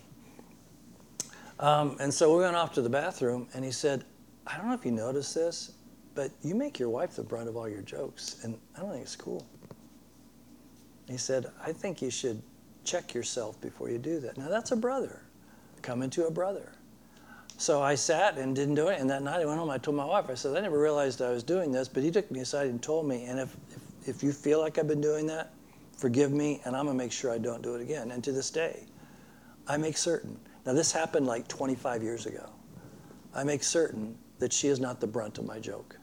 Um, 1.59 1.97
and 1.99 2.13
so 2.13 2.36
we 2.36 2.43
went 2.43 2.55
off 2.55 2.73
to 2.73 2.81
the 2.81 2.89
bathroom, 2.89 3.47
and 3.53 3.63
he 3.63 3.71
said, 3.71 4.03
I 4.45 4.57
don't 4.57 4.67
know 4.67 4.73
if 4.73 4.86
you 4.86 4.91
noticed 4.91 5.34
this, 5.34 5.71
but 6.15 6.31
you 6.41 6.53
make 6.55 6.77
your 6.79 6.89
wife 6.89 7.15
the 7.15 7.23
brunt 7.23 7.47
of 7.47 7.55
all 7.55 7.69
your 7.69 7.81
jokes, 7.81 8.43
and 8.43 8.57
I 8.75 8.81
don't 8.81 8.91
think 8.91 9.03
it's 9.03 9.15
cool. 9.15 9.47
He 11.09 11.17
said, 11.17 11.47
I 11.65 11.71
think 11.71 12.01
you 12.01 12.09
should 12.09 12.41
check 12.84 13.13
yourself 13.13 13.59
before 13.61 13.89
you 13.89 13.97
do 13.97 14.19
that. 14.19 14.38
Now, 14.38 14.49
that's 14.49 14.71
a 14.71 14.75
brother 14.75 15.21
coming 15.81 16.09
to 16.11 16.27
a 16.27 16.31
brother. 16.31 16.71
So 17.57 17.81
I 17.81 17.95
sat 17.95 18.38
and 18.38 18.55
didn't 18.55 18.75
do 18.75 18.88
it. 18.88 18.99
And 18.99 19.09
that 19.09 19.21
night 19.21 19.41
I 19.41 19.45
went 19.45 19.59
home. 19.59 19.69
I 19.69 19.77
told 19.77 19.95
my 19.95 20.05
wife, 20.05 20.25
I 20.29 20.34
said, 20.34 20.55
I 20.57 20.61
never 20.61 20.79
realized 20.79 21.21
I 21.21 21.29
was 21.29 21.43
doing 21.43 21.71
this, 21.71 21.88
but 21.88 22.03
he 22.03 22.11
took 22.11 22.29
me 22.31 22.39
aside 22.39 22.67
and 22.67 22.81
told 22.81 23.07
me. 23.07 23.25
And 23.25 23.39
if, 23.39 23.55
if, 24.07 24.23
you 24.23 24.31
feel 24.31 24.59
like 24.59 24.77
I've 24.77 24.87
been 24.87 25.01
doing 25.01 25.27
that, 25.27 25.51
forgive 25.97 26.31
me, 26.31 26.61
and 26.65 26.75
I'm 26.75 26.85
going 26.85 26.97
to 26.97 27.03
make 27.03 27.11
sure 27.11 27.31
I 27.31 27.37
don't 27.37 27.61
do 27.61 27.75
it 27.75 27.81
again. 27.81 28.11
And 28.11 28.23
to 28.23 28.31
this 28.31 28.49
day, 28.49 28.83
I 29.67 29.77
make 29.77 29.97
certain. 29.97 30.37
Now, 30.65 30.73
this 30.73 30.91
happened 30.91 31.25
like 31.25 31.47
25 31.47 32.03
years 32.03 32.25
ago. 32.25 32.49
I 33.35 33.43
make 33.43 33.63
certain 33.63 34.17
that 34.39 34.53
she 34.53 34.67
is 34.67 34.79
not 34.79 34.99
the 34.99 35.07
brunt 35.07 35.37
of 35.37 35.45
my 35.45 35.59
joke. 35.59 35.97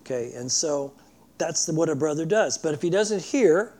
Okay, 0.00 0.32
and 0.34 0.50
so 0.50 0.92
that's 1.38 1.68
what 1.68 1.88
a 1.88 1.94
brother 1.94 2.24
does. 2.24 2.58
But 2.58 2.74
if 2.74 2.82
he 2.82 2.90
doesn't 2.90 3.22
hear, 3.22 3.74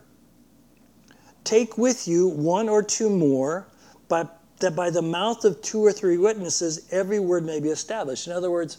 take 1.43 1.77
with 1.77 2.07
you 2.07 2.27
one 2.27 2.69
or 2.69 2.81
two 2.81 3.09
more, 3.09 3.67
but 4.07 4.39
that 4.59 4.75
by 4.75 4.89
the 4.89 5.01
mouth 5.01 5.43
of 5.43 5.61
two 5.61 5.83
or 5.83 5.91
three 5.91 6.17
witnesses 6.17 6.87
every 6.91 7.19
word 7.19 7.45
may 7.45 7.59
be 7.59 7.69
established. 7.69 8.27
In 8.27 8.33
other 8.33 8.49
words, 8.49 8.77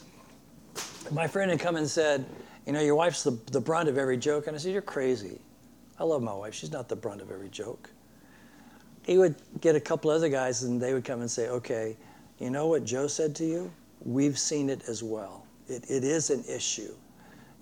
my 1.10 1.26
friend 1.26 1.50
had 1.50 1.60
come 1.60 1.76
and 1.76 1.88
said, 1.88 2.24
You 2.66 2.72
know, 2.72 2.80
your 2.80 2.94
wife's 2.94 3.22
the, 3.22 3.38
the 3.52 3.60
brunt 3.60 3.88
of 3.88 3.98
every 3.98 4.16
joke. 4.16 4.46
And 4.46 4.56
I 4.56 4.58
said, 4.58 4.72
You're 4.72 4.82
crazy. 4.82 5.40
I 5.98 6.04
love 6.04 6.22
my 6.22 6.34
wife. 6.34 6.54
She's 6.54 6.72
not 6.72 6.88
the 6.88 6.96
brunt 6.96 7.20
of 7.20 7.30
every 7.30 7.48
joke. 7.48 7.90
He 9.02 9.18
would 9.18 9.36
get 9.60 9.76
a 9.76 9.80
couple 9.80 10.10
other 10.10 10.28
guys 10.28 10.62
and 10.62 10.80
they 10.80 10.94
would 10.94 11.04
come 11.04 11.20
and 11.20 11.30
say, 11.30 11.48
Okay, 11.48 11.96
you 12.38 12.50
know 12.50 12.66
what 12.66 12.84
Joe 12.84 13.06
said 13.06 13.34
to 13.36 13.44
you? 13.44 13.70
We've 14.04 14.38
seen 14.38 14.68
it 14.68 14.82
as 14.88 15.02
well. 15.02 15.46
It, 15.68 15.84
it 15.88 16.04
is 16.04 16.30
an 16.30 16.44
issue. 16.48 16.94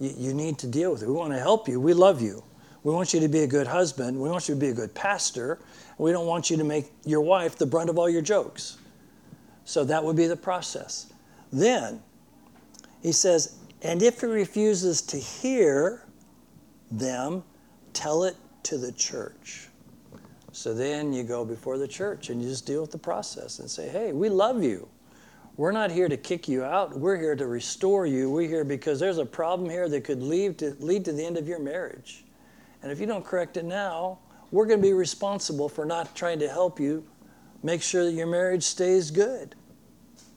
You, 0.01 0.15
you 0.17 0.35
need 0.35 0.59
to 0.59 0.67
deal 0.67 0.93
with 0.93 1.03
it. 1.03 1.09
We 1.09 1.15
want 1.15 1.33
to 1.33 1.39
help 1.39 1.69
you. 1.69 1.81
We 1.81 1.95
love 1.95 2.21
you. 2.21 2.43
We 2.85 2.93
want 2.93 3.15
you 3.15 3.21
to 3.21 3.29
be 3.29 3.41
a 3.41 3.47
good 3.47 3.67
husband. 3.67 4.21
We 4.21 4.29
want 4.29 4.49
you 4.49 4.55
to 4.55 4.61
be 4.61 4.69
a 4.69 4.75
good 4.75 4.95
pastor. 4.95 5.61
We 5.99 6.11
don't 6.11 6.27
want 6.27 6.51
you 6.51 6.57
to 6.57 6.65
make 6.65 6.93
your 7.05 7.21
wife 7.21 7.57
the 7.57 7.67
brunt 7.67 7.91
of 7.91 7.99
all 7.99 8.09
your 8.09 8.23
jokes. 8.23 8.79
So 9.65 9.85
that 9.85 10.03
would 10.03 10.17
be 10.17 10.27
the 10.27 10.37
process. 10.37 11.13
Then 11.53 12.03
he 13.03 13.13
says, 13.13 13.57
and 13.83 14.03
if 14.03 14.21
he 14.21 14.27
refuses 14.27 15.03
to 15.03 15.17
hear 15.17 16.07
them, 16.91 17.43
tell 17.93 18.25
it 18.25 18.37
to 18.65 18.79
the 18.79 18.93
church. 18.93 19.69
So 20.53 20.73
then 20.75 21.13
you 21.13 21.25
go 21.25 21.45
before 21.45 21.79
the 21.79 21.89
church 21.89 22.31
and 22.31 22.41
you 22.41 22.49
just 22.49 22.67
deal 22.67 22.81
with 22.81 22.93
the 22.93 22.99
process 22.99 23.59
and 23.59 23.69
say, 23.71 23.89
hey, 23.89 24.13
we 24.13 24.29
love 24.29 24.63
you. 24.63 24.89
We're 25.57 25.73
not 25.73 25.91
here 25.91 26.09
to 26.09 26.17
kick 26.17 26.49
you 26.49 26.63
out. 26.63 26.99
We're 26.99 27.19
here 27.19 27.35
to 27.35 27.47
restore 27.47 28.07
you. 28.07 28.31
We're 28.31 28.49
here 28.49 28.65
because 28.65 29.01
there's 29.01 29.19
a 29.19 29.27
problem 29.27 29.69
here 29.69 29.89
that 29.89 30.05
could 30.05 30.23
lead 30.23 30.59
to, 30.59 30.77
lead 30.79 31.05
to 31.07 31.13
the 31.13 31.25
end 31.25 31.37
of 31.37 31.49
your 31.49 31.59
marriage. 31.59 32.25
And 32.83 32.91
if 32.91 33.01
you 33.01 33.07
don't 33.07 33.25
correct 33.25 33.57
it 33.57 33.65
now, 33.65 34.19
we're 34.51 34.67
going 34.67 34.81
to 34.81 34.87
be 34.87 34.93
responsible 34.93 35.69
for 35.69 35.85
not 35.85 36.15
trying 36.15 36.39
to 36.39 36.49
help 36.49 36.79
you 36.79 37.05
make 37.63 37.83
sure 37.83 38.05
that 38.05 38.13
your 38.13 38.27
marriage 38.27 38.65
stays 38.65 39.11
good. 39.11 39.55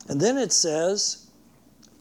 And 0.08 0.20
then 0.20 0.38
it 0.38 0.52
says, 0.52 1.25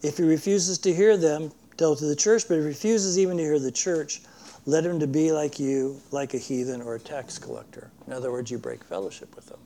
if 0.05 0.19
he 0.19 0.23
refuses 0.23 0.77
to 0.79 0.95
hear 0.95 1.17
them, 1.17 1.51
tell 1.79 1.97
to 1.97 2.05
the 2.05 2.15
church, 2.15 2.47
but 2.47 2.59
if 2.59 2.61
he 2.61 2.69
refuses 2.69 3.19
even 3.19 3.39
to 3.39 3.43
hear 3.43 3.59
the 3.59 3.73
church, 3.73 4.21
let 4.67 4.85
him 4.85 5.01
to 5.01 5.07
be 5.07 5.33
like 5.33 5.59
you, 5.59 6.01
like 6.11 6.35
a 6.35 6.39
heathen 6.39 6.83
or 6.83 6.97
a 6.97 7.01
tax 7.01 7.39
collector. 7.39 7.91
In 8.07 8.13
other 8.13 8.31
words, 8.31 8.51
you 8.51 8.59
break 8.59 8.85
fellowship 8.85 9.35
with 9.35 9.47
them. 9.47 9.59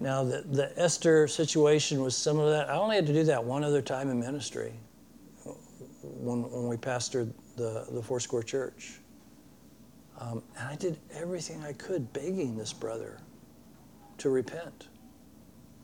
Now, 0.00 0.24
the, 0.24 0.42
the 0.42 0.78
Esther 0.80 1.28
situation 1.28 2.02
was 2.02 2.16
some 2.16 2.38
of 2.38 2.50
that. 2.50 2.68
I 2.68 2.74
only 2.76 2.96
had 2.96 3.06
to 3.06 3.12
do 3.12 3.24
that 3.24 3.44
one 3.44 3.62
other 3.62 3.82
time 3.82 4.10
in 4.10 4.18
ministry 4.18 4.72
when, 6.02 6.50
when 6.50 6.68
we 6.68 6.76
pastored 6.76 7.32
the, 7.56 7.86
the 7.90 8.02
Foursquare 8.02 8.42
Church. 8.42 8.98
Um, 10.18 10.42
and 10.58 10.68
I 10.68 10.76
did 10.76 10.98
everything 11.14 11.62
I 11.62 11.72
could 11.74 12.12
begging 12.12 12.56
this 12.56 12.72
brother 12.72 13.18
to 14.18 14.30
repent. 14.30 14.88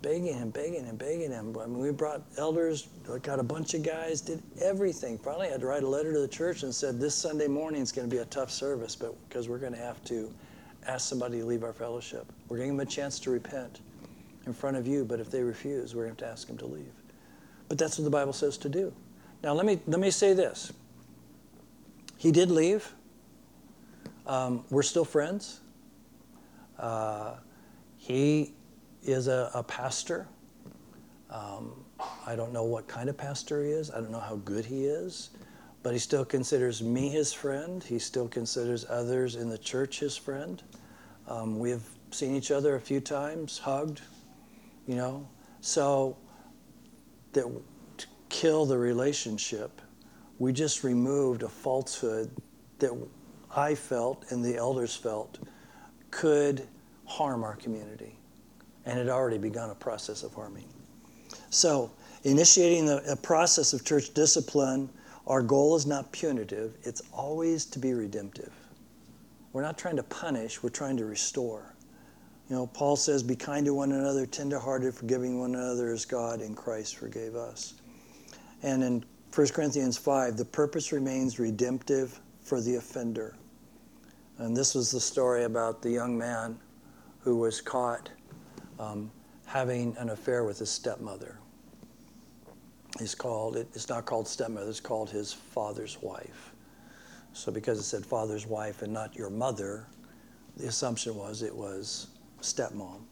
Begging 0.03 0.34
him, 0.34 0.51
begging 0.51 0.84
him, 0.84 0.97
begging 0.97 1.30
him. 1.30 1.57
I 1.59 1.66
mean, 1.66 1.78
we 1.78 1.90
brought 1.90 2.22
elders, 2.36 2.88
got 3.22 3.40
a 3.40 3.42
bunch 3.42 3.74
of 3.74 3.82
guys, 3.82 4.20
did 4.20 4.42
everything. 4.61 5.18
Finally, 5.18 5.49
I 5.49 5.53
had 5.53 5.61
to 5.61 5.66
write 5.66 5.82
a 5.82 5.88
letter 5.88 6.12
to 6.12 6.20
the 6.20 6.28
church 6.28 6.62
and 6.62 6.74
said, 6.74 7.01
This 7.01 7.14
Sunday 7.14 7.49
morning 7.49 7.80
is 7.82 7.92
going 7.92 8.09
to 8.09 8.14
be 8.14 8.20
a 8.20 8.26
tough 8.26 8.51
service, 8.51 8.94
but 8.94 9.14
because 9.28 9.49
we're 9.49 9.59
going 9.59 9.72
to 9.72 9.78
have 9.78 10.03
to 10.05 10.32
ask 10.86 11.09
somebody 11.09 11.40
to 11.40 11.47
leave 11.47 11.64
our 11.64 11.72
fellowship. 11.72 12.30
We're 12.49 12.59
giving 12.59 12.76
them 12.76 12.86
a 12.86 12.90
chance 12.90 13.18
to 13.20 13.30
repent 13.30 13.80
in 14.47 14.53
front 14.53 14.76
of 14.76 14.86
you, 14.86 15.05
but 15.05 15.18
if 15.18 15.30
they 15.30 15.42
refuse, 15.42 15.94
we're 15.94 16.05
going 16.05 16.16
to 16.16 16.24
have 16.24 16.30
to 16.30 16.40
ask 16.40 16.47
them 16.47 16.59
to 16.59 16.66
leave. 16.66 16.92
But 17.68 17.78
that's 17.78 17.99
what 17.99 18.05
the 18.05 18.11
Bible 18.11 18.32
says 18.32 18.57
to 18.59 18.68
do. 18.68 18.92
Now, 19.42 19.55
let 19.55 19.66
me, 19.66 19.80
let 19.86 19.99
me 19.99 20.11
say 20.11 20.34
this. 20.34 20.72
He 22.16 22.32
did 22.32 22.51
leave. 22.51 22.92
Um, 24.26 24.64
we're 24.70 24.82
still 24.82 25.05
friends. 25.05 25.61
Uh, 26.78 27.36
he 27.97 28.53
is 29.07 29.28
a, 29.28 29.50
a 29.54 29.62
pastor. 29.62 30.28
Um, 31.30 31.84
I 32.26 32.36
don't 32.36 32.52
know 32.52 32.64
what 32.64 32.88
kind 32.88 33.09
of 33.09 33.16
pastor 33.16 33.64
he 33.64 33.70
is. 33.70 33.90
I 33.90 33.96
don't 33.96 34.11
know 34.11 34.20
how 34.20 34.36
good 34.36 34.64
he 34.64 34.84
is. 34.84 35.30
But 35.82 35.92
he 35.92 35.98
still 35.98 36.24
considers 36.24 36.82
me 36.82 37.09
his 37.09 37.32
friend. 37.32 37.82
He 37.82 37.98
still 37.98 38.28
considers 38.28 38.84
others 38.88 39.36
in 39.36 39.48
the 39.48 39.59
church 39.59 40.00
his 40.00 40.16
friend. 40.16 40.62
Um, 41.28 41.59
we 41.59 41.70
have 41.70 41.84
seen 42.11 42.34
each 42.34 42.50
other 42.50 42.76
a 42.76 42.80
few 42.80 43.00
times, 43.00 43.59
hugged, 43.59 44.00
you 44.86 44.96
know. 44.96 45.28
So 45.61 46.16
that 47.32 47.46
to 47.98 48.07
kill 48.28 48.66
the 48.66 48.78
relationship, 48.78 49.80
we 50.38 50.52
just 50.52 50.84
removed 50.84 51.42
a 51.42 51.48
falsehood 51.48 52.30
that 52.78 52.92
I 53.54 53.74
felt 53.74 54.30
and 54.30 54.44
the 54.44 54.57
elders 54.57 54.94
felt 54.94 55.38
could 56.11 56.66
harm 57.04 57.44
our 57.44 57.57
community. 57.57 58.18
And 58.87 58.99
had 58.99 59.09
already 59.09 59.39
begun 59.39 59.70
a 59.70 59.74
process 59.74 60.22
of 60.22 60.32
harming. 60.32 60.68
So, 61.51 61.91
initiating 62.22 62.87
the, 62.87 63.03
a 63.11 63.16
process 63.16 63.72
of 63.72 63.84
church 63.84 64.14
discipline, 64.14 64.89
our 65.26 65.43
goal 65.43 65.76
is 65.76 65.87
not 65.87 66.12
punitive, 66.12 66.76
it's 66.82 67.03
always 67.12 67.66
to 67.66 67.78
be 67.78 67.93
redemptive. 67.93 68.53
We're 69.53 69.62
not 69.62 69.76
trying 69.76 69.97
to 69.97 70.03
punish, 70.05 70.62
we're 70.62 70.70
trying 70.70 70.97
to 70.99 71.05
restore. 71.05 71.74
You 72.49 72.57
know, 72.57 72.66
Paul 72.68 72.95
says, 72.97 73.22
Be 73.22 73.34
kind 73.34 73.66
to 73.66 73.74
one 73.74 73.91
another, 73.91 74.24
tenderhearted, 74.24 74.95
forgiving 74.95 75.41
one 75.41 75.55
another 75.55 75.93
as 75.93 76.05
God 76.05 76.41
in 76.41 76.55
Christ 76.55 76.97
forgave 76.97 77.34
us. 77.34 77.74
And 78.62 78.84
in 78.84 79.05
1 79.34 79.49
Corinthians 79.49 79.99
5, 79.99 80.37
the 80.37 80.45
purpose 80.45 80.93
remains 80.93 81.39
redemptive 81.39 82.20
for 82.41 82.61
the 82.61 82.76
offender. 82.76 83.37
And 84.39 84.57
this 84.57 84.74
was 84.74 84.91
the 84.91 85.01
story 85.01 85.45
about 85.45 85.82
the 85.82 85.91
young 85.91 86.16
man 86.16 86.59
who 87.20 87.37
was 87.37 87.61
caught 87.61 88.11
um, 88.79 89.11
having 89.47 89.97
an 89.99 90.11
affair 90.11 90.45
with 90.45 90.59
his 90.59 90.70
stepmother. 90.70 91.39
He's 92.99 93.14
called, 93.14 93.57
it's 93.57 93.89
not 93.89 94.07
called 94.07 94.27
stepmother, 94.27 94.68
it's 94.68 94.81
called 94.81 95.11
his 95.11 95.33
father's 95.33 95.99
wife. 96.01 96.53
So 97.33 97.53
because 97.53 97.79
it 97.79 97.83
said 97.83 98.07
father's 98.07 98.47
wife 98.47 98.83
and 98.83 98.93
not 98.93 99.14
your 99.14 99.29
mother, 99.29 99.87
the 100.57 100.68
assumption 100.68 101.14
was 101.14 101.43
it 101.43 101.55
was 101.55 102.09
stepmom. 102.41 103.03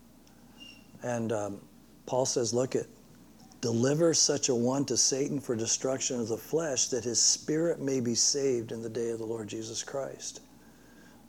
And 1.02 1.32
um, 1.32 1.60
Paul 2.06 2.24
says, 2.24 2.54
look 2.54 2.74
at, 2.74 2.86
deliver 3.60 4.14
such 4.14 4.48
a 4.48 4.54
one 4.54 4.86
to 4.86 4.96
Satan 4.96 5.38
for 5.40 5.54
destruction 5.54 6.18
of 6.20 6.28
the 6.28 6.38
flesh, 6.38 6.88
that 6.88 7.04
his 7.04 7.20
spirit 7.20 7.80
may 7.80 8.00
be 8.00 8.14
saved 8.14 8.72
in 8.72 8.82
the 8.82 8.88
day 8.88 9.10
of 9.10 9.18
the 9.18 9.26
Lord 9.26 9.48
Jesus 9.48 9.82
Christ. 9.82 10.40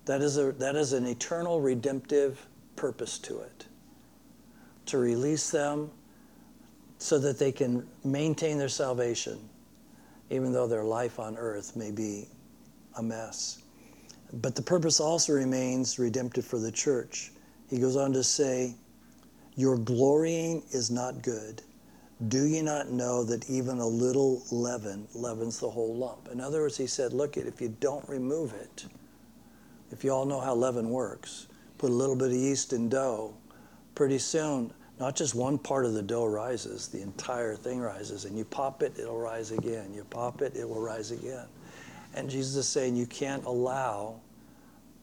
That 0.05 0.21
is, 0.21 0.37
a, 0.37 0.53
that 0.53 0.75
is 0.75 0.93
an 0.93 1.05
eternal 1.05 1.59
redemptive 1.59 2.47
purpose 2.75 3.19
to 3.19 3.39
it. 3.39 3.65
To 4.87 4.97
release 4.97 5.49
them 5.49 5.89
so 6.97 7.19
that 7.19 7.39
they 7.39 7.51
can 7.51 7.87
maintain 8.03 8.57
their 8.57 8.69
salvation, 8.69 9.39
even 10.29 10.51
though 10.53 10.67
their 10.67 10.83
life 10.83 11.19
on 11.19 11.37
earth 11.37 11.75
may 11.75 11.91
be 11.91 12.27
a 12.97 13.03
mess. 13.03 13.61
But 14.33 14.55
the 14.55 14.61
purpose 14.61 14.99
also 14.99 15.33
remains 15.33 15.99
redemptive 15.99 16.45
for 16.45 16.59
the 16.59 16.71
church. 16.71 17.31
He 17.69 17.79
goes 17.79 17.95
on 17.95 18.13
to 18.13 18.23
say, 18.23 18.75
Your 19.55 19.77
glorying 19.77 20.63
is 20.71 20.91
not 20.91 21.21
good. 21.21 21.61
Do 22.27 22.45
you 22.45 22.63
not 22.63 22.91
know 22.91 23.23
that 23.25 23.49
even 23.49 23.79
a 23.79 23.87
little 23.87 24.41
leaven 24.51 25.07
leavens 25.13 25.59
the 25.59 25.69
whole 25.69 25.95
lump? 25.95 26.29
In 26.31 26.39
other 26.39 26.61
words, 26.61 26.77
he 26.77 26.87
said, 26.87 27.11
Look, 27.13 27.37
if 27.37 27.59
you 27.59 27.75
don't 27.79 28.07
remove 28.07 28.53
it, 28.53 28.85
if 29.91 30.03
you 30.03 30.11
all 30.11 30.25
know 30.25 30.39
how 30.39 30.55
leaven 30.55 30.89
works, 30.89 31.47
put 31.77 31.89
a 31.89 31.93
little 31.93 32.15
bit 32.15 32.29
of 32.29 32.33
yeast 32.33 32.73
in 32.73 32.89
dough, 32.89 33.33
pretty 33.95 34.19
soon, 34.19 34.71
not 34.99 35.15
just 35.15 35.35
one 35.35 35.57
part 35.57 35.85
of 35.85 35.93
the 35.93 36.01
dough 36.01 36.25
rises, 36.25 36.87
the 36.87 37.01
entire 37.01 37.55
thing 37.55 37.79
rises. 37.79 38.25
And 38.25 38.37
you 38.37 38.45
pop 38.45 38.83
it, 38.83 38.93
it'll 38.99 39.17
rise 39.17 39.51
again. 39.51 39.93
You 39.93 40.03
pop 40.05 40.41
it, 40.41 40.55
it 40.55 40.67
will 40.67 40.81
rise 40.81 41.11
again. 41.11 41.47
And 42.13 42.29
Jesus 42.29 42.55
is 42.55 42.67
saying 42.67 42.95
you 42.95 43.07
can't 43.07 43.43
allow 43.45 44.19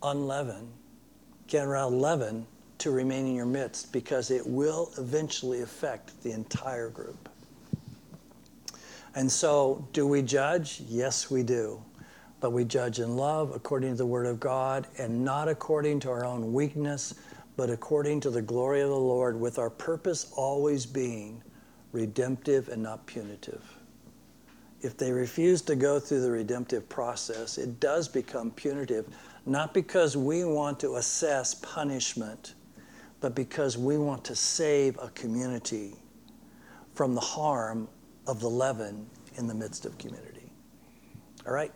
unleavened, 0.02 0.68
can't 1.46 1.68
allow 1.68 1.88
leaven 1.88 2.46
to 2.78 2.90
remain 2.90 3.26
in 3.26 3.34
your 3.34 3.46
midst 3.46 3.92
because 3.92 4.30
it 4.30 4.46
will 4.46 4.90
eventually 4.98 5.60
affect 5.60 6.22
the 6.22 6.32
entire 6.32 6.88
group. 6.88 7.28
And 9.14 9.30
so, 9.30 9.86
do 9.92 10.06
we 10.06 10.22
judge? 10.22 10.82
Yes, 10.88 11.30
we 11.30 11.42
do. 11.42 11.82
But 12.40 12.50
we 12.50 12.64
judge 12.64 12.98
in 12.98 13.16
love 13.16 13.54
according 13.54 13.90
to 13.90 13.96
the 13.96 14.06
Word 14.06 14.26
of 14.26 14.40
God 14.40 14.86
and 14.98 15.24
not 15.24 15.48
according 15.48 16.00
to 16.00 16.10
our 16.10 16.24
own 16.24 16.52
weakness, 16.52 17.14
but 17.56 17.70
according 17.70 18.20
to 18.20 18.30
the 18.30 18.42
glory 18.42 18.80
of 18.80 18.88
the 18.88 18.96
Lord, 18.96 19.38
with 19.38 19.58
our 19.58 19.70
purpose 19.70 20.32
always 20.36 20.86
being 20.86 21.42
redemptive 21.92 22.68
and 22.68 22.82
not 22.82 23.06
punitive. 23.06 23.62
If 24.80 24.96
they 24.96 25.12
refuse 25.12 25.62
to 25.62 25.76
go 25.76 26.00
through 26.00 26.22
the 26.22 26.30
redemptive 26.30 26.88
process, 26.88 27.58
it 27.58 27.78
does 27.78 28.08
become 28.08 28.50
punitive, 28.50 29.06
not 29.46 29.74
because 29.74 30.16
we 30.16 30.44
want 30.44 30.80
to 30.80 30.96
assess 30.96 31.54
punishment, 31.54 32.54
but 33.20 33.34
because 33.34 33.78
we 33.78 33.98
want 33.98 34.24
to 34.24 34.34
save 34.34 34.98
a 34.98 35.08
community 35.10 35.94
from 36.94 37.14
the 37.14 37.20
harm 37.20 37.88
of 38.26 38.40
the 38.40 38.50
leaven 38.50 39.08
in 39.36 39.46
the 39.46 39.54
midst 39.54 39.86
of 39.86 39.96
community. 39.98 40.50
All 41.46 41.52
right? 41.52 41.72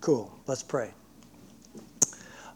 Cool. 0.00 0.32
Let's 0.46 0.62
pray. 0.62 0.92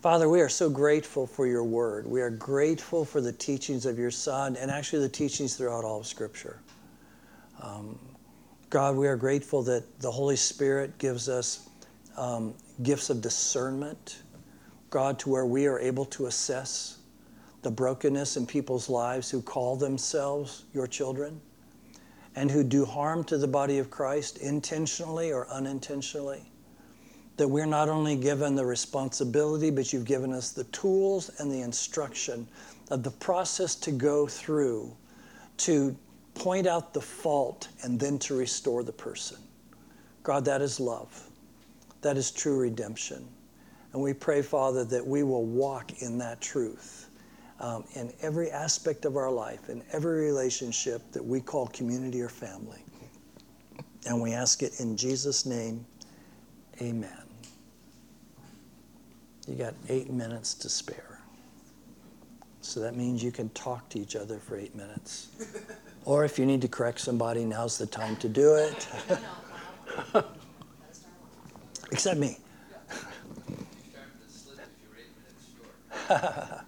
Father, 0.05 0.28
we 0.28 0.42
are 0.42 0.50
so 0.50 0.68
grateful 0.68 1.26
for 1.26 1.46
your 1.46 1.64
word. 1.64 2.07
We 2.07 2.20
are 2.20 2.28
grateful 2.28 3.07
for 3.07 3.22
the 3.22 3.32
teachings 3.32 3.86
of 3.86 3.98
your 3.98 4.11
Son 4.11 4.55
and 4.55 4.70
actually 4.70 5.00
the 5.00 5.09
teachings 5.09 5.57
throughout 5.57 5.82
all 5.82 6.00
of 6.00 6.07
Scripture. 6.07 6.61
Um, 7.62 7.98
God, 8.68 8.96
we 8.96 9.09
are 9.09 9.16
grateful 9.16 9.62
that 9.62 10.00
the 10.00 10.11
Holy 10.11 10.36
Spirit 10.36 10.98
gives 10.98 11.30
us 11.30 11.70
um, 12.18 12.52
gifts 12.82 13.09
of 13.09 13.22
discernment, 13.22 14.18
God, 14.90 15.18
to 15.20 15.30
where 15.30 15.46
we 15.46 15.66
are 15.66 15.78
able 15.78 16.05
to 16.05 16.26
assess 16.26 16.98
the 17.62 17.70
brokenness 17.70 18.36
in 18.36 18.46
people's 18.46 18.90
lives 18.90 19.30
who 19.30 19.40
call 19.40 19.74
themselves 19.74 20.66
your 20.74 20.86
children 20.86 21.40
and 22.36 22.50
who 22.50 22.62
do 22.62 22.84
harm 22.84 23.24
to 23.24 23.38
the 23.38 23.48
body 23.48 23.78
of 23.78 23.88
Christ 23.90 24.36
intentionally 24.36 25.32
or 25.32 25.48
unintentionally. 25.48 26.42
That 27.37 27.49
we're 27.49 27.66
not 27.66 27.89
only 27.89 28.16
given 28.16 28.55
the 28.55 28.64
responsibility, 28.64 29.70
but 29.70 29.93
you've 29.93 30.05
given 30.05 30.32
us 30.32 30.53
the 30.53 30.64
tools 30.64 31.30
and 31.39 31.51
the 31.51 31.62
instruction 31.62 32.47
of 32.91 33.03
the 33.03 33.11
process 33.11 33.74
to 33.76 33.91
go 33.91 34.26
through 34.26 34.95
to 35.57 35.97
point 36.35 36.66
out 36.66 36.93
the 36.93 37.01
fault 37.01 37.68
and 37.82 37.99
then 37.99 38.18
to 38.18 38.37
restore 38.37 38.82
the 38.82 38.93
person. 38.93 39.39
God, 40.22 40.45
that 40.45 40.62
is 40.62 40.80
love. 40.80 41.28
That 42.03 42.16
is 42.16 42.30
true 42.30 42.59
redemption. 42.59 43.26
And 43.93 44.03
we 44.03 44.12
pray, 44.12 44.43
Father, 44.43 44.85
that 44.85 45.07
we 45.07 45.22
will 45.22 45.45
walk 45.45 46.03
in 46.03 46.18
that 46.18 46.41
truth 46.41 47.09
um, 47.61 47.85
in 47.95 48.12
every 48.20 48.51
aspect 48.51 49.05
of 49.05 49.16
our 49.16 49.30
life, 49.30 49.68
in 49.68 49.82
every 49.93 50.26
relationship 50.26 51.01
that 51.12 51.24
we 51.24 51.41
call 51.41 51.68
community 51.68 52.20
or 52.20 52.28
family. 52.28 52.85
And 54.07 54.20
we 54.20 54.32
ask 54.32 54.62
it 54.62 54.80
in 54.80 54.97
Jesus' 54.97 55.47
name. 55.47 55.87
Amen. 56.82 57.23
You 59.47 59.55
got 59.57 59.74
eight 59.88 60.11
minutes 60.11 60.55
to 60.55 60.68
spare. 60.68 61.20
So 62.62 62.80
that 62.80 62.97
means 62.97 63.22
you 63.22 63.30
can 63.30 63.51
talk 63.51 63.88
to 63.90 63.99
each 63.99 64.16
other 64.16 64.38
for 64.38 64.57
eight 64.57 64.74
minutes. 64.74 65.28
Or 66.07 66.22
if 66.22 66.38
you 66.38 66.45
need 66.45 66.61
to 66.61 66.68
correct 66.68 67.01
somebody, 67.01 67.47
now's 67.47 67.78
the 67.78 67.86
time 67.86 68.16
to 68.16 68.28
do 68.28 68.57
it. 68.57 68.88
Except 71.90 72.18
me. 72.18 72.36
Start 72.86 73.07
to 74.20 74.28
slip 74.28 74.59
if 74.59 74.66
you're 74.82 74.99
eight 74.99 75.09
minutes 75.16 75.47
short. 75.57 76.64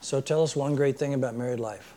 So 0.00 0.20
tell 0.20 0.42
us 0.42 0.56
one 0.56 0.74
great 0.74 0.98
thing 0.98 1.14
about 1.14 1.36
married 1.36 1.60
life. 1.60 1.95